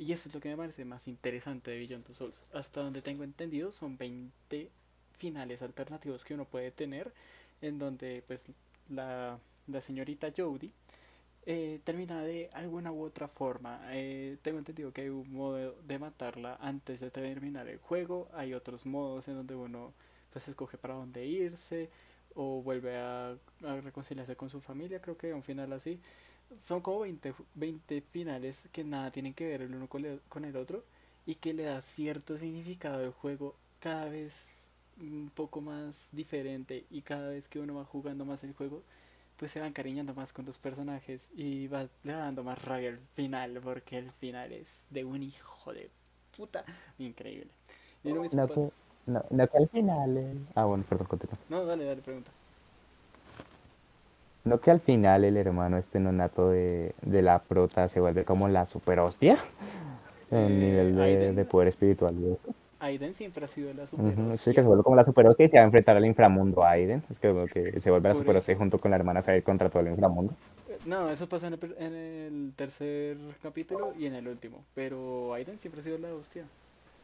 Y 0.00 0.12
eso 0.14 0.30
es 0.30 0.34
lo 0.34 0.40
que 0.40 0.48
me 0.48 0.56
parece 0.56 0.86
más 0.86 1.06
interesante 1.08 1.70
de 1.70 1.78
Beyond 1.78 2.06
Two 2.06 2.14
Souls. 2.14 2.42
Hasta 2.54 2.80
donde 2.80 3.02
tengo 3.02 3.22
entendido 3.22 3.70
son 3.70 3.98
20 3.98 4.70
finales 5.18 5.60
alternativos 5.60 6.24
que 6.24 6.32
uno 6.32 6.46
puede 6.46 6.70
tener 6.70 7.12
en 7.60 7.78
donde 7.78 8.24
pues 8.26 8.40
la, 8.88 9.38
la 9.66 9.82
señorita 9.82 10.32
Jodie 10.34 10.72
eh, 11.44 11.80
termina 11.84 12.22
de 12.22 12.48
alguna 12.54 12.92
u 12.92 13.02
otra 13.02 13.28
forma. 13.28 13.78
Eh, 13.90 14.38
tengo 14.40 14.58
entendido 14.58 14.90
que 14.90 15.02
hay 15.02 15.10
un 15.10 15.30
modo 15.34 15.74
de 15.82 15.98
matarla 15.98 16.56
antes 16.62 17.00
de 17.00 17.10
terminar 17.10 17.68
el 17.68 17.76
juego. 17.78 18.30
Hay 18.32 18.54
otros 18.54 18.86
modos 18.86 19.28
en 19.28 19.34
donde 19.34 19.54
uno 19.54 19.92
pues 20.32 20.48
escoge 20.48 20.78
para 20.78 20.94
dónde 20.94 21.26
irse 21.26 21.90
o 22.34 22.62
vuelve 22.62 22.96
a, 22.96 23.36
a 23.66 23.80
reconciliarse 23.82 24.34
con 24.34 24.48
su 24.48 24.62
familia. 24.62 25.02
Creo 25.02 25.18
que 25.18 25.34
un 25.34 25.42
final 25.42 25.74
así. 25.74 26.00
Son 26.58 26.80
como 26.80 27.00
20, 27.00 27.32
ju- 27.32 27.44
20 27.54 28.00
finales 28.02 28.68
que 28.72 28.84
nada 28.84 29.10
tienen 29.10 29.34
que 29.34 29.46
ver 29.46 29.62
el 29.62 29.74
uno 29.74 29.88
con 29.88 30.04
el, 30.04 30.20
con 30.28 30.44
el 30.44 30.56
otro 30.56 30.84
y 31.26 31.36
que 31.36 31.52
le 31.54 31.64
da 31.64 31.80
cierto 31.82 32.36
significado 32.38 32.98
al 33.04 33.12
juego 33.12 33.56
cada 33.80 34.06
vez 34.08 34.34
un 35.00 35.30
poco 35.34 35.60
más 35.60 36.08
diferente 36.12 36.84
y 36.90 37.02
cada 37.02 37.30
vez 37.30 37.48
que 37.48 37.60
uno 37.60 37.76
va 37.76 37.84
jugando 37.84 38.24
más 38.24 38.42
el 38.44 38.52
juego 38.54 38.82
pues 39.38 39.52
se 39.52 39.60
va 39.60 39.66
encariñando 39.66 40.14
más 40.14 40.32
con 40.34 40.46
los 40.46 40.58
personajes 40.58 41.28
y 41.34 41.66
va, 41.68 41.88
le 42.04 42.12
va 42.14 42.20
dando 42.20 42.44
más 42.44 42.62
rabia 42.62 42.90
al 42.90 43.00
final, 43.16 43.60
porque 43.62 43.98
el 43.98 44.12
final 44.12 44.52
es 44.52 44.68
de 44.90 45.04
un 45.04 45.22
hijo 45.22 45.72
de 45.74 45.90
puta 46.36 46.64
increíble. 46.98 47.50
Y 48.04 48.12
No 48.36 48.46
pa- 48.48 48.54
que, 48.54 48.70
no, 49.06 49.22
no 49.30 49.46
que 49.48 49.56
al 49.58 49.68
final... 49.68 50.16
eh, 50.16 50.34
Ah, 50.54 50.64
bueno, 50.64 50.84
perdón, 50.88 51.06
continúa. 51.06 51.38
No, 51.48 51.64
dale, 51.66 51.84
dale, 51.84 52.00
pregunta. 52.02 52.30
No 54.44 54.58
que 54.60 54.70
al 54.70 54.80
final 54.80 55.24
el 55.24 55.36
hermano 55.36 55.76
este 55.76 56.00
nonato 56.00 56.50
de, 56.50 56.94
de 57.02 57.22
la 57.22 57.40
prota 57.40 57.88
se 57.88 58.00
vuelve 58.00 58.24
como 58.24 58.48
la 58.48 58.66
super 58.66 59.00
hostia. 59.00 59.36
En 60.30 60.38
Eh, 60.38 60.48
nivel 60.48 60.96
de, 60.96 61.02
Aiden. 61.02 61.36
de 61.36 61.44
poder 61.44 61.68
espiritual. 61.68 62.14
Aiden 62.78 63.12
siempre 63.14 63.44
ha 63.44 63.48
sido 63.48 63.74
la 63.74 63.86
super 63.86 64.06
Ujú, 64.06 64.22
Sí, 64.30 64.34
hostia. 64.34 64.54
que 64.54 64.62
se 64.62 64.66
vuelve 64.68 64.82
como 64.82 64.96
la 64.96 65.04
super 65.04 65.26
hostia 65.26 65.44
y 65.44 65.48
se 65.50 65.56
va 65.58 65.62
a 65.62 65.66
enfrentar 65.66 65.96
al 65.96 66.06
inframundo 66.06 66.64
Aiden. 66.64 67.02
Es 67.10 67.18
que, 67.18 67.28
como 67.28 67.44
que 67.46 67.78
se 67.80 67.90
vuelve 67.90 68.08
la 68.08 68.14
super 68.14 68.36
hostia 68.36 68.56
junto 68.56 68.78
con 68.78 68.90
la 68.90 68.96
hermana 68.96 69.20
se 69.20 69.30
va 69.30 69.34
a 69.34 69.36
ir 69.38 69.42
contra 69.42 69.68
todo 69.68 69.82
el 69.82 69.88
inframundo. 69.88 70.32
Eh, 70.70 70.78
No, 70.86 71.10
eso 71.10 71.28
pasó 71.28 71.46
en 71.48 71.54
el, 71.54 71.74
en 71.78 71.92
el 71.94 72.52
tercer 72.56 73.18
capítulo 73.42 73.92
y 73.98 74.06
en 74.06 74.14
el 74.14 74.26
último. 74.28 74.64
Pero 74.74 75.34
Aiden 75.34 75.58
siempre 75.58 75.82
ha 75.82 75.84
sido 75.84 75.98
la 75.98 76.14
hostia. 76.14 76.44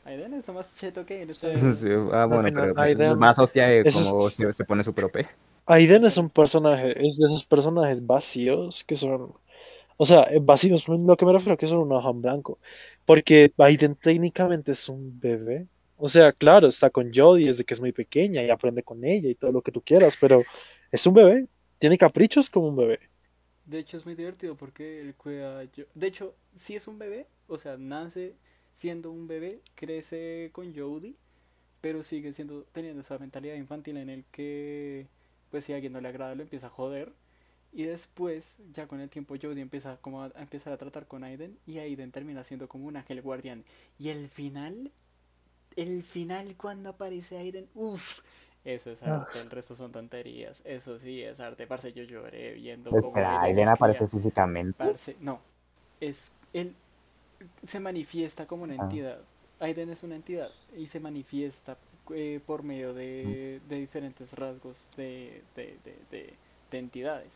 Aiden 0.07 0.33
es 0.35 0.47
lo 0.49 0.55
más 0.55 0.75
cheto 0.77 1.05
que 1.05 1.21
en 1.21 1.29
este 1.31 1.53
Sí. 1.75 1.89
ah, 2.13 2.25
bueno, 2.25 2.45
final, 2.45 2.63
pero 2.63 2.75
pues, 2.75 2.87
Aiden- 2.97 3.11
es 3.13 3.19
más 3.19 3.39
hostia 3.39 3.67
de 3.67 3.85
como 3.93 4.29
es- 4.29 4.35
se, 4.35 4.53
se 4.55 4.65
pone 4.65 4.83
super 4.83 5.05
OP. 5.05 5.17
Aiden 5.67 6.05
es 6.05 6.17
un 6.17 6.31
personaje, 6.31 6.91
es 7.07 7.19
de 7.19 7.27
esos 7.27 7.45
personajes 7.47 8.05
vacíos 8.07 8.85
que 8.85 8.97
son, 8.97 9.35
o 9.97 10.07
sea, 10.07 10.25
eh, 10.25 10.41
vacíos, 10.41 10.89
lo 10.89 11.17
que 11.17 11.27
me 11.27 11.33
refiero 11.33 11.57
que 11.57 11.67
son 11.67 11.79
un 11.79 11.93
ojo 11.93 12.11
en 12.11 12.23
blanco, 12.23 12.59
porque 13.05 13.53
Aiden 13.59 13.97
técnicamente 13.97 14.73
es 14.73 14.89
un 14.89 15.19
bebé, 15.21 15.67
o 15.97 16.09
sea, 16.09 16.33
claro, 16.33 16.69
está 16.69 16.91
con 16.91 17.13
Jodie 17.13 17.49
desde 17.49 17.65
que 17.65 17.75
es 17.75 17.81
muy 17.81 17.93
pequeña 17.93 18.43
y 18.43 18.51
aprende 18.51 18.83
con 18.83 19.05
ella 19.05 19.29
y 19.31 19.35
todo 19.35 19.53
lo 19.53 19.63
que 19.63 19.73
tú 19.73 19.81
quieras, 19.83 20.17
pero 20.21 20.43
es 20.93 21.07
un 21.07 21.15
bebé, 21.15 21.47
tiene 21.79 21.99
caprichos 21.99 22.51
como 22.51 22.69
un 22.69 22.77
bebé. 22.77 23.01
De 23.65 23.79
hecho, 23.79 23.97
es 23.97 24.05
muy 24.07 24.15
divertido 24.15 24.57
porque 24.57 25.01
él 25.01 25.15
cuida. 25.17 25.59
De 25.95 26.07
hecho, 26.07 26.35
si 26.55 26.77
es 26.77 26.87
un 26.87 26.99
bebé, 26.99 27.27
o 27.49 27.59
sea, 27.59 27.77
nace 27.77 28.35
siendo 28.73 29.11
un 29.11 29.27
bebé, 29.27 29.61
crece 29.75 30.51
con 30.53 30.75
Jodie, 30.75 31.15
pero 31.81 32.03
sigue 32.03 32.33
siendo 32.33 32.65
teniendo 32.73 33.01
esa 33.01 33.19
mentalidad 33.19 33.57
infantil 33.57 33.97
en 33.97 34.11
el 34.11 34.25
que, 34.31 35.07
pues, 35.51 35.65
si 35.65 35.73
a 35.73 35.77
alguien 35.77 35.93
no 35.93 36.01
le 36.01 36.09
agrada, 36.09 36.35
lo 36.35 36.43
empieza 36.43 36.69
a 36.69 36.71
joder. 36.71 37.13
Y 37.73 37.83
después, 37.85 38.57
ya 38.73 38.87
con 38.87 39.01
el 39.01 39.11
tiempo, 39.11 39.35
Jodie 39.41 39.61
empieza 39.61 39.97
como 39.99 40.23
a, 40.23 40.33
a 40.35 40.43
empezar 40.43 40.73
a 40.73 40.79
tratar 40.79 41.07
con 41.07 41.25
Aiden 41.25 41.59
y 41.67 41.79
Aiden 41.79 42.11
termina 42.11 42.43
siendo 42.45 42.69
como 42.69 42.87
un 42.87 42.97
ángel 42.97 43.21
guardián. 43.21 43.65
Y 43.99 44.09
el 44.09 44.29
final, 44.31 44.91
el 45.77 46.03
final 46.03 46.55
cuando 46.57 46.91
aparece 46.91 47.37
Aiden, 47.37 47.69
uff, 47.75 48.21
Eso 48.65 48.91
es 48.91 49.01
Ah. 49.03 49.17
arte, 49.23 49.41
el 49.41 49.51
resto 49.51 49.77
son 49.77 49.93
tonterías. 49.93 50.61
Eso 50.65 50.99
sí 50.99 51.23
es 51.23 51.39
arte. 51.39 51.67
Parce, 51.69 51.93
yo 51.93 52.03
lloré 52.03 52.55
viendo 52.55 52.91
Pues 52.91 53.05
cómo 53.05 53.17
Espera, 53.17 53.37
él 53.37 53.59
Aiden 53.59 53.69
aparece 53.69 54.09
físicamente. 54.09 54.73
Parce, 54.77 55.17
no. 55.21 55.41
Es 56.01 56.33
él 56.53 56.75
se 57.67 57.79
manifiesta 57.81 58.47
como 58.47 58.65
una 58.65 58.75
Ah. 58.75 58.83
entidad. 58.85 59.21
Aiden 59.61 59.91
es 59.91 60.03
una 60.03 60.17
entidad 60.17 60.51
y 60.77 60.87
se 60.89 60.99
manifiesta 61.01 61.77
eh, 62.15 62.41
por 62.47 62.63
medio 62.63 62.95
de, 62.95 63.61
de 63.69 63.77
diferentes 63.77 64.33
rasgos 64.33 64.77
de, 64.97 65.43
de, 65.57 65.79
de, 65.85 65.97
de- 66.11 66.35
de 66.71 66.79
entidades. 66.79 67.31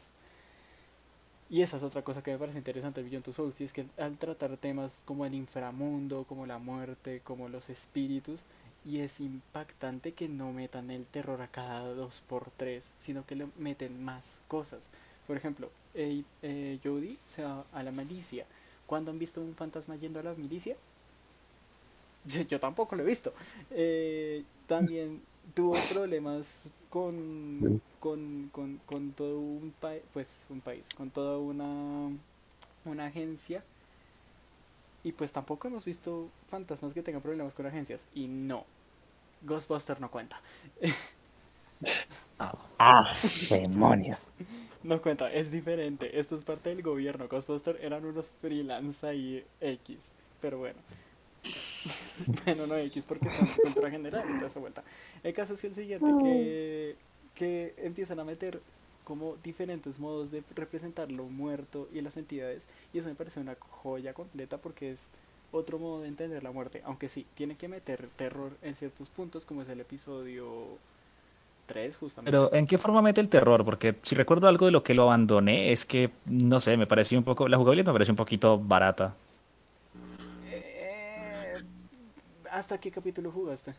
Y 1.49 1.63
esa 1.63 1.77
es 1.79 1.83
otra 1.83 2.03
cosa 2.03 2.23
que 2.23 2.31
me 2.31 2.39
parece 2.39 2.59
interesante 2.59 3.03
de 3.03 3.09
Beyond 3.09 3.25
Two 3.25 3.33
Souls, 3.35 3.61
y 3.61 3.65
es 3.65 3.73
que 3.73 3.85
al 3.99 4.17
tratar 4.19 4.57
temas 4.57 4.93
como 5.05 5.27
el 5.27 5.35
inframundo, 5.35 6.25
como 6.25 6.47
la 6.47 6.59
muerte, 6.59 7.21
como 7.25 7.49
los 7.49 7.69
espíritus, 7.71 8.41
y 8.85 9.01
es 9.01 9.21
impactante 9.21 10.13
que 10.13 10.29
no 10.29 10.53
metan 10.53 10.91
el 10.91 11.05
terror 11.07 11.43
a 11.43 11.49
cada 11.49 11.81
dos 11.93 12.23
por 12.29 12.51
tres, 12.57 12.85
sino 13.01 13.27
que 13.27 13.35
le 13.35 13.49
meten 13.59 14.03
más 14.05 14.41
cosas. 14.49 14.81
Por 15.27 15.37
ejemplo, 15.37 15.71
eh, 15.95 16.23
eh, 16.43 16.79
Jodie 16.85 17.19
se 17.29 17.43
va 17.43 17.65
a 17.73 17.83
la 17.83 17.91
milicia. 17.91 18.47
¿Cuándo 18.87 19.11
han 19.11 19.19
visto 19.19 19.41
un 19.41 19.55
fantasma 19.57 19.97
yendo 19.97 20.21
a 20.21 20.23
la 20.23 20.35
milicia? 20.35 20.77
Yo, 22.25 22.43
yo 22.43 22.61
tampoco 22.61 22.97
lo 22.97 23.03
he 23.03 23.07
visto. 23.07 23.33
Eh, 23.71 24.45
también 24.67 25.23
tuvo 25.55 25.75
problemas 25.93 26.71
con, 26.91 27.81
con, 27.99 28.51
con, 28.53 28.79
con 28.87 29.13
todo 29.13 29.39
un 29.39 29.73
país, 29.81 30.03
pues 30.13 30.29
un 30.49 30.61
país, 30.61 30.85
con 30.97 31.11
toda 31.11 31.39
una, 31.39 32.11
una 32.85 33.07
agencia. 33.07 33.65
Y 35.03 35.13
pues 35.13 35.33
tampoco 35.33 35.69
hemos 35.69 35.85
visto 35.85 36.29
fantasmas 36.51 36.93
que 36.93 37.03
tengan 37.03 37.23
problemas 37.23 37.55
con 37.55 37.67
agencias. 37.67 38.07
Y 38.15 38.27
no, 38.29 38.65
Ghostbuster 39.43 40.01
no 40.01 40.11
cuenta. 40.11 40.41
¡Ah, 42.79 43.13
demonios! 43.51 44.31
No 44.83 45.01
cuenta, 45.01 45.33
es 45.33 45.51
diferente. 45.51 46.19
Esto 46.19 46.37
es 46.37 46.45
parte 46.45 46.71
del 46.71 46.83
gobierno. 46.83 47.29
Ghostbuster 47.29 47.79
eran 47.83 48.05
unos 48.05 48.29
freelance 48.41 49.07
ahí 49.07 49.45
X. 49.61 49.99
Pero 50.41 50.59
bueno. 50.59 50.81
bueno, 52.45 52.67
no 52.67 52.77
X 52.77 53.05
porque 53.07 53.31
son 53.31 53.49
contra 53.63 53.91
general 53.91 54.25
y 54.29 54.35
toda 54.35 54.47
esa 54.47 54.61
vuelta. 54.61 54.83
El 55.23 55.35
caso 55.35 55.55
es 55.55 55.61
que 55.61 55.67
el 55.69 55.75
siguiente, 55.75 56.07
que, 56.23 56.97
que 57.35 57.75
empiezan 57.79 58.21
a 58.21 58.25
meter 58.25 58.61
como 59.05 59.37
diferentes 59.43 59.99
modos 59.99 60.31
de 60.31 60.43
representar 60.55 61.11
lo 61.11 61.25
muerto 61.25 61.89
y 61.93 62.01
las 62.01 62.17
entidades. 62.17 62.63
Y 62.93 62.99
eso 62.99 63.09
me 63.09 63.15
parece 63.15 63.41
una 63.41 63.57
joya 63.59 64.13
completa 64.15 64.59
porque 64.59 64.93
es 64.93 65.01
otro 65.53 65.79
modo 65.79 66.03
de 66.03 66.09
entender 66.09 66.43
la 66.43 66.53
muerte. 66.53 66.83
Aunque 66.85 67.09
sí, 67.09 67.27
tiene 67.35 67.57
que 67.57 67.69
meter 67.69 68.09
terror 68.17 68.53
en 68.63 68.77
ciertos 68.77 69.09
puntos, 69.09 69.45
como 69.45 69.63
es 69.63 69.69
el 69.69 69.81
episodio 69.81 70.47
3, 71.67 71.97
justamente. 71.97 72.31
Pero 72.31 72.55
¿en 72.55 72.67
qué 72.67 72.79
forma 72.79 73.03
mete 73.03 73.21
el 73.21 73.29
terror? 73.29 73.65
Porque 73.65 73.97
si 74.03 74.15
recuerdo 74.15 74.49
algo 74.49 74.67
de 74.67 74.73
lo 74.73 74.83
que 74.83 74.95
lo 74.95 75.05
abandoné 75.05 75.73
es 75.73 75.85
que, 75.87 76.11
no 76.27 76.61
sé, 76.61 76.77
me 76.77 76.87
pareció 76.87 77.19
un 77.19 77.25
poco, 77.25 77.49
la 77.49 77.57
jugabilidad 77.57 77.87
me 77.87 77.93
pareció 77.95 78.13
un 78.13 78.17
poquito 78.17 78.59
barata. 78.59 79.15
¿Hasta 82.51 82.79
qué 82.79 82.91
capítulo 82.91 83.31
jugaste? 83.31 83.75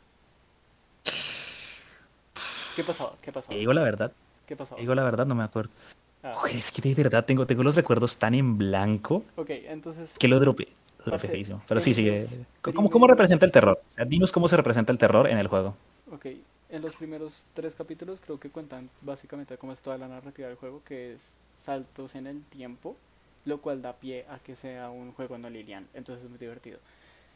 ¿Qué 2.76 2.84
pasaba? 2.84 3.14
¿Qué 3.22 3.32
pasaba? 3.32 3.54
Te 3.54 3.60
digo 3.60 3.74
la 3.74 3.84
verdad, 3.84 4.12
¿Qué 4.48 4.56
te 4.56 4.56
pasaba? 4.56 4.80
digo 4.80 4.96
la 4.96 5.04
verdad, 5.04 5.26
no 5.26 5.36
me 5.36 5.44
acuerdo. 5.44 5.72
Ah, 6.24 6.40
Uy, 6.46 6.52
es 6.58 6.72
que 6.72 6.82
de 6.82 6.94
verdad 6.94 7.26
tengo, 7.26 7.46
tengo 7.46 7.64
los 7.64 7.76
recuerdos 7.76 8.18
tan 8.18 8.34
en 8.36 8.58
blanco 8.58 9.24
ok, 9.36 9.50
entonces 9.50 10.12
que 10.18 10.28
lo 10.28 10.40
dropeé. 10.40 10.68
Pero 11.04 11.82
sí, 11.82 12.06
los 12.06 12.30
¿Cómo, 12.62 12.92
cómo 12.92 13.08
representa 13.08 13.46
el 13.46 13.52
terror? 13.52 13.82
Dinos 14.08 14.32
cómo 14.32 14.48
se 14.48 14.56
representa 14.56 14.92
el 14.92 15.00
terror 15.00 15.28
en 15.28 15.38
el 15.40 15.48
juego. 15.48 15.76
Ok, 16.14 16.28
en 16.70 16.82
los 16.82 16.96
primeros 16.96 17.46
tres 17.56 17.74
capítulos 17.74 18.20
creo 18.24 18.40
que 18.40 18.50
cuentan 18.50 18.90
básicamente 19.02 19.58
cómo 19.58 19.74
es 19.74 19.82
toda 19.82 19.98
la 19.98 20.08
narrativa 20.08 20.48
del 20.48 20.58
juego, 20.58 20.82
que 20.86 21.14
es 21.14 21.22
saltos 21.66 22.16
en 22.16 22.28
el 22.28 22.44
tiempo, 22.44 22.96
lo 23.46 23.62
cual 23.62 23.82
da 23.82 23.94
pie 23.94 24.26
a 24.30 24.38
que 24.40 24.56
sea 24.56 24.90
un 24.92 25.12
juego 25.14 25.38
no 25.40 25.50
lineal, 25.50 25.88
entonces 25.96 26.24
es 26.24 26.30
muy 26.30 26.40
divertido. 26.40 26.78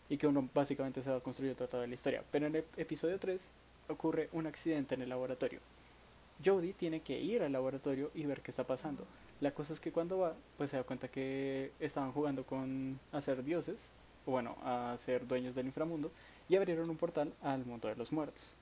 Y 0.09 0.17
que 0.17 0.27
uno 0.27 0.47
básicamente 0.53 1.01
se 1.01 1.09
va 1.09 1.19
construyendo 1.19 1.67
toda 1.67 1.87
la 1.87 1.93
historia. 1.93 2.23
Pero 2.31 2.47
en 2.47 2.55
el 2.55 2.65
episodio 2.77 3.19
3 3.19 3.41
ocurre 3.89 4.29
un 4.33 4.47
accidente 4.47 4.95
en 4.95 5.01
el 5.01 5.09
laboratorio. 5.09 5.59
Jodie 6.43 6.73
tiene 6.73 7.01
que 7.01 7.19
ir 7.19 7.43
al 7.43 7.53
laboratorio 7.53 8.11
y 8.13 8.25
ver 8.25 8.41
qué 8.41 8.51
está 8.51 8.65
pasando. 8.65 9.05
La 9.41 9.51
cosa 9.51 9.73
es 9.73 9.79
que 9.79 9.91
cuando 9.91 10.17
va, 10.17 10.33
pues 10.57 10.69
se 10.69 10.77
da 10.77 10.83
cuenta 10.83 11.07
que 11.07 11.71
estaban 11.79 12.11
jugando 12.11 12.45
con 12.45 12.99
a 13.11 13.21
ser 13.21 13.43
dioses, 13.43 13.77
o 14.25 14.31
bueno, 14.31 14.57
a 14.63 14.95
ser 14.97 15.27
dueños 15.27 15.55
del 15.55 15.67
inframundo, 15.67 16.11
y 16.49 16.55
abrieron 16.55 16.89
un 16.89 16.97
portal 16.97 17.33
al 17.41 17.65
mundo 17.65 17.87
de 17.87 17.95
los 17.95 18.11
muertos. 18.11 18.55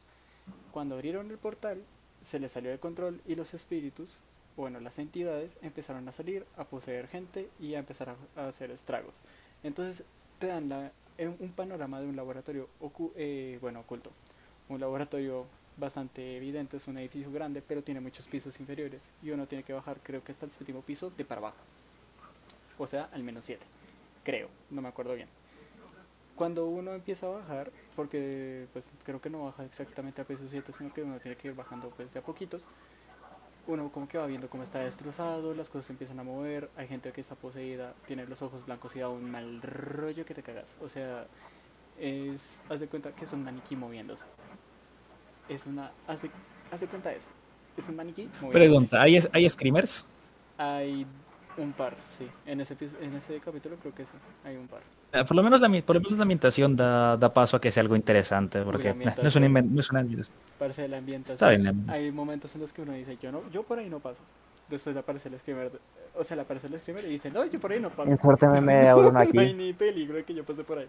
Cuando 0.72 0.96
abrieron 0.96 1.32
el 1.32 1.38
portal, 1.38 1.84
se 2.24 2.40
les 2.40 2.52
salió 2.52 2.72
de 2.72 2.80
control 2.80 3.22
y 3.26 3.36
los 3.36 3.54
espíritus, 3.54 4.20
bueno, 4.56 4.80
las 4.80 5.00
entidades, 5.00 5.58
empezaron 5.62 6.08
a 6.08 6.12
salir, 6.12 6.46
a 6.58 6.64
poseer 6.66 7.08
gente 7.08 7.50
y 7.60 7.76
a 7.76 7.80
empezar 7.80 8.10
a, 8.10 8.42
a 8.42 8.48
hacer 8.48 8.72
estragos. 8.72 9.16
Entonces 9.64 10.06
te 10.40 10.48
dan 10.48 10.70
la, 10.70 10.92
un 11.18 11.54
panorama 11.54 12.00
de 12.02 12.08
un 12.08 12.16
laboratorio 12.16 12.70
ocu- 12.80 13.14
eh, 13.16 13.58
bueno, 13.62 13.82
oculto. 13.82 14.12
Un 14.70 14.80
laboratorio 14.80 15.48
bastante 15.78 16.38
evidente, 16.38 16.78
es 16.78 16.88
un 16.88 16.98
edificio 16.98 17.32
grande, 17.32 17.62
pero 17.62 17.84
tiene 17.84 18.00
muchos 18.00 18.28
pisos 18.28 18.60
inferiores 18.60 19.14
y 19.22 19.32
uno 19.32 19.48
tiene 19.48 19.64
que 19.64 19.74
bajar, 19.74 20.02
creo 20.04 20.24
que 20.24 20.32
hasta 20.32 20.46
el 20.46 20.52
séptimo 20.52 20.82
piso 20.82 21.10
de 21.10 21.26
para 21.26 21.40
abajo. 21.40 21.58
O 22.78 22.88
sea, 22.88 23.10
al 23.12 23.24
menos 23.24 23.44
siete. 23.44 23.66
Creo, 24.24 24.50
no 24.70 24.82
me 24.82 24.88
acuerdo 24.90 25.16
bien. 25.16 25.30
Cuando 26.36 26.66
uno 26.68 26.94
empieza 26.94 27.28
a 27.28 27.30
bajar, 27.30 27.72
porque 27.96 28.68
pues 28.74 28.86
creo 29.04 29.22
que 29.22 29.30
no 29.30 29.44
baja 29.46 29.66
exactamente 29.66 30.22
a 30.22 30.26
piso 30.26 30.48
7, 30.48 30.74
sino 30.74 30.92
que 30.92 31.04
uno 31.04 31.20
tiene 31.20 31.38
que 31.38 31.48
ir 31.50 31.54
bajando 31.54 31.92
pues 31.92 32.12
de 32.12 32.20
a 32.20 32.24
poquitos, 32.24 32.68
uno 33.68 33.90
como 33.90 34.08
que 34.08 34.18
va 34.18 34.26
viendo 34.26 34.50
cómo 34.50 34.64
está 34.64 34.80
destrozado, 34.80 35.54
las 35.54 35.70
cosas 35.70 35.86
se 35.88 35.94
empiezan 35.94 36.20
a 36.20 36.24
mover, 36.24 36.70
hay 36.76 36.88
gente 36.88 37.12
que 37.12 37.22
está 37.22 37.36
poseída, 37.36 37.94
tiene 38.08 38.26
los 38.26 38.42
ojos 38.42 38.66
blancos 38.66 38.96
y 38.96 39.00
da 39.00 39.10
un 39.10 39.30
mal 39.32 39.62
rollo 39.62 40.26
que 40.26 40.34
te 40.34 40.44
cagas. 40.44 40.68
O 40.82 40.90
sea, 40.90 41.26
es, 42.00 42.42
haz 42.70 42.80
de 42.80 42.88
cuenta 42.88 43.12
que 43.12 43.26
es 43.26 43.34
un 43.34 43.44
maniquí 43.44 43.76
moviéndose. 43.76 44.26
Es 45.50 45.66
una, 45.66 45.92
haz 46.08 46.22
de, 46.22 46.30
haz 46.72 46.82
de 46.82 46.88
cuenta 46.88 47.12
eso. 47.14 47.28
Es 47.78 47.88
un 47.88 47.96
maniquí 47.96 48.24
moviéndose. 48.42 48.52
Pregunta, 48.52 49.02
¿hay, 49.02 49.20
hay 49.32 49.50
screamers? 49.50 50.06
Hay 50.58 51.06
un 51.58 51.72
par, 51.72 51.96
sí. 52.18 52.28
En 52.46 52.62
ese, 52.62 52.76
en 53.02 53.16
ese 53.16 53.40
capítulo 53.40 53.76
creo 53.78 53.94
que 53.94 54.04
sí, 54.04 54.12
hay 54.44 54.56
un 54.58 54.68
par. 54.68 54.82
Eh, 55.14 55.24
Por 55.24 55.36
lo 55.36 55.44
menos 55.44 55.62
la, 55.62 55.70
por 55.84 55.96
lo 55.96 56.02
menos 56.02 56.18
la 56.18 56.24
ambientación 56.24 56.76
da, 56.76 57.16
da 57.18 57.32
paso 57.34 57.58
a 57.58 57.62
que 57.62 57.70
sea 57.72 57.82
algo 57.82 57.96
interesante, 57.96 58.62
porque 58.64 58.94
no 58.94 59.28
es 59.28 59.36
una, 59.36 59.48
inven- 59.48 59.70
no 59.70 59.80
es 59.80 59.90
una 59.92 60.02
Parece 60.60 60.88
la 60.88 60.98
ambientación. 60.98 61.36
Está 61.36 61.50
bien, 61.50 61.64
la 61.64 61.70
ambientación. 61.72 62.06
Hay 62.06 62.12
momentos 62.12 62.54
en 62.56 62.62
los 62.62 62.72
que 62.74 62.82
uno 62.84 62.94
dice, 62.94 63.18
yo 63.22 63.32
no, 63.32 63.42
yo 63.52 63.64
por 63.64 63.80
ahí 63.80 63.90
no 63.90 64.00
paso. 64.00 64.22
Después 64.70 64.96
aparece 64.96 65.28
el 65.30 65.38
screamer, 65.40 65.72
o 66.16 66.24
sea, 66.24 66.36
le 66.38 66.44
aparece 66.44 66.68
el 66.68 66.80
screamer 66.80 67.04
y 67.06 67.10
dice, 67.10 67.30
no, 67.30 67.46
yo 67.46 67.60
por 67.60 67.72
ahí 67.74 67.80
no 67.82 67.90
paso. 67.90 68.10
Inserte 68.10 68.48
meme 68.48 68.74
de 68.76 68.88
Auron 68.90 69.14
No 69.14 69.20
hay 69.20 69.28
aquí. 69.28 69.54
ni 69.54 69.74
peligro 69.74 70.16
de 70.16 70.24
que 70.24 70.34
yo 70.34 70.44
pase 70.46 70.64
por 70.64 70.80
ahí. 70.80 70.86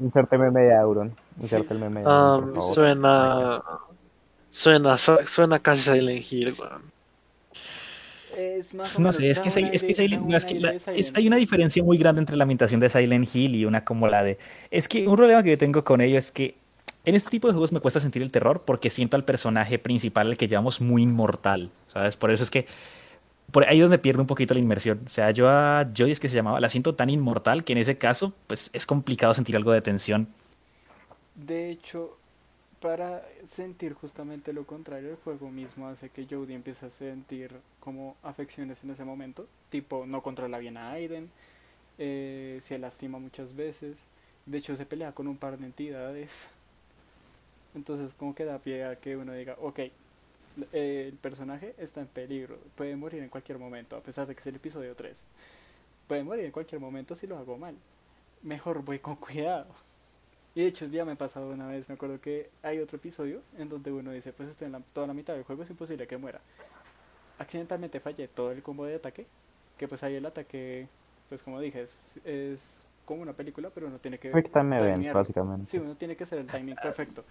Inserte 0.00 0.38
meme 0.38 0.60
de 0.62 0.74
Auron. 0.76 1.14
Inserte 1.40 1.74
el 1.74 1.80
meme 1.80 2.00
de 2.00 2.06
Auron, 2.06 2.40
por 2.40 2.48
Um, 2.48 2.54
favor. 2.60 2.74
suena. 2.74 3.62
Suena, 4.50 4.96
suena 4.96 5.58
casi 5.58 5.82
Silent 5.82 6.32
Hill, 6.32 6.54
weón. 6.58 6.82
Es 8.36 8.72
más 8.74 8.98
No 8.98 9.12
sé, 9.12 9.30
es 9.30 9.40
que, 9.40 9.48
es 9.48 9.54
que 9.54 9.94
Silent- 9.94 10.34
es 10.34 10.44
que 10.46 10.60
la- 10.60 10.72
es- 10.94 11.12
hay 11.16 11.26
una 11.26 11.36
diferencia 11.36 11.82
muy 11.82 11.98
grande 11.98 12.20
entre 12.20 12.36
la 12.36 12.44
ambientación 12.44 12.80
de 12.80 12.88
Silent 12.88 13.28
Hill 13.34 13.54
y 13.56 13.64
una 13.64 13.84
como 13.84 14.06
la 14.06 14.22
de... 14.22 14.38
Es 14.70 14.86
que 14.88 15.06
un 15.08 15.16
problema 15.16 15.42
que 15.42 15.50
yo 15.50 15.58
tengo 15.58 15.82
con 15.84 16.00
ello 16.00 16.16
es 16.18 16.30
que 16.30 16.54
en 17.04 17.14
este 17.14 17.30
tipo 17.30 17.48
de 17.48 17.52
juegos 17.52 17.72
me 17.72 17.80
cuesta 17.80 18.00
sentir 18.00 18.22
el 18.22 18.30
terror 18.30 18.62
porque 18.64 18.90
siento 18.90 19.16
al 19.16 19.24
personaje 19.24 19.78
principal, 19.78 20.28
el 20.28 20.36
que 20.36 20.48
llamamos 20.48 20.80
muy 20.80 21.02
inmortal, 21.02 21.70
¿sabes? 21.86 22.16
Por 22.16 22.30
eso 22.30 22.42
es 22.42 22.50
que 22.50 22.66
ahí 23.66 23.78
es 23.78 23.84
donde 23.84 23.98
pierde 23.98 24.20
un 24.20 24.26
poquito 24.26 24.54
la 24.54 24.60
inmersión. 24.60 25.00
O 25.06 25.08
sea, 25.08 25.30
yo 25.30 25.48
a 25.48 25.88
Joy 25.94 26.10
es 26.10 26.20
que 26.20 26.28
se 26.28 26.36
llamaba, 26.36 26.60
la 26.60 26.68
siento 26.68 26.94
tan 26.94 27.10
inmortal 27.10 27.64
que 27.64 27.72
en 27.72 27.78
ese 27.78 27.96
caso, 27.96 28.32
pues 28.46 28.70
es 28.72 28.86
complicado 28.86 29.34
sentir 29.34 29.56
algo 29.56 29.72
de 29.72 29.80
tensión. 29.80 30.28
De 31.34 31.70
hecho, 31.70 32.16
para 32.80 33.22
sentir 33.48 33.94
justamente 33.94 34.52
lo 34.52 34.64
contrario, 34.64 35.10
el 35.10 35.16
juego 35.16 35.50
mismo 35.50 35.88
hace 35.88 36.10
que 36.10 36.26
Jodie 36.28 36.54
empiece 36.54 36.86
a 36.86 36.90
sentir 36.90 37.52
como 37.80 38.16
afecciones 38.22 38.82
en 38.84 38.90
ese 38.90 39.04
momento. 39.04 39.46
Tipo, 39.70 40.04
no 40.06 40.22
controla 40.22 40.58
bien 40.58 40.76
a 40.76 40.90
Aiden, 40.92 41.30
eh, 41.98 42.60
se 42.62 42.78
lastima 42.78 43.18
muchas 43.18 43.54
veces. 43.56 43.96
De 44.46 44.58
hecho, 44.58 44.76
se 44.76 44.86
pelea 44.86 45.12
con 45.12 45.26
un 45.26 45.36
par 45.36 45.58
de 45.58 45.66
entidades. 45.66 46.30
Entonces, 47.74 48.14
como 48.14 48.34
que 48.34 48.44
da 48.44 48.58
pie 48.58 48.84
a 48.84 48.96
que 48.96 49.16
uno 49.16 49.32
diga, 49.32 49.56
ok, 49.60 49.80
el 50.72 51.12
personaje 51.20 51.74
está 51.78 52.00
en 52.00 52.06
peligro, 52.06 52.58
puede 52.74 52.96
morir 52.96 53.22
en 53.22 53.28
cualquier 53.28 53.58
momento, 53.58 53.96
a 53.96 54.00
pesar 54.00 54.26
de 54.26 54.34
que 54.34 54.40
es 54.40 54.46
el 54.46 54.56
episodio 54.56 54.94
3. 54.94 55.16
Puede 56.06 56.24
morir 56.24 56.44
en 56.46 56.52
cualquier 56.52 56.80
momento 56.80 57.14
si 57.14 57.26
lo 57.26 57.38
hago 57.38 57.56
mal. 57.58 57.74
Mejor 58.42 58.82
voy 58.82 58.98
con 58.98 59.16
cuidado. 59.16 59.66
Y 60.54 60.62
de 60.62 60.68
hecho 60.68 60.86
ya 60.86 61.04
me 61.04 61.12
ha 61.12 61.16
pasado 61.16 61.50
una 61.50 61.68
vez, 61.68 61.88
me 61.88 61.94
acuerdo 61.94 62.20
que 62.20 62.50
hay 62.62 62.78
otro 62.78 62.96
episodio 62.96 63.42
en 63.58 63.68
donde 63.68 63.92
uno 63.92 64.10
dice, 64.10 64.32
pues 64.32 64.48
estoy 64.48 64.66
en 64.66 64.72
la, 64.72 64.80
toda 64.92 65.06
la 65.06 65.14
mitad 65.14 65.34
del 65.34 65.44
juego, 65.44 65.62
es 65.62 65.70
imposible 65.70 66.06
que 66.06 66.16
muera. 66.16 66.40
Accidentalmente 67.38 68.00
fallé 68.00 68.26
todo 68.26 68.50
el 68.50 68.62
combo 68.62 68.84
de 68.84 68.96
ataque, 68.96 69.26
que 69.76 69.86
pues 69.86 70.02
ahí 70.02 70.16
el 70.16 70.26
ataque, 70.26 70.88
pues 71.28 71.42
como 71.42 71.60
dije, 71.60 71.82
es, 71.82 71.96
es 72.24 72.60
como 73.04 73.22
una 73.22 73.34
película, 73.34 73.70
pero 73.72 73.86
uno 73.86 73.98
tiene 73.98 74.18
que... 74.18 74.30
Time 74.30 74.76
event, 74.78 75.12
básicamente. 75.12 75.70
Sí, 75.70 75.78
uno 75.78 75.94
tiene 75.94 76.16
que 76.16 76.24
hacer 76.24 76.40
el 76.40 76.46
timing 76.46 76.74
perfecto. 76.74 77.24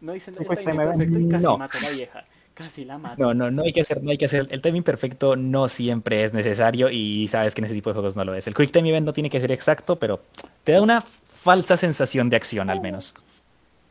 No 0.00 0.12
dicen 0.12 0.34
Un 0.36 0.42
el 0.42 0.48
quick 0.48 0.58
timing 0.58 0.72
time 0.72 0.82
event, 0.84 0.98
perfecto 0.98 1.20
y 1.20 1.28
casi 1.30 1.42
no. 1.44 1.58
mato 1.58 1.78
a 1.78 1.80
la 1.82 1.90
vieja. 1.90 2.24
Casi 2.54 2.84
la 2.84 2.98
mato. 2.98 3.20
No, 3.22 3.34
no, 3.34 3.50
no 3.50 3.62
hay 3.62 3.72
que 3.72 3.80
hacer, 3.80 4.02
no 4.02 4.10
hay 4.10 4.18
que 4.18 4.26
hacer. 4.26 4.46
El 4.50 4.62
timing 4.62 4.82
perfecto 4.84 5.34
no 5.34 5.68
siempre 5.68 6.22
es 6.22 6.32
necesario 6.32 6.88
y 6.90 7.26
sabes 7.28 7.54
que 7.54 7.60
en 7.60 7.64
ese 7.64 7.74
tipo 7.74 7.90
de 7.90 7.94
juegos 7.94 8.14
no 8.16 8.24
lo 8.24 8.34
es. 8.34 8.46
El 8.46 8.54
quick 8.54 8.70
time 8.70 8.88
event 8.90 9.06
no 9.06 9.12
tiene 9.12 9.28
que 9.30 9.40
ser 9.40 9.50
exacto, 9.50 9.96
pero 9.98 10.20
te 10.62 10.72
da 10.72 10.80
una 10.82 11.00
falsa 11.00 11.76
sensación 11.76 12.30
de 12.30 12.36
acción 12.36 12.70
al 12.70 12.80
menos. 12.80 13.14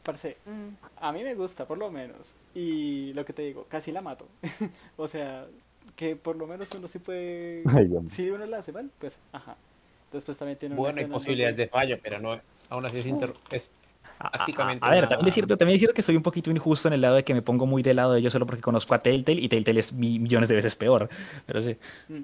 Parce, 0.03 0.37
a 0.99 1.11
mí 1.11 1.23
me 1.23 1.35
gusta, 1.35 1.65
por 1.65 1.77
lo 1.77 1.91
menos. 1.91 2.17
Y 2.55 3.11
lo 3.13 3.25
que 3.25 3.33
te 3.33 3.41
digo, 3.41 3.65
casi 3.67 3.91
la 3.91 4.01
mato. 4.01 4.27
o 4.97 5.07
sea, 5.07 5.45
que 5.95 6.15
por 6.15 6.35
lo 6.35 6.47
menos 6.47 6.69
uno 6.71 6.87
sí 6.87 6.99
puede. 6.99 7.63
Ay. 7.67 7.89
Si 8.09 8.29
uno 8.29 8.45
la 8.45 8.59
hace 8.59 8.71
mal, 8.71 8.89
pues, 8.99 9.13
ajá. 9.31 9.55
Después 10.11 10.37
también 10.37 10.57
tiene 10.59 10.75
una 10.75 10.81
Bueno, 10.81 10.99
hay 10.99 11.05
posibilidades 11.07 11.57
de 11.57 11.67
fallo, 11.67 11.97
pero 12.01 12.19
no, 12.19 12.39
aún 12.69 12.85
así 12.85 12.99
es, 12.99 13.05
inter- 13.07 13.33
es 13.49 13.67
A, 14.19 14.27
a- 14.27 14.31
tácticamente 14.31 14.85
a 14.85 14.89
ver, 14.91 15.07
también 15.07 15.27
es, 15.27 15.33
cierto, 15.33 15.57
también 15.57 15.75
es 15.75 15.81
cierto 15.81 15.93
que 15.95 16.01
soy 16.01 16.15
un 16.15 16.23
poquito 16.23 16.49
injusto 16.51 16.87
en 16.87 16.93
el 16.93 17.01
lado 17.01 17.15
de 17.15 17.23
que 17.23 17.33
me 17.33 17.41
pongo 17.41 17.65
muy 17.65 17.83
del 17.83 17.97
lado 17.97 18.13
de 18.13 18.19
ellos 18.19 18.31
solo 18.33 18.45
porque 18.45 18.61
conozco 18.61 18.93
a 18.93 18.99
Telltale 18.99 19.41
y 19.41 19.49
Telltale 19.49 19.79
es 19.79 19.93
mi- 19.93 20.19
millones 20.19 20.49
de 20.49 20.55
veces 20.55 20.75
peor. 20.75 21.09
Pero 21.45 21.61
sí. 21.61 21.77
Mm. 22.07 22.21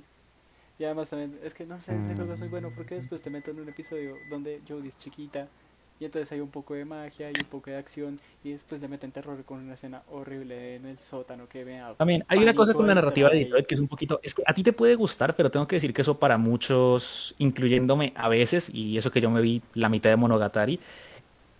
Y 0.80 0.86
además 0.86 1.10
también, 1.10 1.40
es 1.44 1.54
que 1.54 1.66
no 1.66 1.80
sé, 1.80 1.98
ese 1.98 2.16
juego 2.16 2.34
es 2.34 2.40
muy 2.40 2.48
bueno 2.50 2.72
porque 2.76 2.96
después 2.96 3.22
te 3.22 3.30
meten 3.30 3.58
en 3.58 3.64
un 3.64 3.70
episodio 3.70 4.16
donde 4.30 4.62
Jodie 4.68 4.90
es 4.90 4.98
chiquita 4.98 5.48
y 6.00 6.06
entonces 6.06 6.32
hay 6.32 6.40
un 6.40 6.50
poco 6.50 6.74
de 6.74 6.86
magia 6.86 7.30
y 7.32 7.40
un 7.42 7.48
poco 7.48 7.70
de 7.70 7.78
acción 7.78 8.18
y 8.44 8.54
después 8.54 8.80
le 8.82 8.88
meten 8.88 9.12
terror 9.12 9.44
con 9.44 9.60
una 9.60 9.74
escena 9.74 10.04
horrible 10.08 10.76
en 10.76 10.86
el 10.86 10.98
sótano 10.98 11.50
que 11.50 11.66
me 11.66 11.80
da 11.80 11.96
También 11.96 12.24
hay 12.30 12.40
una 12.40 12.54
cosa 12.54 12.74
con 12.74 12.88
la 12.88 12.96
narrativa 12.96 13.30
de. 13.30 13.40
Detroit 13.40 13.66
que 13.68 13.76
es 13.76 13.82
un 13.82 13.90
poquito, 13.90 14.20
es 14.24 14.34
que 14.34 14.44
a 14.46 14.54
ti 14.54 14.64
te 14.64 14.72
puede 14.74 14.96
gustar, 14.96 15.36
pero 15.36 15.52
tengo 15.52 15.68
que 15.68 15.76
decir 15.76 15.94
que 15.94 16.02
eso 16.02 16.18
para 16.18 16.38
muchos, 16.38 17.36
incluyéndome 17.40 18.14
a 18.16 18.30
veces, 18.30 18.70
y 18.74 18.98
eso 18.98 19.12
que 19.12 19.20
yo 19.20 19.30
me 19.30 19.42
vi 19.42 19.62
la 19.74 19.90
mitad 19.90 20.10
de 20.10 20.16
Monogatari, 20.16 20.80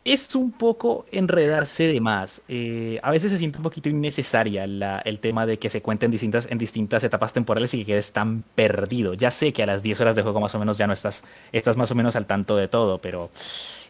es 0.06 0.34
un 0.36 0.52
poco 0.52 1.06
enredarse 1.12 1.88
de 1.88 2.00
más. 2.02 2.42
Eh, 2.48 3.00
a 3.04 3.12
veces 3.12 3.32
se 3.32 3.38
siente 3.38 3.58
un 3.60 3.64
poquito 3.64 3.90
innecesaria 3.90 4.66
la- 4.66 5.00
el 5.00 5.20
tema 5.20 5.46
de 5.46 5.60
que 5.60 5.70
se 5.70 5.82
cuenten 5.82 6.10
distintas, 6.10 6.48
en 6.50 6.58
distintas 6.58 7.04
etapas 7.04 7.34
temporales 7.34 7.74
y 7.74 7.80
que 7.80 7.92
quedes 7.94 8.12
tan 8.14 8.44
perdido. 8.56 9.14
Ya 9.14 9.30
sé 9.32 9.54
que 9.54 9.64
a 9.64 9.66
las 9.66 9.84
10 9.84 10.00
horas 10.02 10.16
de 10.16 10.24
juego 10.24 10.40
más 10.40 10.56
o 10.56 10.60
menos 10.60 10.78
ya 10.78 10.88
no 10.88 10.94
estás, 10.94 11.24
estás 11.52 11.78
más 11.78 11.92
o 11.92 11.96
menos 11.96 12.16
al 12.16 12.26
tanto 12.26 12.56
de 12.56 12.68
todo, 12.68 13.00
pero 13.00 13.30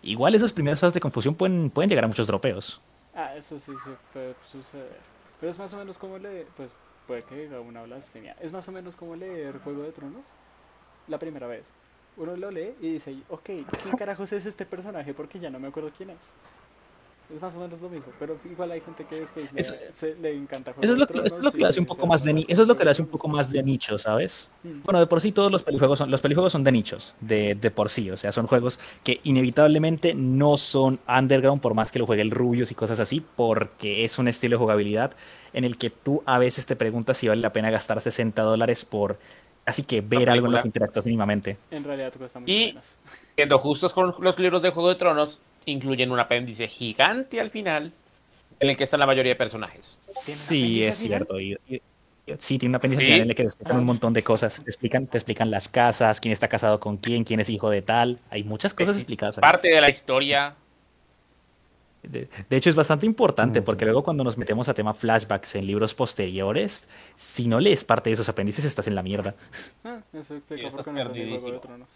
igual 0.01 0.35
esas 0.35 0.51
primeras 0.51 0.81
horas 0.83 0.93
de 0.93 0.99
confusión 0.99 1.35
pueden, 1.35 1.69
pueden 1.69 1.89
llegar 1.89 2.05
a 2.05 2.07
muchos 2.07 2.27
dropeos. 2.27 2.81
Ah, 3.15 3.35
eso 3.35 3.57
sí, 3.59 3.71
sí 3.85 3.91
puede 4.13 4.33
suceder. 4.51 4.97
Pero 5.39 5.51
es 5.51 5.57
más 5.59 5.73
o 5.73 5.77
menos 5.77 5.97
como 5.97 6.17
leer, 6.17 6.47
pues 6.57 6.71
puede 7.07 7.21
que 7.23 7.35
diga 7.35 7.59
una 7.59 7.83
blasfemia. 7.83 8.35
Es 8.41 8.51
más 8.51 8.67
o 8.67 8.71
menos 8.71 8.95
como 8.95 9.15
leer 9.15 9.59
Juego 9.59 9.83
de 9.83 9.91
Tronos 9.91 10.25
la 11.07 11.17
primera 11.17 11.47
vez. 11.47 11.65
Uno 12.19 12.35
lo 12.35 12.51
lee 12.51 12.73
y 12.81 12.91
dice, 12.93 13.15
ok, 13.29 13.41
¿quién 13.45 13.97
carajos 13.97 14.31
es 14.33 14.45
este 14.45 14.65
personaje? 14.65 15.13
Porque 15.13 15.39
ya 15.39 15.49
no 15.49 15.59
me 15.59 15.69
acuerdo 15.69 15.89
quién 15.97 16.11
es. 16.11 16.17
Es 17.33 17.39
más 17.39 17.55
o 17.55 17.59
menos 17.59 17.79
lo 17.79 17.89
mismo, 17.89 18.11
pero 18.17 18.37
igual 18.51 18.71
hay 18.71 18.81
gente 18.81 19.05
que 19.05 19.19
después 19.19 19.53
le, 19.53 19.61
Eso- 19.61 19.73
se- 19.95 20.15
le 20.15 20.35
encanta 20.35 20.73
Juego 20.73 20.83
Eso 20.83 20.93
es, 20.93 20.97
lo 20.99 21.05
que, 21.05 21.19
eso 21.19 21.37
es 21.37 21.43
lo 21.43 21.51
que 21.51 21.59
lo 21.59 21.67
hace 21.67 21.79
un 21.79 21.85
poco 21.85 22.07
más 22.07 22.23
de 22.23 22.43
eso 22.47 22.63
es 22.63 22.67
lo 22.67 22.75
que 22.75 22.83
lo 22.83 22.89
hace 22.89 23.03
un 23.03 23.07
poco 23.07 23.27
más 23.27 23.51
de 23.51 23.61
nicho, 23.61 23.99
¿sabes? 23.99 24.49
Mm. 24.63 24.81
Bueno, 24.83 24.99
de 24.99 25.05
por 25.05 25.21
sí 25.21 25.31
todos 25.31 25.51
los 25.51 25.61
pelijuegos 25.61 25.99
son, 25.99 26.09
los 26.09 26.21
pelijuegos 26.21 26.51
son 26.51 26.63
de 26.63 26.71
nichos, 26.71 27.13
de, 27.21 27.53
de 27.53 27.69
por 27.69 27.91
sí, 27.91 28.09
o 28.09 28.17
sea, 28.17 28.31
son 28.31 28.47
juegos 28.47 28.79
que 29.03 29.21
inevitablemente 29.25 30.15
no 30.15 30.57
son 30.57 30.99
underground 31.07 31.61
por 31.61 31.75
más 31.75 31.91
que 31.91 31.99
lo 31.99 32.07
juegue 32.07 32.23
el 32.23 32.31
Rubius 32.31 32.71
y 32.71 32.75
cosas 32.75 32.99
así, 32.99 33.23
porque 33.35 34.03
es 34.05 34.17
un 34.17 34.27
estilo 34.27 34.55
de 34.57 34.61
jugabilidad 34.63 35.11
en 35.53 35.65
el 35.65 35.77
que 35.77 35.91
tú 35.91 36.23
a 36.25 36.39
veces 36.39 36.65
te 36.65 36.75
preguntas 36.75 37.17
si 37.19 37.27
vale 37.27 37.41
la 37.41 37.53
pena 37.53 37.69
gastar 37.69 38.01
60 38.01 38.41
dólares 38.41 38.85
por 38.85 39.19
así 39.65 39.83
que 39.83 40.01
ver 40.01 40.29
algo 40.29 40.47
en 40.47 40.53
lo 40.53 40.61
que 40.61 40.67
interactúas 40.67 41.05
mínimamente. 41.05 41.57
En 41.71 41.83
realidad 41.83 42.11
cuesta 42.17 42.39
mucho 42.39 42.51
Y- 42.51 42.67
menos. 42.67 42.85
Siendo 43.35 43.59
justos 43.59 43.93
con 43.93 44.13
los 44.19 44.37
libros 44.39 44.61
de 44.61 44.69
Juego 44.71 44.89
de 44.89 44.95
Tronos, 44.95 45.39
incluyen 45.65 46.11
un 46.11 46.19
apéndice 46.19 46.67
gigante 46.67 47.39
al 47.39 47.51
final, 47.51 47.93
en 48.59 48.69
el 48.69 48.75
que 48.75 48.83
están 48.83 48.99
la 48.99 49.05
mayoría 49.05 49.31
de 49.31 49.35
personajes. 49.37 49.95
Sí, 50.01 50.83
es 50.83 50.97
cierto. 50.97 51.39
y- 51.39 51.57
y- 51.69 51.81
sí, 52.37 52.57
tiene 52.57 52.71
un 52.71 52.75
apéndice 52.75 53.01
al 53.01 53.05
¿Sí? 53.05 53.11
final 53.13 53.21
en 53.23 53.29
el 53.29 53.35
que 53.35 53.43
te 53.43 53.47
explican 53.47 53.77
un 53.77 53.85
montón 53.85 54.11
de 54.13 54.21
cosas. 54.23 54.61
Te 54.63 54.69
explican, 54.69 55.05
te 55.05 55.17
explican 55.17 55.49
las 55.49 55.69
casas, 55.69 56.19
quién 56.19 56.31
está 56.33 56.47
casado 56.47 56.79
con 56.79 56.97
quién, 56.97 57.23
quién 57.23 57.39
es 57.39 57.49
hijo 57.49 57.69
de 57.69 57.81
tal. 57.81 58.19
Hay 58.29 58.43
muchas 58.43 58.73
cosas 58.73 58.97
explicadas. 58.97 59.37
ahí. 59.37 59.41
Parte 59.41 59.69
de 59.69 59.79
la 59.81 59.89
historia. 59.89 60.53
De, 62.03 62.29
de 62.49 62.57
hecho, 62.57 62.69
es 62.69 62.75
bastante 62.75 63.05
importante 63.05 63.61
porque 63.61 63.85
luego 63.85 64.03
cuando 64.03 64.23
nos 64.23 64.37
metemos 64.37 64.69
a 64.69 64.73
tema 64.73 64.93
flashbacks 64.93 65.55
en 65.55 65.65
libros 65.67 65.93
posteriores, 65.93 66.89
si 67.15 67.47
no 67.47 67.59
lees 67.59 67.83
parte 67.83 68.09
de 68.09 68.13
esos 68.13 68.29
apéndices, 68.29 68.65
estás 68.65 68.87
en 68.87 68.95
la 68.95 69.03
mierda. 69.03 69.35
Ah, 69.83 70.01
eso 70.13 70.35
explica 70.35 70.69
Sí, 70.69 70.69
por 70.69 70.83
qué 70.83 70.91
estás 70.91 70.93
no 70.93 71.01
entendí 71.01 71.25
Juego 71.25 71.51
de 71.51 71.59
perdidísimo. 71.59 71.59
Tronos. 71.59 71.89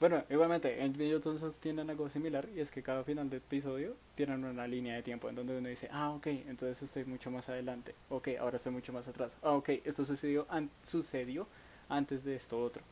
Bueno, 0.00 0.22
igualmente, 0.30 0.82
en 0.84 0.92
Video 0.96 1.20
Tronos 1.20 1.56
tienen 1.56 1.90
algo 1.90 2.08
similar 2.08 2.48
y 2.54 2.60
es 2.60 2.70
que 2.70 2.82
cada 2.82 3.02
final 3.04 3.28
de 3.30 3.38
episodio 3.38 3.96
tienen 4.14 4.44
una 4.44 4.66
línea 4.66 4.94
de 4.94 5.02
tiempo 5.02 5.28
en 5.28 5.34
donde 5.34 5.58
uno 5.58 5.68
dice, 5.68 5.88
ah, 5.92 6.10
ok, 6.10 6.26
entonces 6.28 6.80
estoy 6.82 7.04
mucho 7.04 7.30
más 7.32 7.48
adelante, 7.48 7.94
ok, 8.08 8.28
ahora 8.40 8.56
estoy 8.58 8.72
mucho 8.72 8.92
más 8.92 9.08
atrás, 9.08 9.32
ah, 9.42 9.52
ok, 9.52 9.70
esto 9.84 10.04
sucedió, 10.04 10.46
an- 10.50 10.70
sucedió 10.84 11.46
antes 11.88 12.24
de 12.24 12.36
esto 12.36 12.60
otro. 12.62 12.82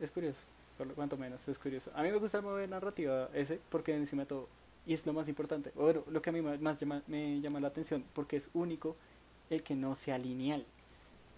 Es 0.00 0.10
curioso, 0.10 0.40
por 0.78 0.86
lo 0.86 0.94
cuanto 0.94 1.16
menos, 1.18 1.46
es 1.48 1.58
curioso. 1.58 1.90
A 1.94 2.02
mí 2.02 2.10
me 2.10 2.18
gusta 2.18 2.38
el 2.38 2.44
modo 2.44 2.56
de 2.56 2.68
narrativa 2.68 3.28
ese 3.34 3.60
porque 3.70 3.94
encima 3.94 4.22
de 4.22 4.26
todo, 4.28 4.48
y 4.86 4.94
es 4.94 5.04
lo 5.06 5.12
más 5.12 5.28
importante, 5.28 5.72
bueno, 5.74 6.02
lo 6.10 6.22
que 6.22 6.30
a 6.30 6.32
mí 6.32 6.40
más 6.42 6.78
llama, 6.80 7.02
me 7.08 7.40
llama 7.40 7.60
la 7.60 7.68
atención, 7.68 8.04
porque 8.12 8.36
es 8.36 8.48
único 8.54 8.96
el 9.50 9.62
que 9.62 9.74
no 9.74 9.94
sea 9.94 10.16
lineal. 10.18 10.64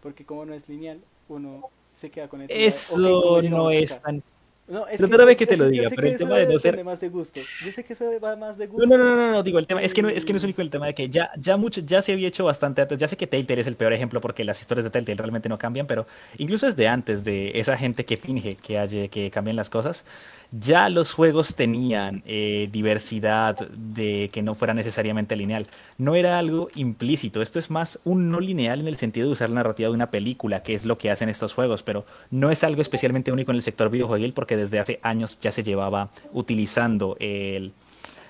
Porque 0.02 0.24
como 0.24 0.44
no 0.44 0.54
es 0.54 0.68
lineal, 0.68 1.00
uno 1.28 1.70
se 1.94 2.10
queda 2.10 2.28
con 2.28 2.42
el 2.42 2.50
Eso 2.50 2.94
¿cómo 3.22 3.42
no 3.42 3.70
es 3.70 4.00
tan... 4.00 4.22
No, 4.68 4.86
es 4.86 4.98
Perdóname 5.00 5.32
eso- 5.32 5.38
que 5.38 5.46
te 5.46 5.56
lo 5.56 5.64
yo 5.64 5.70
diga, 5.70 5.88
sé 5.88 5.94
pero 5.96 6.08
que 6.08 6.12
el 6.12 6.18
tema 6.18 6.36
de 6.38 6.46
no 6.46 6.58
ser- 6.58 6.84
más 6.84 7.00
de 7.00 7.08
gustos. 7.08 7.46
Yo 7.64 7.72
sé 7.72 7.84
que 7.84 7.94
eso 7.94 8.04
va 8.20 8.36
más 8.36 8.58
de 8.58 8.66
No, 8.66 8.72
gustos. 8.74 8.88
no, 8.90 8.98
no, 8.98 9.16
no, 9.16 9.32
no, 9.32 9.42
digo, 9.42 9.58
el 9.58 9.66
tema 9.66 9.80
es 9.80 9.94
que 9.94 10.02
no 10.02 10.10
es 10.10 10.26
que 10.26 10.32
no 10.34 10.36
es 10.36 10.44
único 10.44 10.60
el 10.60 10.68
tema 10.68 10.84
de 10.84 10.94
que 10.94 11.08
ya, 11.08 11.30
ya 11.38 11.56
mucho, 11.56 11.80
ya 11.80 12.02
se 12.02 12.12
había 12.12 12.28
hecho 12.28 12.44
bastante 12.44 12.82
antes. 12.82 12.98
Ya 12.98 13.08
sé 13.08 13.16
que 13.16 13.26
Telltale 13.26 13.62
es 13.62 13.66
el 13.66 13.76
peor 13.76 13.94
ejemplo 13.94 14.20
porque 14.20 14.44
las 14.44 14.60
historias 14.60 14.84
de 14.84 14.90
Telltale 14.90 15.16
realmente 15.16 15.48
no 15.48 15.56
cambian, 15.56 15.86
pero 15.86 16.06
incluso 16.36 16.66
desde 16.66 16.86
antes 16.86 17.24
de 17.24 17.58
esa 17.58 17.78
gente 17.78 18.04
que 18.04 18.18
finge 18.18 18.56
que 18.56 18.78
haya, 18.78 19.08
que 19.08 19.30
cambian 19.30 19.56
las 19.56 19.70
cosas, 19.70 20.04
ya 20.50 20.88
los 20.88 21.12
juegos 21.12 21.54
tenían 21.54 22.22
eh, 22.26 22.68
diversidad 22.72 23.68
de 23.68 24.30
que 24.32 24.42
no 24.42 24.54
fuera 24.54 24.72
necesariamente 24.72 25.36
lineal. 25.36 25.66
No 25.98 26.14
era 26.14 26.38
algo 26.38 26.68
implícito. 26.74 27.42
Esto 27.42 27.58
es 27.58 27.70
más 27.70 28.00
un 28.04 28.30
no 28.30 28.40
lineal 28.40 28.80
en 28.80 28.88
el 28.88 28.96
sentido 28.96 29.26
de 29.26 29.32
usar 29.32 29.50
la 29.50 29.56
narrativa 29.56 29.88
de 29.88 29.94
una 29.94 30.10
película, 30.10 30.62
que 30.62 30.74
es 30.74 30.84
lo 30.84 30.96
que 30.96 31.10
hacen 31.10 31.28
estos 31.28 31.52
juegos, 31.52 31.82
pero 31.82 32.06
no 32.30 32.50
es 32.50 32.64
algo 32.64 32.80
especialmente 32.80 33.32
único 33.32 33.50
en 33.50 33.56
el 33.56 33.62
sector 33.62 33.90
videojueguil 33.90 34.32
porque 34.32 34.56
desde 34.56 34.78
hace 34.78 35.00
años 35.02 35.38
ya 35.40 35.52
se 35.52 35.62
llevaba 35.62 36.10
utilizando 36.32 37.16
el 37.20 37.72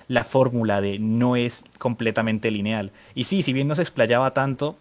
la 0.09 0.23
fórmula 0.23 0.81
de 0.81 0.99
no 0.99 1.37
es 1.37 1.63
completamente 1.77 2.51
lineal. 2.51 2.91
Y 3.15 3.25
sí, 3.25 3.43
si 3.43 3.53
bien 3.53 3.67
no 3.67 3.75
se 3.75 3.83
explayaba 3.83 4.33
tanto, 4.33 4.75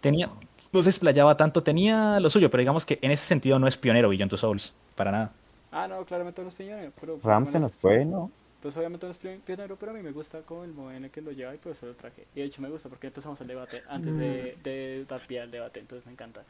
tenía, 0.00 0.30
no 0.72 0.82
se 0.82 0.88
explayaba 0.88 1.36
tanto, 1.36 1.64
tenía 1.64 2.20
lo 2.20 2.30
suyo, 2.30 2.48
pero 2.48 2.60
digamos 2.60 2.86
que 2.86 2.98
en 3.02 3.10
ese 3.10 3.26
sentido 3.26 3.58
no 3.58 3.66
es 3.66 3.76
pionero 3.76 4.08
Beyond 4.08 4.30
Two 4.30 4.38
Souls, 4.38 4.72
para 4.94 5.10
nada. 5.10 5.32
Ah, 5.72 5.88
no, 5.88 6.04
claramente 6.04 6.42
no 6.42 6.48
es 6.48 6.54
pionero. 6.54 6.92
Pero 7.00 7.18
Ram 7.24 7.46
se 7.46 7.58
nos 7.58 7.76
fue, 7.76 8.04
¿no? 8.04 8.30
Pues 8.62 8.76
obviamente 8.76 9.06
no 9.06 9.12
es 9.12 9.18
pi- 9.18 9.40
pionero, 9.44 9.76
pero 9.76 9.90
a 9.92 9.94
mí 9.94 10.02
me 10.02 10.12
gusta 10.12 10.42
como 10.42 10.64
el 10.64 10.72
modo 10.72 10.92
en 10.92 11.04
el 11.04 11.10
que 11.10 11.20
lo 11.20 11.32
lleva 11.32 11.54
y 11.54 11.58
por 11.58 11.72
eso 11.72 11.86
lo 11.86 11.94
traje. 11.94 12.26
Y 12.34 12.40
de 12.40 12.46
hecho 12.46 12.62
me 12.62 12.68
gusta 12.70 12.88
porque 12.88 13.08
empezamos 13.08 13.40
el 13.40 13.48
debate 13.48 13.82
antes 13.88 14.16
de, 14.16 14.56
de 14.62 15.04
dar 15.08 15.20
pie 15.26 15.40
al 15.40 15.50
debate, 15.50 15.80
entonces 15.80 16.06
me 16.06 16.12
encanta. 16.12 16.44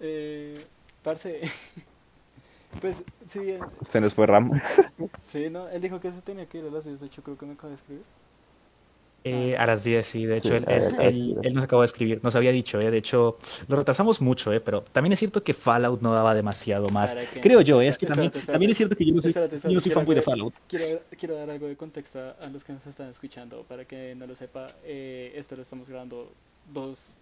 Eh, 0.00 0.54
parce, 1.02 1.42
pues 2.80 2.96
si 3.28 3.38
bien, 3.40 3.60
Se 3.90 4.00
nos 4.00 4.14
fue 4.14 4.26
Ram. 4.26 4.50
sí, 5.28 5.48
no, 5.50 5.68
él 5.68 5.80
dijo 5.80 6.00
que 6.00 6.12
se 6.12 6.20
tenía 6.22 6.46
que 6.46 6.58
ir 6.58 6.64
a 6.64 6.70
las 6.70 6.84
10, 6.84 7.00
de 7.00 7.06
hecho 7.06 7.22
creo 7.22 7.36
que 7.38 7.46
me 7.46 7.52
acaba 7.54 7.70
de 7.70 7.76
escribir. 7.76 8.04
Eh, 9.30 9.56
a 9.56 9.66
las 9.66 9.84
10, 9.84 10.06
sí, 10.06 10.26
de 10.26 10.36
hecho, 10.38 10.48
Sí, 10.50 10.54
él, 10.56 10.64
él- 10.68 10.82
él- 11.00 11.24
10. 11.34 11.38
él 11.44 11.54
nos 11.54 11.64
acabó 11.64 11.82
de 11.82 11.86
escribir, 11.86 12.20
nos 12.22 12.34
había 12.34 12.50
dicho, 12.52 12.78
eh, 12.80 12.90
de 12.90 12.98
hecho, 12.98 13.38
lo 13.68 13.76
retrasamos 13.76 14.20
mucho, 14.20 14.52
eh, 14.52 14.60
pero 14.60 14.82
también 14.82 15.12
es 15.12 15.18
cierto 15.18 15.42
que 15.42 15.54
Fallout 15.54 16.00
no 16.00 16.12
daba 16.12 16.34
demasiado 16.34 16.88
más. 16.90 17.14
Que- 17.14 17.40
Creo 17.40 17.60
yo, 17.60 17.80
eh, 17.80 17.88
es 17.88 17.98
que 17.98 18.06
Espérate, 18.06 18.14
también, 18.16 18.26
espérate. 18.28 18.52
también 18.52 18.70
es 18.70 18.76
cierto 18.76 18.96
que 18.96 19.04
yo 19.04 19.14
no 19.14 19.20
soy, 19.22 19.30
Espérate, 19.30 19.54
espérate, 19.56 19.72
yo 19.72 19.76
no 19.76 19.80
soy 19.80 19.92
fanboy 19.92 20.14
de 20.14 20.22
Fallout. 20.22 20.54
Quiero, 20.68 21.00
quiero 21.18 21.34
dar 21.36 21.50
algo 21.50 21.66
de 21.66 21.76
contexto 21.76 22.18
a, 22.18 22.30
a 22.44 22.48
los 22.50 22.64
que 22.64 22.72
nos 22.72 22.86
están 22.86 23.08
escuchando 23.10 23.62
para 23.68 23.84
que 23.84 24.14
no 24.14 24.26
lo 24.26 24.34
sepa. 24.34 24.66
eh, 24.84 25.32
esto 25.36 25.56
lo 25.56 25.62
estamos 25.62 25.88
grabando 25.88 26.30
dos 26.72 27.12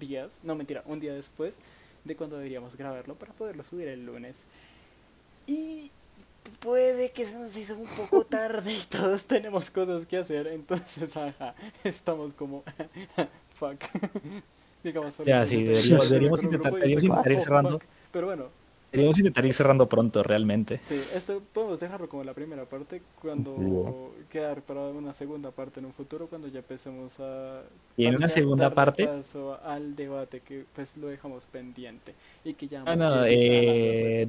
días, 0.00 0.30
no 0.42 0.54
mentira, 0.54 0.82
un 0.86 1.00
día 1.00 1.14
después 1.14 1.54
de 2.04 2.16
cuando 2.16 2.36
deberíamos 2.36 2.76
grabarlo 2.76 3.14
para 3.14 3.32
poderlo 3.32 3.64
subir 3.64 3.88
el 3.88 4.04
lunes. 4.04 4.34
Y 5.46 5.90
puede 6.60 7.10
que 7.12 7.26
se 7.26 7.38
nos 7.38 7.56
hizo 7.56 7.74
un 7.76 7.86
poco 7.86 8.24
tarde 8.24 8.72
y 8.74 8.80
todos 8.88 9.24
tenemos 9.24 9.70
cosas 9.70 10.06
que 10.06 10.18
hacer, 10.18 10.46
entonces 10.48 11.16
ajá, 11.16 11.54
estamos 11.84 12.32
como 12.34 12.62
fuck. 13.58 13.80
Digamos, 14.82 15.16
Ya, 15.24 15.46
sí, 15.46 15.64
yo 15.64 16.04
deberíamos- 16.04 16.42
intentar- 16.42 16.72
deberíamos 16.74 17.04
ir 17.04 17.10
"Oh, 17.36 17.40
cerrando". 17.40 17.70
fuck". 17.78 17.84
Pero 18.12 18.26
bueno, 18.26 18.64
Deberíamos 18.92 19.18
intentar 19.18 19.44
ir 19.44 19.54
cerrando 19.54 19.88
pronto, 19.88 20.22
realmente. 20.22 20.78
Sí, 20.86 20.94
esto 21.16 21.42
podemos 21.52 21.80
dejarlo 21.80 22.08
como 22.08 22.22
la 22.22 22.32
primera 22.32 22.64
parte 22.64 23.02
cuando 23.20 24.12
quedar 24.30 24.62
para 24.62 24.82
una 24.82 25.12
segunda 25.14 25.50
parte 25.50 25.80
en 25.80 25.86
un 25.86 25.92
futuro 25.92 26.28
cuando 26.28 26.46
ya 26.46 26.60
empecemos 26.60 27.18
a 27.18 27.62
Y 27.96 28.06
en 28.06 28.14
una 28.14 28.28
segunda 28.28 28.72
parte- 28.72 29.08
paso 29.08 29.58
al 29.64 29.96
debate 29.96 30.42
que 30.42 30.64
pues 30.76 30.96
lo 30.96 31.08
dejamos 31.08 31.42
pendiente 31.46 32.14
y 32.44 32.54
que 32.54 32.68
ya 32.68 32.84
Ah, 32.86 32.94
no, 32.94 33.24
eh, 33.26 34.28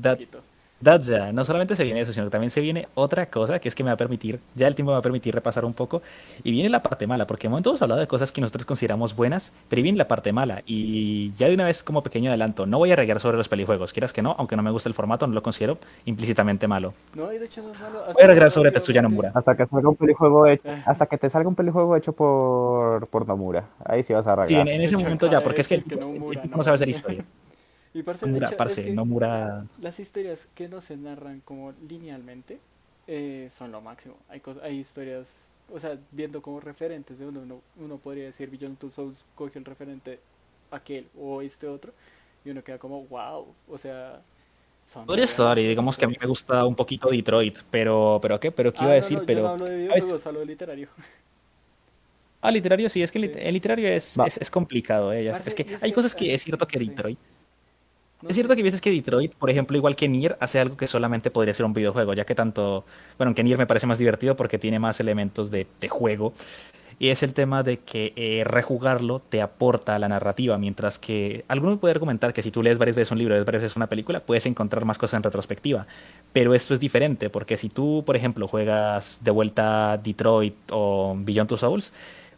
no 1.33 1.45
solamente 1.45 1.75
se 1.75 1.83
viene 1.83 2.01
eso, 2.01 2.13
sino 2.13 2.25
que 2.27 2.31
también 2.31 2.51
se 2.51 2.61
viene 2.61 2.87
otra 2.95 3.25
cosa 3.25 3.59
que 3.59 3.67
es 3.67 3.75
que 3.75 3.83
me 3.83 3.89
va 3.89 3.95
a 3.95 3.97
permitir, 3.97 4.39
ya 4.53 4.67
el 4.67 4.75
tiempo 4.75 4.91
me 4.91 4.93
va 4.93 4.99
a 4.99 5.01
permitir 5.01 5.33
repasar 5.33 5.65
un 5.65 5.73
poco, 5.73 6.01
y 6.43 6.51
viene 6.51 6.69
la 6.69 6.83
parte 6.83 7.07
mala, 7.07 7.25
porque 7.25 7.47
de 7.47 7.49
momento 7.49 7.71
hemos 7.71 7.81
hablado 7.81 7.99
de 8.01 8.07
cosas 8.07 8.31
que 8.31 8.39
nosotros 8.41 8.65
consideramos 8.65 9.15
buenas, 9.15 9.51
pero 9.67 9.81
viene 9.81 9.97
la 9.97 10.07
parte 10.07 10.31
mala, 10.31 10.61
y 10.65 11.33
ya 11.35 11.47
de 11.47 11.55
una 11.55 11.65
vez 11.65 11.83
como 11.83 12.03
pequeño 12.03 12.29
adelanto, 12.29 12.65
no 12.65 12.77
voy 12.77 12.91
a 12.91 12.95
regar 12.95 13.19
sobre 13.19 13.37
los 13.37 13.49
pelijuegos, 13.49 13.93
quieras 13.93 14.13
que 14.13 14.21
no, 14.21 14.35
aunque 14.37 14.55
no 14.55 14.61
me 14.63 14.71
guste 14.71 14.89
el 14.89 14.95
formato, 14.95 15.25
no 15.27 15.33
lo 15.33 15.41
considero 15.43 15.77
implícitamente 16.05 16.67
malo. 16.67 16.93
No, 17.15 17.33
y 17.33 17.39
de 17.39 17.45
hecho 17.45 17.61
no 17.63 17.71
es 17.73 17.79
malo. 17.79 18.03
Voy 18.13 18.23
a 18.23 18.27
regar 18.27 18.51
sobre 18.51 18.71
Tetsuya 18.71 19.01
que- 19.01 19.07
Nomura. 19.07 19.31
Hasta 19.33 19.55
que 19.57 19.65
salga 19.65 19.89
un 19.89 19.95
pelijuego 19.95 20.45
hecho, 20.47 20.69
Eh. 20.69 20.83
hasta 20.85 21.05
que 21.07 21.17
te 21.17 21.29
salga 21.29 21.49
un 21.49 21.55
pelijuego 21.55 21.95
hecho 21.95 22.13
por, 22.13 23.07
por 23.07 23.27
Nomura. 23.27 23.65
Ahí 23.83 24.03
sí 24.03 24.13
vas 24.13 24.27
a 24.27 24.35
regar. 24.35 24.49
Sí, 24.49 24.55
en, 24.55 24.67
en 24.67 24.81
ese 24.81 24.97
momento 24.97 25.29
ya, 25.29 25.41
porque 25.41 25.61
es 25.61 25.67
que 25.67 25.75
el, 25.75 25.83
no. 25.99 26.57
no 26.57 26.63
sabe 26.63 26.75
hacer 26.75 26.89
historia. 26.89 27.23
Y 27.95 28.03
parce, 28.03 28.25
de 28.25 28.31
Nomura, 28.31 28.47
hecho, 28.49 28.57
parce, 28.57 28.81
es 28.81 28.87
que 28.87 28.93
Nomura... 28.93 29.65
Las 29.81 29.99
historias 30.01 30.47
que 30.53 30.67
no 30.67 30.81
se 30.81 30.97
narran 30.97 31.41
como 31.45 31.73
linealmente 31.87 32.59
eh, 33.07 33.49
son 33.55 33.71
lo 33.71 33.79
máximo. 33.79 34.17
Hay, 34.27 34.41
hay 34.61 34.79
historias, 34.79 35.27
o 35.73 35.79
sea, 35.79 35.97
viendo 36.11 36.41
como 36.41 36.59
referentes 36.59 37.17
de 37.17 37.25
uno, 37.25 37.39
uno, 37.39 37.61
uno 37.77 37.97
podría 37.97 38.25
decir 38.25 38.49
Beyond 38.49 38.77
Two 38.79 38.91
Souls 38.91 39.25
cogió 39.33 39.59
el 39.59 39.65
referente 39.65 40.19
aquel 40.71 41.07
o 41.17 41.41
este 41.41 41.67
otro 41.67 41.93
y 42.43 42.49
uno 42.49 42.61
queda 42.63 42.77
como 42.77 43.03
wow, 43.05 43.47
o 43.69 43.77
sea, 43.77 44.21
son 44.91 45.05
Podría 45.05 45.23
estar, 45.23 45.57
y 45.57 45.61
buenas 45.61 45.69
digamos 45.69 45.97
que 45.97 46.03
a 46.05 46.07
mí 46.09 46.17
me 46.19 46.27
gusta 46.27 46.65
un 46.65 46.75
poquito 46.75 47.09
Detroit, 47.09 47.59
pero, 47.71 48.19
pero 48.21 48.39
¿qué? 48.41 48.51
Pero 48.51 48.73
¿qué 48.73 48.79
Ah, 48.81 48.83
iba 48.83 48.91
a 48.91 48.95
no, 48.95 49.01
decir? 49.01 49.17
no, 49.17 49.21
yo 49.21 49.25
pero, 49.25 49.41
no 49.43 49.49
hablo 49.49 49.65
de 49.65 50.21
hablo 50.25 50.39
de 50.41 50.45
literario. 50.45 50.89
Ah, 52.41 52.51
literario, 52.51 52.89
sí, 52.89 53.01
es 53.01 53.11
que 53.11 53.17
el, 53.17 53.23
lit- 53.31 53.33
Sí. 53.33 53.39
el 53.41 53.53
literario 53.53 53.87
es, 53.87 54.17
es, 54.19 54.37
es 54.37 54.51
complicado, 54.51 55.11
eh, 55.13 55.27
Es 55.29 55.55
que 55.55 55.77
hay 55.81 55.89
que- 55.89 55.93
cosas 55.95 56.13
que 56.13 56.31
ah, 56.31 56.35
es 56.35 56.43
cierto 56.43 56.67
que 56.67 56.77
sí. 56.77 57.17
Es 58.27 58.35
cierto 58.35 58.55
que 58.55 58.63
veces 58.63 58.81
que 58.81 58.89
Detroit, 58.89 59.33
por 59.35 59.49
ejemplo, 59.49 59.77
igual 59.77 59.95
que 59.95 60.07
Nier, 60.07 60.35
hace 60.39 60.59
algo 60.59 60.77
que 60.77 60.87
solamente 60.87 61.29
podría 61.29 61.53
ser 61.53 61.65
un 61.65 61.73
videojuego, 61.73 62.13
ya 62.13 62.25
que 62.25 62.33
tanto. 62.33 62.83
Bueno, 63.17 63.35
que 63.35 63.43
Nier 63.43 63.57
me 63.57 63.67
parece 63.67 63.85
más 63.85 63.99
divertido 63.99 64.35
porque 64.35 64.57
tiene 64.57 64.79
más 64.79 64.99
elementos 64.99 65.51
de, 65.51 65.67
de 65.79 65.89
juego. 65.89 66.33
Y 66.97 67.09
es 67.09 67.23
el 67.23 67.33
tema 67.33 67.61
de 67.61 67.77
que 67.79 68.13
eh, 68.15 68.43
rejugarlo 68.45 69.19
te 69.19 69.41
aporta 69.41 69.95
a 69.95 69.99
la 69.99 70.07
narrativa, 70.07 70.57
mientras 70.57 70.97
que 70.97 71.43
alguno 71.49 71.77
puede 71.77 71.91
argumentar 71.91 72.33
que 72.33 72.41
si 72.41 72.51
tú 72.51 72.63
lees 72.63 72.77
varias 72.77 72.95
veces 72.95 73.11
un 73.11 73.17
libro, 73.17 73.33
lees 73.33 73.45
varias 73.45 73.63
veces 73.63 73.75
una 73.75 73.87
película, 73.87 74.21
puedes 74.21 74.45
encontrar 74.45 74.85
más 74.85 74.97
cosas 74.97 75.17
en 75.17 75.23
retrospectiva. 75.23 75.87
Pero 76.31 76.55
esto 76.55 76.73
es 76.73 76.79
diferente, 76.79 77.29
porque 77.29 77.57
si 77.57 77.67
tú, 77.69 78.03
por 78.05 78.15
ejemplo, 78.15 78.47
juegas 78.47 79.19
de 79.23 79.31
vuelta 79.31 79.99
Detroit 80.01 80.55
o 80.71 81.15
Beyond 81.17 81.49
Two 81.49 81.57
Souls, 81.57 81.91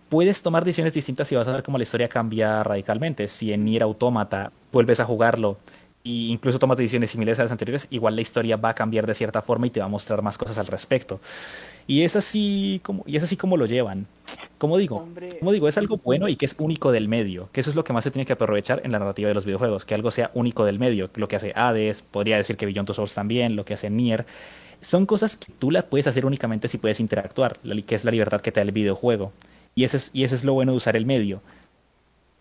puedes 0.09 0.41
tomar 0.41 0.65
decisiones 0.65 0.93
distintas 0.93 1.31
y 1.31 1.35
vas 1.35 1.47
a 1.47 1.51
ver 1.51 1.63
cómo 1.63 1.77
la 1.77 1.83
historia 1.83 2.09
cambia 2.09 2.63
radicalmente. 2.63 3.27
Si 3.27 3.53
en 3.53 3.63
Nier 3.63 3.83
Automata 3.83 4.51
vuelves 4.71 4.99
a 4.99 5.05
jugarlo 5.05 5.57
e 6.07 6.31
incluso 6.31 6.57
tomas 6.57 6.77
decisiones 6.77 7.11
similares 7.11 7.39
a 7.39 7.43
las 7.43 7.51
anteriores, 7.51 7.87
igual 7.89 8.15
la 8.15 8.21
historia 8.21 8.55
va 8.55 8.69
a 8.69 8.73
cambiar 8.73 9.05
de 9.05 9.13
cierta 9.13 9.41
forma 9.41 9.67
y 9.67 9.69
te 9.69 9.79
va 9.81 9.87
a 9.87 9.89
mostrar 9.89 10.21
más 10.21 10.37
cosas 10.37 10.57
al 10.57 10.67
respecto. 10.67 11.19
Y 11.85 12.03
es 12.03 12.15
así 12.15 12.79
como, 12.83 13.03
y 13.05 13.17
es 13.17 13.23
así 13.23 13.35
como 13.35 13.57
lo 13.57 13.65
llevan. 13.65 14.07
Como 14.57 14.77
digo, 14.77 14.97
Hombre, 14.97 15.37
como 15.39 15.51
digo, 15.51 15.67
es 15.67 15.77
algo 15.77 15.97
bueno 15.97 16.27
y 16.29 16.35
que 16.35 16.45
es 16.45 16.55
único 16.57 16.91
del 16.91 17.07
medio, 17.07 17.49
que 17.51 17.59
eso 17.59 17.69
es 17.69 17.75
lo 17.75 17.83
que 17.83 17.93
más 17.93 18.03
se 18.03 18.11
tiene 18.11 18.25
que 18.25 18.33
aprovechar 18.33 18.81
en 18.83 18.91
la 18.91 18.99
narrativa 18.99 19.27
de 19.27 19.35
los 19.35 19.45
videojuegos, 19.45 19.85
que 19.85 19.93
algo 19.93 20.09
sea 20.11 20.31
único 20.33 20.65
del 20.65 20.79
medio, 20.79 21.09
lo 21.15 21.27
que 21.27 21.35
hace 21.35 21.53
Hades, 21.55 22.01
podría 22.01 22.37
decir 22.37 22.57
que 22.57 22.65
Beyond 22.65 22.87
Two 22.87 22.95
Souls 22.95 23.13
también, 23.13 23.55
lo 23.55 23.65
que 23.65 23.73
hace 23.73 23.89
Nier, 23.89 24.25
son 24.81 25.05
cosas 25.05 25.37
que 25.37 25.51
tú 25.59 25.71
las 25.71 25.83
puedes 25.83 26.07
hacer 26.07 26.25
únicamente 26.25 26.67
si 26.67 26.77
puedes 26.77 26.99
interactuar, 26.99 27.57
que 27.85 27.95
es 27.95 28.05
la 28.05 28.11
libertad 28.11 28.41
que 28.41 28.51
te 28.51 28.59
da 28.59 28.63
el 28.63 28.71
videojuego. 28.71 29.31
Y 29.75 29.83
ese 29.83 29.97
es, 29.97 30.11
y 30.13 30.23
ese 30.23 30.35
es 30.35 30.43
lo 30.43 30.53
bueno 30.53 30.71
de 30.71 30.77
usar 30.77 30.95
el 30.95 31.05
medio. 31.05 31.41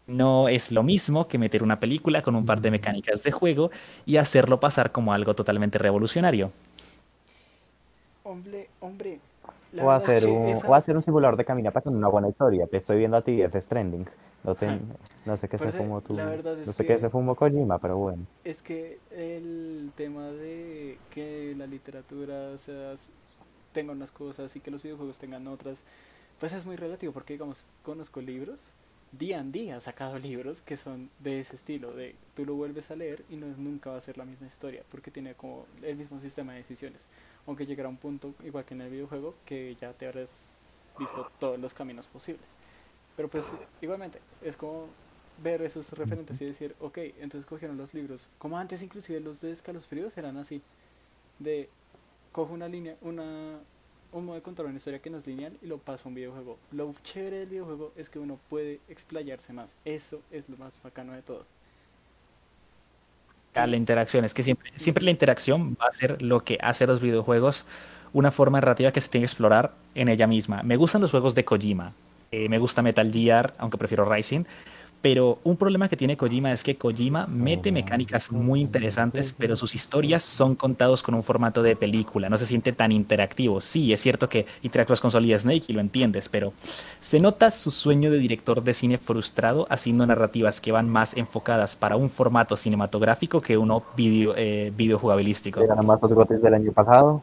No 0.08 0.48
es 0.48 0.70
lo 0.72 0.82
mismo 0.82 1.26
que 1.28 1.38
meter 1.38 1.62
una 1.62 1.80
película 1.80 2.22
con 2.22 2.36
un 2.36 2.46
par 2.46 2.60
de 2.60 2.70
mecánicas 2.70 3.22
de 3.22 3.32
juego 3.32 3.70
y 4.04 4.16
hacerlo 4.18 4.60
pasar 4.60 4.92
como 4.92 5.12
algo 5.12 5.34
totalmente 5.34 5.78
revolucionario. 5.78 6.52
hombre, 8.24 8.68
hombre. 8.80 9.20
la 9.72 9.84
O 9.84 9.90
hacer, 9.90 10.26
un, 10.28 10.48
esa- 10.48 10.68
o 10.68 10.74
hacer 10.74 10.96
un 10.96 11.02
simulador 11.02 11.36
de 11.36 11.44
caminata 11.44 11.80
con 11.80 11.94
una 11.96 12.08
buena 12.08 12.28
historia. 12.28 12.66
Te 12.66 12.78
estoy 12.78 12.98
viendo 12.98 13.16
a 13.16 13.22
ti, 13.22 13.40
es 13.42 13.52
Stranding. 13.52 14.06
No, 14.44 14.54
te- 14.54 14.78
no 15.26 15.36
sé 15.36 15.48
qué 15.48 15.58
se 15.58 15.64
Parce, 15.64 15.78
fumó 15.78 16.00
tú. 16.00 16.14
verdad 16.16 16.58
es 16.58 16.66
No 16.66 16.72
sé 16.72 16.84
qué 16.86 16.98
se 16.98 17.10
fumó 17.10 17.34
Kojima, 17.34 17.78
pero 17.78 17.96
bueno. 17.96 18.22
Es 18.44 18.62
que 18.62 18.98
el 19.10 19.90
tema 19.96 20.28
de 20.28 20.98
que 21.10 21.54
la 21.56 21.66
literatura 21.66 22.50
o 22.54 22.58
sea, 22.58 22.94
tenga 23.72 23.92
unas 23.92 24.12
cosas 24.12 24.54
y 24.54 24.60
que 24.60 24.70
los 24.70 24.82
videojuegos 24.82 25.16
tengan 25.18 25.46
otras, 25.48 25.78
pues 26.40 26.52
es 26.52 26.64
muy 26.64 26.76
relativo 26.76 27.12
porque, 27.12 27.34
digamos, 27.34 27.58
conozco 27.84 28.20
libros, 28.20 28.58
día 29.18 29.38
en 29.38 29.52
día 29.52 29.76
ha 29.76 29.80
sacado 29.80 30.18
libros 30.18 30.60
que 30.62 30.76
son 30.76 31.10
de 31.20 31.40
ese 31.40 31.56
estilo, 31.56 31.92
de 31.92 32.14
tú 32.34 32.44
lo 32.44 32.54
vuelves 32.54 32.90
a 32.90 32.96
leer 32.96 33.24
y 33.30 33.36
no 33.36 33.46
es 33.46 33.58
nunca 33.58 33.90
va 33.90 33.98
a 33.98 34.00
ser 34.00 34.18
la 34.18 34.24
misma 34.24 34.46
historia 34.46 34.82
porque 34.90 35.10
tiene 35.10 35.34
como 35.34 35.66
el 35.82 35.96
mismo 35.96 36.20
sistema 36.20 36.52
de 36.52 36.58
decisiones, 36.58 37.02
aunque 37.46 37.66
llegará 37.66 37.88
un 37.88 37.96
punto, 37.96 38.34
igual 38.44 38.64
que 38.64 38.74
en 38.74 38.82
el 38.82 38.90
videojuego, 38.90 39.34
que 39.44 39.74
ya 39.76 39.92
te 39.92 40.06
habrás 40.06 40.30
visto 40.98 41.30
todos 41.38 41.58
los 41.58 41.74
caminos 41.74 42.06
posibles. 42.06 42.44
Pero 43.16 43.28
pues 43.28 43.46
igualmente, 43.80 44.20
es 44.42 44.56
como 44.56 44.88
ver 45.42 45.62
esos 45.62 45.92
referentes 45.92 46.40
y 46.40 46.44
decir, 46.46 46.74
ok, 46.80 46.98
entonces 47.18 47.46
cogieron 47.46 47.76
los 47.76 47.94
libros, 47.94 48.28
como 48.38 48.58
antes 48.58 48.82
inclusive 48.82 49.20
los 49.20 49.40
de 49.40 49.52
escalofríos 49.52 50.16
eran 50.16 50.36
así, 50.36 50.62
de 51.38 51.68
cojo 52.32 52.52
una 52.52 52.68
línea, 52.68 52.96
una 53.00 53.60
un 54.18 54.26
modo 54.26 54.36
de 54.36 54.42
contar 54.42 54.66
una 54.66 54.76
historia 54.76 55.00
que 55.00 55.10
no 55.10 55.18
es 55.18 55.26
lineal 55.26 55.52
y 55.62 55.66
lo 55.66 55.78
paso 55.78 56.04
a 56.04 56.08
un 56.08 56.14
videojuego. 56.14 56.58
Lo 56.72 56.94
chévere 57.02 57.38
del 57.40 57.48
videojuego 57.48 57.92
es 57.96 58.08
que 58.08 58.18
uno 58.18 58.38
puede 58.48 58.80
explayarse 58.88 59.52
más. 59.52 59.68
Eso 59.84 60.20
es 60.30 60.48
lo 60.48 60.56
más 60.56 60.72
bacano 60.82 61.12
de 61.12 61.22
todo. 61.22 61.44
la 63.54 63.76
interacción. 63.76 64.24
Es 64.24 64.34
que 64.34 64.42
siempre, 64.42 64.70
siempre 64.76 65.04
la 65.04 65.10
interacción 65.10 65.76
va 65.80 65.86
a 65.86 65.92
ser 65.92 66.20
lo 66.20 66.44
que 66.44 66.58
hace 66.60 66.86
los 66.86 67.00
videojuegos 67.00 67.66
una 68.12 68.30
forma 68.30 68.58
narrativa 68.60 68.92
que 68.92 69.00
se 69.00 69.08
tiene 69.08 69.22
que 69.22 69.30
explorar 69.30 69.74
en 69.94 70.08
ella 70.08 70.26
misma. 70.26 70.62
Me 70.62 70.76
gustan 70.76 71.02
los 71.02 71.10
juegos 71.10 71.34
de 71.34 71.44
Kojima. 71.44 71.92
eh, 72.30 72.48
me 72.48 72.58
gusta 72.58 72.82
Metal 72.82 73.12
Gear, 73.12 73.52
aunque 73.58 73.78
prefiero 73.78 74.04
Rising. 74.10 74.44
Pero 75.06 75.38
un 75.44 75.56
problema 75.56 75.88
que 75.88 75.96
tiene 75.96 76.16
Kojima 76.16 76.50
es 76.50 76.64
que 76.64 76.74
Kojima 76.74 77.28
mete 77.28 77.70
mecánicas 77.70 78.32
muy 78.32 78.60
interesantes, 78.60 79.32
pero 79.38 79.54
sus 79.54 79.76
historias 79.76 80.24
son 80.24 80.56
contados 80.56 81.00
con 81.04 81.14
un 81.14 81.22
formato 81.22 81.62
de 81.62 81.76
película. 81.76 82.28
No 82.28 82.36
se 82.36 82.44
siente 82.44 82.72
tan 82.72 82.90
interactivo. 82.90 83.60
Sí, 83.60 83.92
es 83.92 84.00
cierto 84.00 84.28
que 84.28 84.46
interactúas 84.64 85.00
con 85.00 85.12
Solid 85.12 85.38
Snake 85.38 85.66
y 85.68 85.74
lo 85.74 85.80
entiendes, 85.80 86.28
pero 86.28 86.52
se 86.98 87.20
nota 87.20 87.52
su 87.52 87.70
sueño 87.70 88.10
de 88.10 88.18
director 88.18 88.64
de 88.64 88.74
cine 88.74 88.98
frustrado 88.98 89.68
haciendo 89.70 90.04
narrativas 90.08 90.60
que 90.60 90.72
van 90.72 90.88
más 90.88 91.16
enfocadas 91.16 91.76
para 91.76 91.94
un 91.94 92.10
formato 92.10 92.56
cinematográfico 92.56 93.40
que 93.40 93.56
uno 93.56 93.84
video, 93.96 94.34
eh, 94.36 94.72
videojugabilístico. 94.76 95.60
Era 95.60 95.76
más 95.82 96.00
del 96.00 96.52
año 96.52 96.72
pasado. 96.72 97.22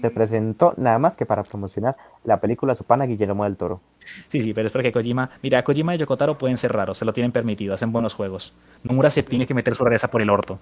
Se 0.00 0.08
Mm, 0.08 0.14
presentó 0.14 0.74
nada 0.78 0.98
más 0.98 1.16
que 1.16 1.26
para 1.26 1.42
promocionar 1.42 1.96
la 2.24 2.40
película 2.40 2.74
Su 2.74 2.84
pana 2.84 3.04
Guillermo 3.04 3.44
del 3.44 3.56
Toro. 3.56 3.80
Sí, 4.28 4.40
sí, 4.40 4.54
pero 4.54 4.66
es 4.66 4.72
porque 4.72 4.92
Kojima, 4.92 5.30
mira, 5.42 5.62
Kojima 5.62 5.94
y 5.94 5.98
Yokotaro 5.98 6.38
pueden 6.38 6.56
ser 6.56 6.72
raros, 6.72 6.96
se 6.98 7.04
lo 7.04 7.12
tienen 7.12 7.32
permitido, 7.32 7.74
hacen 7.74 7.92
buenos 7.92 8.14
juegos. 8.14 8.54
Nomura 8.82 9.10
se 9.10 9.22
tiene 9.22 9.46
que 9.46 9.52
meter 9.54 9.74
su 9.74 9.84
rareza 9.84 10.08
por 10.10 10.22
el 10.22 10.30
orto. 10.30 10.58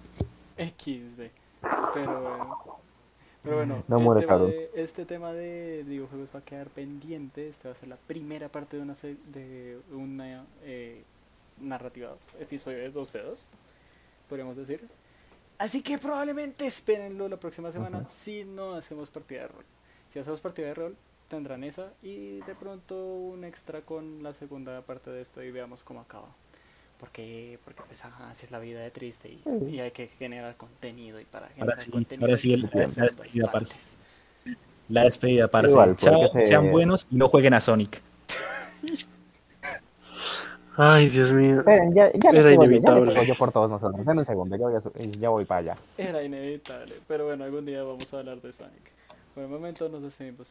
XD. 0.59 1.31
Pero 1.95 2.21
bueno. 2.21 2.59
Pero 3.45 3.57
bueno, 3.57 3.83
No 3.89 3.97
el 3.99 4.03
muere, 4.05 4.21
tema 4.27 4.39
de- 4.39 4.71
este 4.75 5.05
tema 5.05 5.33
de 5.33 5.83
videojuegos 5.87 6.31
va 6.35 6.39
a 6.39 6.43
quedar 6.43 6.69
pendiente. 6.69 7.49
Esta 7.49 7.71
va 7.71 7.75
a 7.75 7.79
ser 7.79 7.89
la 7.89 7.97
primera 7.97 8.49
parte 8.49 8.77
de 8.77 8.83
una, 8.85 8.95
de 9.33 9.79
una 9.93 10.45
eh, 10.65 11.03
narrativa, 11.61 12.11
episodio 12.41 12.79
de 12.79 12.91
2 12.91 13.13
de 13.13 13.23
2, 13.23 13.45
podríamos 14.29 14.57
decir. 14.57 14.81
Así 15.63 15.81
que 15.81 15.97
probablemente 15.97 16.67
espérenlo 16.67 17.29
la 17.29 17.37
próxima 17.37 17.71
semana 17.71 18.05
si 18.09 18.43
no 18.43 18.75
hacemos 18.75 19.11
partida 19.11 19.43
de 19.43 19.49
rol. 19.49 19.65
Si 20.13 20.19
hacemos 20.19 20.41
partida 20.41 20.67
de 20.67 20.75
rol, 20.75 20.97
tendrán 21.29 21.63
esa 21.63 21.93
y 22.03 22.41
de 22.41 22.55
pronto 22.57 22.97
un 22.97 23.45
extra 23.45 23.83
con 23.83 24.25
la 24.25 24.35
segunda 24.35 24.83
parte 24.83 25.11
de 25.13 25.23
esto 25.23 25.41
y 25.41 25.53
veamos 25.53 25.85
cómo 25.85 26.01
acaba. 26.01 26.27
Porque, 26.99 27.61
porque 27.65 27.83
pues, 27.87 28.05
ajá, 28.05 28.31
así 28.31 28.45
es 28.45 28.51
la 28.51 28.59
vida 28.59 28.81
de 28.81 28.91
triste 28.91 29.29
y, 29.29 29.41
y 29.71 29.79
hay 29.79 29.93
que 29.93 30.09
generar 30.09 30.57
contenido 30.57 31.21
y 31.21 31.25
para 31.27 31.47
generar 31.51 31.81
sí, 31.81 31.93
contenido. 31.93 32.27
ahora 32.27 32.37
sí 32.37 32.55
el- 32.55 32.69
la 32.97 33.05
despedida, 33.05 33.53
parce. 33.53 33.79
La 34.89 35.05
despedida, 35.05 35.49
parce. 35.49 35.71
Igual, 35.71 35.97
Chao, 35.97 36.29
se- 36.29 36.45
sean 36.49 36.73
buenos 36.73 37.07
y 37.09 37.15
no 37.15 37.29
jueguen 37.29 37.55
a 37.55 37.61
Sonic. 37.61 38.03
Ay, 40.77 41.09
Dios 41.11 41.31
mío. 41.33 41.59
Esperen, 41.59 41.95
ya, 41.95 42.11
ya, 42.13 42.33
le 42.33 42.39
Era 42.41 42.49
pego 42.49 42.63
yo, 42.65 42.71
ya 42.71 42.77
inevitable. 42.77 43.27
yo 43.27 43.35
por 43.35 43.53
todos 43.53 43.69
nosotros. 43.71 44.05
Dame 44.05 44.21
un 44.21 44.27
segundo, 44.27 44.57
ya 44.57 44.67
voy, 44.67 44.77
a 44.77 44.81
su- 44.81 44.93
ya 45.19 45.29
voy 45.29 45.45
para 45.45 45.59
allá. 45.61 45.77
Era 45.99 46.23
inevitable, 46.23 46.95
pero 47.07 47.27
bueno, 47.27 47.45
algún 47.45 47.67
día 47.67 47.83
vamos 47.83 48.13
a 48.15 48.19
hablar 48.19 48.41
de 48.41 48.53
Sonic. 48.53 48.91
Por 49.35 49.45
el 49.45 49.51
momento 49.51 49.89
nos 49.89 50.03
despedimos. 50.03 50.47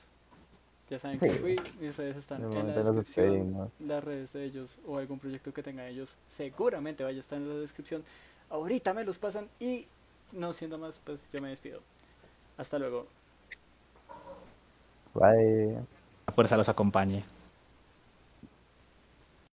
Ya 0.90 1.00
saben 1.00 1.20
que 1.20 1.30
Sí. 1.30 1.42
uy, 1.44 1.60
mis 1.80 1.96
redes 1.96 2.18
están 2.18 2.42
De 2.52 2.60
en 2.60 2.68
la 2.76 2.84
descripción. 2.84 3.72
Las 3.80 4.04
redes 4.04 4.32
de 4.34 4.44
ellos 4.44 4.78
o 4.88 4.98
algún 4.98 5.20
proyecto 5.20 5.54
que 5.54 5.64
tengan 5.64 5.86
ellos 5.88 6.16
seguramente 6.36 7.04
vaya 7.04 7.18
a 7.18 7.22
estar 7.22 7.38
en 7.38 7.48
la 7.48 7.56
descripción. 7.56 8.04
Ahorita 8.50 8.94
me 8.94 9.04
los 9.06 9.18
pasan 9.18 9.48
y 9.60 9.86
no 10.34 10.52
siendo 10.54 10.78
más, 10.78 11.00
pues 11.06 11.20
yo 11.32 11.42
me 11.42 11.50
despido. 11.50 11.80
Hasta 12.58 12.78
luego. 12.78 13.08
Bye. 15.14 15.76
La 16.28 16.34
fuerza 16.34 16.58
los 16.58 16.68
acompañe. 16.70 17.24